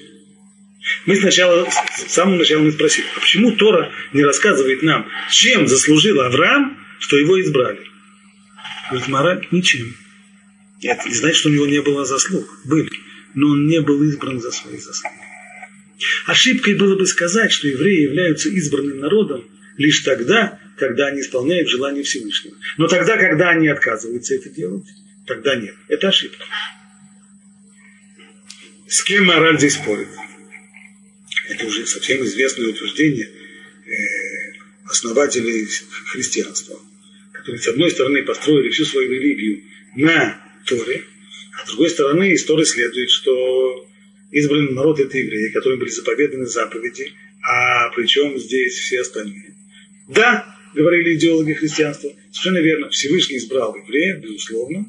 мы 1.05 1.15
сначала, 1.15 1.67
с 1.69 2.11
самого 2.11 2.37
начала 2.37 2.61
мы 2.61 2.71
спросили, 2.71 3.05
а 3.15 3.19
почему 3.19 3.51
Тора 3.55 3.91
не 4.13 4.23
рассказывает 4.23 4.83
нам, 4.83 5.07
чем 5.29 5.67
заслужил 5.67 6.19
Авраам, 6.21 6.77
что 6.99 7.17
его 7.17 7.39
избрали? 7.39 7.79
Говорит, 8.89 9.07
мораль 9.07 9.47
ничем. 9.51 9.95
Это 10.81 11.07
не 11.07 11.15
значит, 11.15 11.37
что 11.37 11.49
у 11.49 11.51
него 11.51 11.67
не 11.67 11.81
было 11.81 12.05
заслуг. 12.05 12.59
Были. 12.65 12.89
Но 13.33 13.49
он 13.49 13.67
не 13.67 13.81
был 13.81 14.01
избран 14.03 14.41
за 14.41 14.51
свои 14.51 14.77
заслуги. 14.77 15.15
Ошибкой 16.25 16.75
было 16.75 16.95
бы 16.95 17.05
сказать, 17.05 17.51
что 17.51 17.67
евреи 17.67 18.01
являются 18.01 18.49
избранным 18.49 18.99
народом 18.99 19.45
лишь 19.77 19.99
тогда, 19.99 20.59
когда 20.77 21.07
они 21.07 21.21
исполняют 21.21 21.69
желание 21.69 22.03
Всевышнего. 22.03 22.55
Но 22.77 22.87
тогда, 22.87 23.17
когда 23.17 23.51
они 23.51 23.67
отказываются 23.67 24.35
это 24.35 24.49
делать, 24.49 24.85
тогда 25.27 25.55
нет. 25.55 25.75
Это 25.87 26.09
ошибка. 26.09 26.43
С 28.87 29.03
кем 29.03 29.25
мораль 29.25 29.57
здесь 29.57 29.75
спорит? 29.75 30.07
Это 31.49 31.65
уже 31.65 31.85
совсем 31.85 32.23
известное 32.23 32.67
утверждение 32.67 33.27
э, 33.27 34.53
основателей 34.85 35.67
христианства, 36.07 36.79
которые, 37.31 37.61
с 37.61 37.67
одной 37.67 37.91
стороны, 37.91 38.23
построили 38.23 38.69
всю 38.69 38.85
свою 38.85 39.09
религию 39.11 39.63
на 39.95 40.41
Торе, 40.65 41.03
а 41.53 41.65
с 41.65 41.69
другой 41.69 41.89
стороны, 41.89 42.31
из 42.31 42.43
Торы 42.45 42.65
следует, 42.65 43.09
что 43.09 43.87
избранный 44.31 44.73
народ– 44.73 44.99
это 45.01 45.17
евреи, 45.17 45.49
которым 45.49 45.79
были 45.79 45.89
заповеданы 45.89 46.45
заповеди, 46.45 47.11
а 47.43 47.89
причем 47.89 48.37
здесь 48.37 48.73
все 48.73 49.01
остальные. 49.01 49.55
Да, 50.07 50.55
говорили 50.73 51.15
идеологи 51.15 51.53
христианства, 51.53 52.11
совершенно 52.31 52.63
верно, 52.63 52.89
Всевышний 52.89 53.37
избрал 53.37 53.75
евреев, 53.75 54.21
безусловно, 54.21 54.85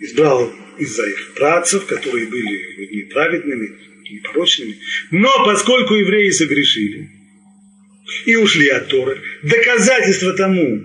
избрал 0.00 0.52
из-за 0.78 1.06
их 1.08 1.34
працев, 1.34 1.86
которые 1.86 2.26
были 2.26 2.76
людьми 2.76 3.02
праведными, 3.02 3.70
непорочными. 4.10 4.78
Но 5.10 5.30
поскольку 5.44 5.94
евреи 5.94 6.30
согрешили 6.30 7.10
и 8.26 8.36
ушли 8.36 8.68
от 8.68 8.88
Торы, 8.88 9.20
доказательство 9.42 10.32
тому, 10.34 10.82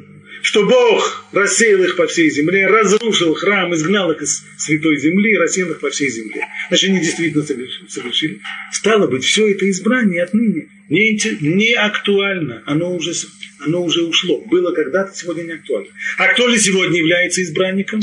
что 0.47 0.65
Бог 0.65 1.25
рассеял 1.33 1.83
их 1.83 1.97
по 1.97 2.07
всей 2.07 2.29
земле, 2.29 2.67
разрушил 2.67 3.33
храм, 3.33 3.75
изгнал 3.75 4.13
их 4.13 4.21
из 4.21 4.45
святой 4.57 4.97
земли, 4.97 5.37
рассеял 5.37 5.71
их 5.71 5.81
по 5.81 5.89
всей 5.89 6.09
земле. 6.09 6.47
Значит, 6.69 6.89
они 6.89 6.99
действительно 7.01 7.43
совершили. 7.89 8.39
Стало 8.71 9.07
быть, 9.07 9.25
все 9.25 9.51
это 9.51 9.69
избрание 9.69 10.23
отныне 10.23 10.69
не, 10.87 11.19
не 11.41 11.73
актуально, 11.73 12.63
оно 12.65 12.95
уже, 12.95 13.11
оно 13.59 13.83
уже 13.83 14.03
ушло. 14.03 14.39
Было 14.49 14.71
когда-то, 14.71 15.13
сегодня 15.13 15.43
не 15.43 15.51
актуально. 15.51 15.89
А 16.17 16.27
кто 16.27 16.49
же 16.49 16.57
сегодня 16.57 16.97
является 16.97 17.43
избранником? 17.43 17.99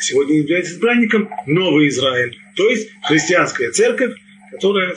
Сегодня 0.00 0.38
является 0.38 0.72
избранником 0.72 1.28
Новый 1.46 1.88
Израиль, 1.88 2.38
то 2.56 2.70
есть 2.70 2.88
христианская 3.02 3.70
церковь, 3.70 4.14
которая 4.50 4.96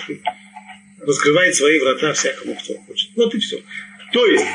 раскрывает 1.02 1.56
свои 1.56 1.78
врата 1.80 2.14
всякому, 2.14 2.56
кто 2.56 2.74
хочет. 2.88 3.10
Вот 3.18 3.36
и 3.36 3.40
все. 3.40 3.62
То 4.16 4.26
есть, 4.28 4.46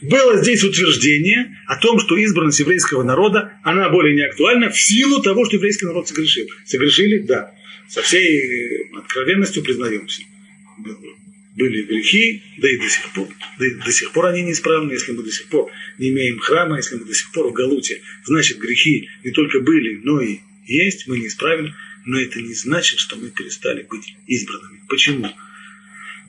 было 0.00 0.40
здесь 0.40 0.62
утверждение 0.62 1.58
о 1.66 1.74
том, 1.74 1.98
что 1.98 2.16
избранность 2.16 2.60
еврейского 2.60 3.02
народа, 3.02 3.58
она 3.64 3.88
более 3.88 4.14
не 4.14 4.22
актуальна 4.22 4.70
в 4.70 4.80
силу 4.80 5.20
того, 5.20 5.44
что 5.44 5.56
еврейский 5.56 5.86
народ 5.86 6.06
согрешил. 6.06 6.46
Согрешили? 6.64 7.18
Да. 7.18 7.52
Со 7.88 8.00
всей 8.02 8.88
откровенностью 8.96 9.64
признаемся. 9.64 10.22
Были 11.56 11.82
грехи, 11.82 12.44
да 12.58 12.70
и 12.70 12.76
до 12.76 12.88
сих 12.88 13.12
пор. 13.12 13.28
Да 13.58 13.66
и 13.66 13.70
до 13.70 13.90
сих 13.90 14.12
пор 14.12 14.26
они 14.26 14.42
неисправны, 14.42 14.92
если 14.92 15.10
мы 15.10 15.24
до 15.24 15.32
сих 15.32 15.48
пор 15.48 15.68
не 15.98 16.10
имеем 16.10 16.38
храма, 16.38 16.76
если 16.76 16.94
мы 16.94 17.04
до 17.04 17.14
сих 17.14 17.32
пор 17.32 17.48
в 17.48 17.52
Галуте. 17.52 18.00
Значит, 18.24 18.58
грехи 18.58 19.08
не 19.24 19.32
только 19.32 19.58
были, 19.58 20.00
но 20.04 20.20
и 20.20 20.38
есть, 20.64 21.08
мы 21.08 21.18
неисправны. 21.18 21.74
Но 22.06 22.20
это 22.20 22.40
не 22.40 22.54
значит, 22.54 23.00
что 23.00 23.16
мы 23.16 23.30
перестали 23.30 23.82
быть 23.82 24.14
избранными. 24.28 24.80
Почему? 24.88 25.28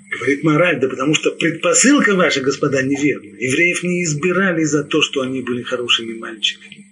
Говорит 0.10 0.44
мораль, 0.44 0.80
да 0.80 0.88
потому 0.88 1.14
что 1.14 1.32
предпосылка 1.32 2.16
ваша, 2.16 2.42
господа, 2.42 2.82
неверна. 2.82 3.36
Евреев 3.38 3.84
не 3.84 4.04
избирали 4.04 4.64
за 4.64 4.84
то, 4.84 5.02
что 5.02 5.22
они 5.22 5.42
были 5.42 5.62
хорошими 5.62 6.18
мальчиками. 6.18 6.88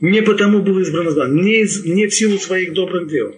Не 0.00 0.22
потому 0.22 0.62
был 0.62 0.78
избран 0.78 1.08
Израиль, 1.08 1.32
не, 1.32 1.92
не 1.92 2.06
в 2.06 2.14
силу 2.14 2.38
своих 2.38 2.72
добрых 2.72 3.08
дел. 3.08 3.34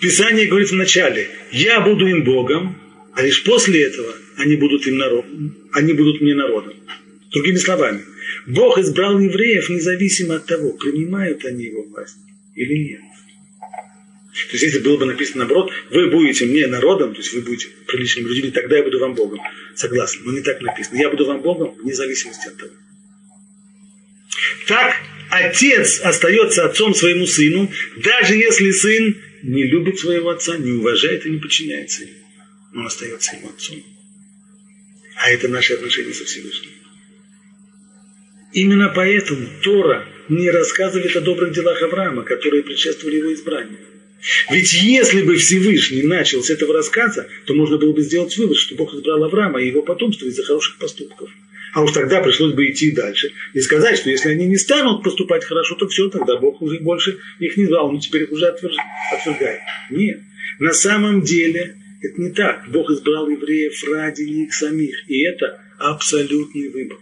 Писание 0.00 0.46
говорит 0.46 0.70
вначале, 0.70 1.28
я 1.52 1.80
буду 1.80 2.06
им 2.06 2.24
Богом, 2.24 2.78
а 3.14 3.22
лишь 3.22 3.44
после 3.44 3.82
этого 3.82 4.14
они 4.36 4.56
будут, 4.56 4.86
им 4.86 4.96
народ, 4.96 5.26
они 5.72 5.92
будут 5.92 6.22
мне 6.22 6.34
народом. 6.34 6.74
Другими 7.32 7.56
словами, 7.56 8.00
Бог 8.46 8.78
избрал 8.78 9.18
евреев 9.18 9.68
независимо 9.68 10.36
от 10.36 10.46
того, 10.46 10.72
принимают 10.72 11.44
они 11.44 11.64
его 11.64 11.82
власть 11.82 12.16
или 12.54 12.74
нет. 12.90 13.00
То 14.46 14.52
есть, 14.52 14.62
если 14.62 14.78
было 14.78 14.96
бы 14.96 15.06
написано 15.06 15.38
наоборот, 15.38 15.72
вы 15.90 16.10
будете 16.10 16.46
мне 16.46 16.66
народом, 16.66 17.12
то 17.12 17.20
есть 17.20 17.32
вы 17.32 17.40
будете 17.40 17.68
приличными 17.86 18.28
людьми, 18.28 18.50
тогда 18.50 18.76
я 18.76 18.82
буду 18.82 18.98
вам 19.00 19.14
Богом. 19.14 19.40
Согласен, 19.74 20.20
но 20.24 20.32
не 20.32 20.42
так 20.42 20.60
написано. 20.60 20.98
Я 20.98 21.10
буду 21.10 21.26
вам 21.26 21.42
Богом 21.42 21.74
вне 21.74 21.92
зависимости 21.94 22.48
от 22.48 22.56
того. 22.56 22.72
Так 24.66 24.96
отец 25.30 26.00
остается 26.00 26.66
отцом 26.66 26.94
своему 26.94 27.26
сыну, 27.26 27.70
даже 27.96 28.34
если 28.34 28.70
сын 28.70 29.16
не 29.42 29.64
любит 29.64 29.98
своего 29.98 30.30
отца, 30.30 30.56
не 30.56 30.72
уважает 30.72 31.26
и 31.26 31.30
не 31.30 31.38
подчиняется 31.38 32.02
ему. 32.02 32.12
Он 32.74 32.86
остается 32.86 33.36
ему 33.36 33.48
отцом. 33.48 33.82
А 35.16 35.30
это 35.30 35.48
наши 35.48 35.74
отношения 35.74 36.12
со 36.12 36.24
Всевышним. 36.24 36.70
Именно 38.52 38.92
поэтому 38.94 39.48
Тора 39.62 40.06
не 40.28 40.50
рассказывает 40.50 41.14
о 41.16 41.20
добрых 41.20 41.52
делах 41.52 41.82
Авраама, 41.82 42.22
которые 42.22 42.62
предшествовали 42.62 43.16
его 43.16 43.32
избранию. 43.34 43.78
Ведь 44.50 44.72
если 44.72 45.22
бы 45.22 45.36
Всевышний 45.36 46.02
начал 46.02 46.42
с 46.42 46.50
этого 46.50 46.74
рассказа, 46.74 47.28
то 47.46 47.54
можно 47.54 47.78
было 47.78 47.92
бы 47.92 48.02
сделать 48.02 48.36
вывод, 48.36 48.56
что 48.56 48.74
Бог 48.74 48.92
избрал 48.94 49.22
Авраама 49.24 49.60
и 49.60 49.68
его 49.68 49.82
потомство 49.82 50.26
из-за 50.26 50.42
хороших 50.42 50.78
поступков. 50.78 51.30
А 51.74 51.82
уж 51.82 51.92
тогда 51.92 52.20
пришлось 52.20 52.54
бы 52.54 52.68
идти 52.70 52.90
дальше 52.90 53.30
и 53.52 53.60
сказать, 53.60 53.98
что 53.98 54.10
если 54.10 54.30
они 54.30 54.46
не 54.46 54.56
станут 54.56 55.02
поступать 55.02 55.44
хорошо, 55.44 55.74
то 55.76 55.86
все, 55.86 56.08
тогда 56.08 56.36
Бог 56.36 56.60
уже 56.62 56.80
больше 56.80 57.18
их 57.38 57.56
не 57.56 57.66
звал, 57.66 57.88
он 57.88 58.00
теперь 58.00 58.22
их 58.22 58.32
уже 58.32 58.46
отвергает. 58.46 59.60
Нет. 59.90 60.20
На 60.58 60.72
самом 60.72 61.22
деле 61.22 61.76
это 62.02 62.20
не 62.20 62.30
так. 62.30 62.64
Бог 62.68 62.90
избрал 62.90 63.28
евреев 63.28 63.84
ради 63.92 64.22
них 64.22 64.54
самих. 64.54 65.08
И 65.08 65.22
это 65.22 65.60
абсолютный 65.78 66.68
выбор. 66.70 66.98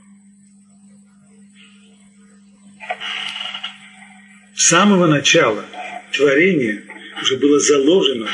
С 4.55 4.69
самого 4.69 5.07
начала 5.07 5.65
творения 6.13 6.83
уже 7.21 7.37
было 7.37 7.59
заложено, 7.59 8.29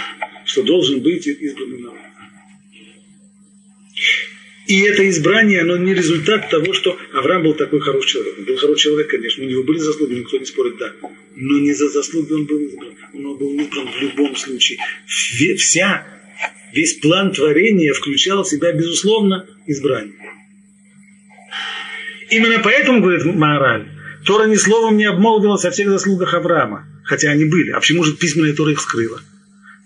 что 0.44 0.62
должен 0.62 1.00
быть 1.00 1.26
избранный 1.26 1.78
народ. 1.78 1.98
И 4.66 4.80
это 4.82 5.08
избрание, 5.08 5.62
оно 5.62 5.76
не 5.76 5.92
результат 5.92 6.48
того, 6.48 6.72
что 6.72 6.96
Авраам 7.12 7.42
был 7.42 7.54
такой 7.54 7.80
хороший 7.80 8.12
человек. 8.12 8.38
Он 8.38 8.44
был 8.44 8.56
хороший 8.56 8.82
человек, 8.82 9.08
конечно, 9.08 9.44
у 9.44 9.48
него 9.48 9.64
были 9.64 9.78
заслуги, 9.78 10.14
никто 10.14 10.38
не 10.38 10.44
спорит, 10.44 10.76
да. 10.78 10.92
Но 11.34 11.58
не 11.58 11.72
за 11.72 11.88
заслуги 11.88 12.32
он 12.32 12.46
был 12.46 12.60
избран. 12.60 12.94
Он 13.12 13.36
был 13.36 13.58
избран 13.58 13.88
в 13.88 14.00
любом 14.00 14.36
случае. 14.36 14.78
Вся, 15.06 16.06
весь 16.72 16.94
план 16.94 17.32
творения 17.32 17.92
включал 17.92 18.44
в 18.44 18.48
себя, 18.48 18.72
безусловно, 18.72 19.46
избрание. 19.66 20.14
Именно 22.30 22.60
поэтому, 22.62 23.00
говорит 23.00 23.24
Маораль, 23.24 23.88
Тора 24.24 24.46
ни 24.46 24.54
словом 24.54 24.96
не 24.96 25.04
обмолвилась 25.04 25.64
о 25.64 25.70
всех 25.70 25.88
заслугах 25.88 26.34
Авраама 26.34 26.91
хотя 27.04 27.30
они 27.30 27.44
были. 27.44 27.70
А 27.72 27.80
почему 27.80 28.04
же 28.04 28.14
письменная 28.14 28.54
Тора 28.54 28.72
их 28.72 28.80
скрыла? 28.80 29.20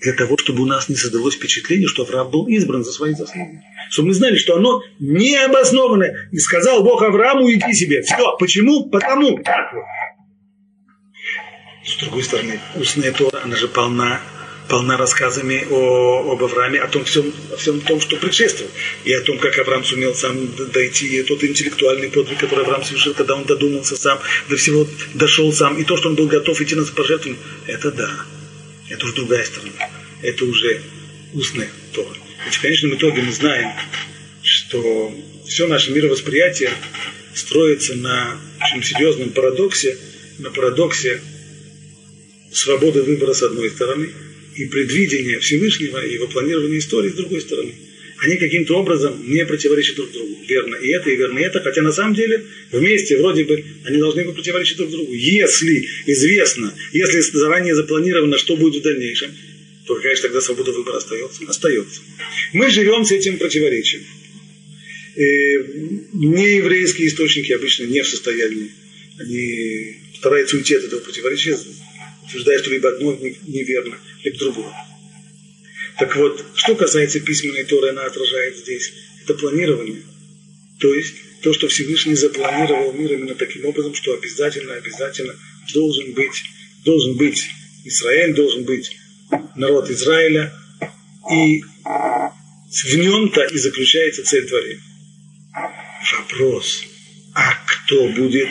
Для 0.00 0.12
того, 0.12 0.36
чтобы 0.36 0.62
у 0.62 0.66
нас 0.66 0.88
не 0.88 0.96
создалось 0.96 1.36
впечатление, 1.36 1.88
что 1.88 2.02
Авраам 2.02 2.30
был 2.30 2.46
избран 2.46 2.84
за 2.84 2.92
свои 2.92 3.14
заслуги. 3.14 3.62
Чтобы 3.90 4.08
мы 4.08 4.14
знали, 4.14 4.36
что 4.36 4.56
оно 4.56 4.82
необоснованное. 4.98 6.28
И 6.32 6.38
сказал 6.38 6.82
Бог 6.82 7.02
Аврааму, 7.02 7.50
иди 7.50 7.72
себе. 7.72 8.02
Все. 8.02 8.36
Почему? 8.38 8.90
Потому. 8.90 9.42
Так 9.42 9.72
вот. 9.72 9.84
С 11.86 11.96
другой 12.00 12.24
стороны, 12.24 12.60
устная 12.74 13.12
Тора, 13.12 13.40
она 13.44 13.56
же 13.56 13.68
полна 13.68 14.20
полна 14.68 14.96
рассказами 14.96 15.66
о, 15.70 16.32
об 16.32 16.42
Аврааме, 16.42 16.80
о 16.80 16.88
том 16.88 17.04
всем, 17.04 17.32
о 17.52 17.56
всем 17.56 17.80
том, 17.80 18.00
что 18.00 18.16
предшествовал, 18.16 18.70
и 19.04 19.12
о 19.12 19.20
том, 19.20 19.38
как 19.38 19.58
Авраам 19.58 19.84
сумел 19.84 20.14
сам 20.14 20.36
дойти, 20.72 21.06
и 21.06 21.22
тот 21.22 21.42
интеллектуальный 21.44 22.10
подвиг, 22.10 22.38
который 22.38 22.64
Авраам 22.64 22.84
совершил, 22.84 23.14
когда 23.14 23.36
он 23.36 23.44
додумался 23.44 23.96
сам, 23.96 24.20
до 24.48 24.56
всего 24.56 24.86
дошел 25.14 25.52
сам, 25.52 25.78
и 25.78 25.84
то, 25.84 25.96
что 25.96 26.08
он 26.08 26.16
был 26.16 26.26
готов 26.26 26.60
идти 26.60 26.74
на 26.74 26.84
пожертвование, 26.84 27.40
это 27.66 27.92
да, 27.92 28.10
это 28.88 29.04
уже 29.04 29.14
другая 29.14 29.44
сторона, 29.44 29.90
это 30.22 30.44
уже 30.44 30.82
устная 31.32 31.70
Тора. 31.92 32.16
Ведь 32.44 32.54
в 32.54 32.60
конечном 32.60 32.94
итоге 32.94 33.22
мы 33.22 33.32
знаем, 33.32 33.70
что 34.42 35.14
все 35.46 35.66
наше 35.66 35.92
мировосприятие 35.92 36.70
строится 37.34 37.94
на 37.94 38.36
очень 38.60 38.82
серьезном 38.82 39.30
парадоксе, 39.30 39.96
на 40.38 40.50
парадоксе 40.50 41.20
свободы 42.52 43.02
выбора 43.02 43.32
с 43.32 43.42
одной 43.42 43.70
стороны– 43.70 44.10
и 44.56 44.66
предвидение 44.66 45.38
Всевышнего, 45.40 46.04
и 46.04 46.14
его 46.14 46.26
планирование 46.26 46.78
истории 46.78 47.10
с 47.10 47.14
другой 47.14 47.40
стороны. 47.40 47.72
Они 48.18 48.36
каким-то 48.36 48.78
образом 48.78 49.22
не 49.28 49.44
противоречат 49.44 49.96
друг 49.96 50.10
другу. 50.12 50.38
Верно 50.48 50.76
и 50.76 50.88
это, 50.88 51.10
и 51.10 51.16
верно 51.16 51.38
и 51.38 51.42
это. 51.42 51.60
Хотя 51.60 51.82
на 51.82 51.92
самом 51.92 52.14
деле 52.14 52.44
вместе 52.72 53.18
вроде 53.18 53.44
бы 53.44 53.62
они 53.84 53.98
должны 53.98 54.24
бы 54.24 54.32
противоречить 54.32 54.78
друг 54.78 54.90
другу. 54.90 55.12
Если 55.12 55.86
известно, 56.06 56.72
если 56.92 57.20
заранее 57.20 57.74
запланировано, 57.74 58.38
что 58.38 58.56
будет 58.56 58.80
в 58.80 58.84
дальнейшем, 58.84 59.32
то 59.86 60.00
же 60.00 60.22
тогда 60.22 60.40
свобода 60.40 60.72
выбора 60.72 60.96
остается? 60.96 61.42
Остается. 61.46 62.00
Мы 62.52 62.70
живем 62.70 63.04
с 63.04 63.12
этим 63.12 63.36
противоречием. 63.36 64.02
Э, 65.16 65.22
нееврейские 66.14 67.08
источники 67.08 67.52
обычно 67.52 67.84
не 67.84 68.02
в 68.02 68.08
состоянии. 68.08 68.70
Они 69.18 69.96
стараются 70.14 70.56
уйти 70.56 70.74
от 70.74 70.84
этого 70.84 71.00
противоречия, 71.00 71.56
утверждая, 72.26 72.58
что 72.58 72.70
либо 72.70 72.88
одно 72.88 73.12
неверно, 73.14 73.96
либо 74.24 74.38
другое. 74.38 74.72
Так 75.98 76.14
вот, 76.16 76.44
что 76.54 76.74
касается 76.74 77.20
письменной 77.20 77.64
Торы, 77.64 77.90
она 77.90 78.04
отражает 78.04 78.58
здесь. 78.58 78.92
Это 79.24 79.34
планирование. 79.34 80.02
То 80.78 80.94
есть, 80.94 81.14
то, 81.42 81.52
что 81.52 81.68
Всевышний 81.68 82.14
запланировал 82.14 82.92
мир 82.92 83.12
именно 83.14 83.34
таким 83.34 83.64
образом, 83.64 83.94
что 83.94 84.12
обязательно, 84.12 84.74
обязательно 84.74 85.34
должен 85.72 86.12
быть, 86.12 86.42
должен 86.84 87.16
быть 87.16 87.46
Израиль, 87.84 88.34
должен 88.34 88.64
быть 88.64 88.96
народ 89.54 89.90
Израиля, 89.90 90.52
и 91.30 91.62
в 91.62 92.96
нем-то 92.96 93.42
и 93.44 93.56
заключается 93.56 94.22
цель 94.22 94.46
творения. 94.46 94.82
Вопрос, 96.18 96.84
а 97.34 97.54
кто 97.66 98.08
будет 98.08 98.50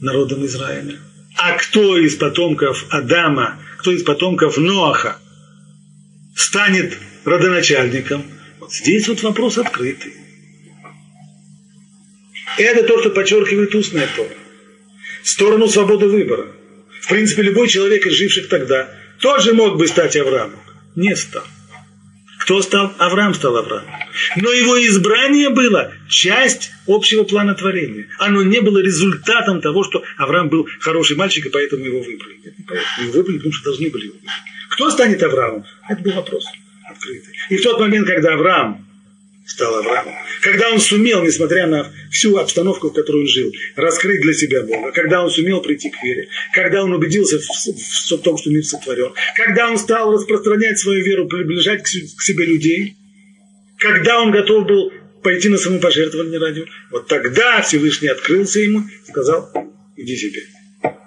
народом 0.00 0.44
Израиля? 0.46 0.98
А 1.36 1.52
кто 1.52 1.98
из 1.98 2.16
потомков 2.16 2.86
Адама, 2.90 3.60
кто 3.78 3.92
из 3.92 4.02
потомков 4.02 4.56
Ноаха 4.56 5.18
станет 6.36 6.96
родоначальником? 7.24 8.24
Вот 8.60 8.72
здесь 8.72 9.08
вот 9.08 9.22
вопрос 9.22 9.58
открытый. 9.58 10.14
Это 12.56 12.84
то, 12.84 13.00
что 13.00 13.10
подчеркивает 13.10 13.74
устная 13.74 14.08
Тора. 14.14 14.28
Сторону 15.22 15.68
свободы 15.68 16.06
выбора. 16.06 16.46
В 17.00 17.08
принципе, 17.08 17.42
любой 17.42 17.68
человек 17.68 18.06
из 18.06 18.12
живших 18.12 18.48
тогда 18.48 18.88
тоже 19.20 19.52
мог 19.54 19.76
бы 19.76 19.86
стать 19.86 20.16
Авраамом. 20.16 20.60
Не 20.94 21.16
стал. 21.16 21.44
Кто 22.44 22.60
стал? 22.60 22.92
Авраам 22.98 23.32
стал 23.32 23.56
Авраам. 23.56 23.86
Но 24.36 24.52
его 24.52 24.76
избрание 24.86 25.48
было 25.48 25.94
часть 26.10 26.72
общего 26.86 27.24
плана 27.24 27.54
творения. 27.54 28.08
Оно 28.18 28.42
не 28.42 28.60
было 28.60 28.82
результатом 28.82 29.62
того, 29.62 29.82
что 29.82 30.04
Авраам 30.18 30.50
был 30.50 30.68
хороший 30.80 31.16
мальчик, 31.16 31.46
и 31.46 31.48
поэтому 31.48 31.86
его 31.86 32.00
выбрали. 32.00 32.36
Нет, 32.44 32.58
не 32.58 32.64
поэтому. 32.66 32.86
Его 33.00 33.12
выбрали, 33.14 33.36
потому 33.38 33.54
что 33.54 33.64
должны 33.64 33.88
были 33.88 34.04
его 34.04 34.14
выбрать. 34.16 34.34
Кто 34.68 34.90
станет 34.90 35.22
Авраамом? 35.22 35.64
Это 35.88 36.02
был 36.02 36.12
вопрос 36.12 36.44
открытый. 36.86 37.34
И 37.48 37.56
в 37.56 37.62
тот 37.62 37.80
момент, 37.80 38.06
когда 38.06 38.34
Авраам 38.34 38.86
стал 39.46 39.76
Авраамом. 39.76 40.14
Когда 40.42 40.70
он 40.70 40.80
сумел, 40.80 41.22
несмотря 41.22 41.66
на 41.66 41.92
всю 42.10 42.36
обстановку, 42.36 42.90
в 42.90 42.92
которой 42.94 43.22
он 43.22 43.28
жил, 43.28 43.52
раскрыть 43.76 44.20
для 44.22 44.32
себя 44.32 44.62
Бога, 44.62 44.92
когда 44.92 45.22
он 45.22 45.30
сумел 45.30 45.60
прийти 45.60 45.90
к 45.90 46.02
вере, 46.02 46.28
когда 46.52 46.82
он 46.82 46.92
убедился 46.92 47.38
в, 47.38 47.42
в, 47.42 48.18
в 48.18 48.22
том, 48.22 48.38
что 48.38 48.50
мир 48.50 48.64
сотворен, 48.64 49.12
когда 49.36 49.70
он 49.70 49.78
стал 49.78 50.12
распространять 50.12 50.78
свою 50.78 51.04
веру, 51.04 51.28
приближать 51.28 51.82
к, 51.82 51.86
к 51.86 52.22
себе 52.22 52.46
людей, 52.46 52.96
когда 53.78 54.20
он 54.20 54.30
готов 54.30 54.66
был 54.66 54.92
пойти 55.22 55.48
на 55.48 55.58
самопожертвование 55.58 56.38
ради, 56.38 56.66
вот 56.90 57.08
тогда 57.08 57.62
Всевышний 57.62 58.08
открылся 58.08 58.60
ему 58.60 58.80
и 58.80 59.10
сказал, 59.10 59.50
иди 59.96 60.16
себе. 60.16 60.42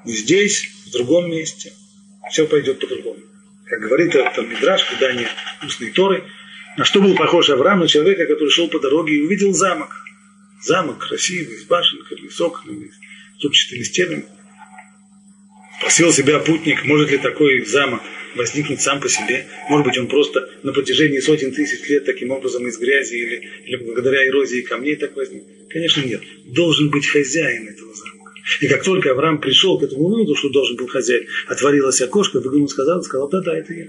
Здесь, 0.06 0.70
в 0.88 0.92
другом 0.92 1.30
месте, 1.30 1.72
все 2.32 2.46
пойдет 2.46 2.80
по-другому. 2.80 3.20
Как 3.66 3.82
говорит 3.82 4.14
там 4.14 4.50
Мидраш, 4.50 4.88
предание 4.90 5.28
устной 5.66 5.92
Торы, 5.92 6.24
на 6.78 6.86
что 6.86 7.02
был 7.02 7.16
похож 7.16 7.50
Авраам? 7.50 7.80
На 7.80 7.88
человека, 7.88 8.26
который 8.28 8.50
шел 8.50 8.70
по 8.70 8.80
дороге 8.80 9.16
и 9.16 9.22
увидел 9.22 9.54
замок. 9.54 9.90
Замок 10.62 11.00
красивый, 11.00 11.58
с 11.58 11.64
башенками, 11.64 12.30
с 12.30 12.40
окнами, 12.40 12.92
с 13.38 13.42
зубчатыми 13.42 13.84
стенами. 13.84 14.26
Спросил 15.80 16.12
себя 16.12 16.40
путник, 16.40 16.86
может 16.86 17.12
ли 17.12 17.18
такой 17.18 17.66
замок 17.66 18.02
возникнуть 18.36 18.82
сам 18.82 19.00
по 19.00 19.10
себе. 19.10 19.48
Может 19.70 19.88
быть, 19.88 19.98
он 19.98 20.08
просто 20.08 20.50
на 20.64 20.72
протяжении 20.72 21.20
сотен 21.20 21.52
тысяч 21.52 21.88
лет 21.90 22.06
таким 22.06 22.32
образом 22.32 22.68
из 22.68 22.78
грязи 22.78 23.16
или, 23.16 23.50
или 23.66 23.76
благодаря 23.78 24.28
эрозии 24.28 24.62
камней 24.62 24.96
так 24.96 25.16
возник. 25.16 25.44
Конечно, 25.70 26.02
нет. 26.02 26.22
Должен 26.46 26.90
быть 26.90 27.08
хозяин 27.08 27.68
этого 27.68 27.94
замка. 27.94 28.32
И 28.62 28.68
как 28.68 28.84
только 28.84 29.12
Авраам 29.12 29.42
пришел 29.42 29.80
к 29.80 29.84
этому 29.84 30.08
выводу, 30.10 30.36
что 30.36 30.50
должен 30.50 30.78
был 30.78 30.88
хозяин, 30.88 31.26
отворилось 31.48 32.02
окошко, 32.02 32.40
выглянул, 32.40 32.70
сказал, 32.70 33.02
сказал, 33.04 33.30
да-да, 33.30 33.58
это 33.58 33.74
я. 33.74 33.88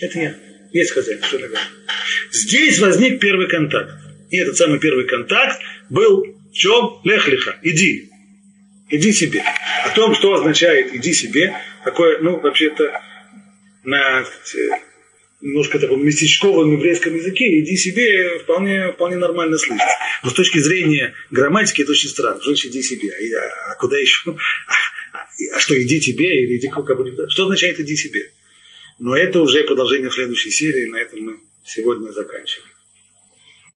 Это 0.00 0.18
я. 0.18 0.51
Есть 0.72 0.92
хозяин, 0.92 1.22
что 1.22 1.38
такое? 1.38 1.60
Здесь 2.30 2.78
возник 2.78 3.20
первый 3.20 3.48
контакт. 3.48 3.92
И 4.30 4.38
этот 4.38 4.56
самый 4.56 4.80
первый 4.80 5.06
контакт 5.06 5.60
был 5.90 6.24
в 6.24 6.54
чем? 6.54 7.00
Лехлиха, 7.04 7.58
иди. 7.62 8.10
Иди 8.88 9.12
себе. 9.12 9.42
О 9.84 9.90
том, 9.94 10.14
что 10.14 10.34
означает 10.34 10.94
иди 10.94 11.12
себе, 11.12 11.54
такое, 11.84 12.18
ну, 12.20 12.40
вообще-то, 12.40 13.00
на 13.84 14.24
немножко 15.42 15.78
таком 15.78 16.04
местечковом 16.04 16.72
еврейском 16.72 17.14
языке, 17.16 17.60
иди 17.60 17.76
себе, 17.76 18.38
вполне, 18.38 18.92
вполне 18.92 19.16
нормально 19.16 19.58
слышать. 19.58 19.86
Но 20.22 20.30
с 20.30 20.34
точки 20.34 20.58
зрения 20.58 21.14
грамматики 21.30 21.82
это 21.82 21.92
очень 21.92 22.08
странно. 22.08 22.40
Значит 22.42 22.70
иди 22.70 22.82
себе? 22.82 23.10
А, 23.10 23.72
а 23.72 23.74
куда 23.74 23.98
еще? 23.98 24.36
А, 24.66 25.26
а 25.54 25.58
что, 25.58 25.80
иди 25.82 26.00
тебе 26.00 26.44
или 26.44 26.58
иди 26.58 26.68
кому-нибудь? 26.68 27.30
Что 27.30 27.44
означает 27.44 27.80
иди 27.80 27.96
себе? 27.96 28.30
Но 28.98 29.16
это 29.16 29.40
уже 29.40 29.64
продолжение 29.64 30.10
следующей 30.10 30.50
серии, 30.50 30.90
на 30.90 30.96
этом 30.96 31.20
мы 31.20 31.40
сегодня 31.64 32.10
заканчиваем. 32.10 32.71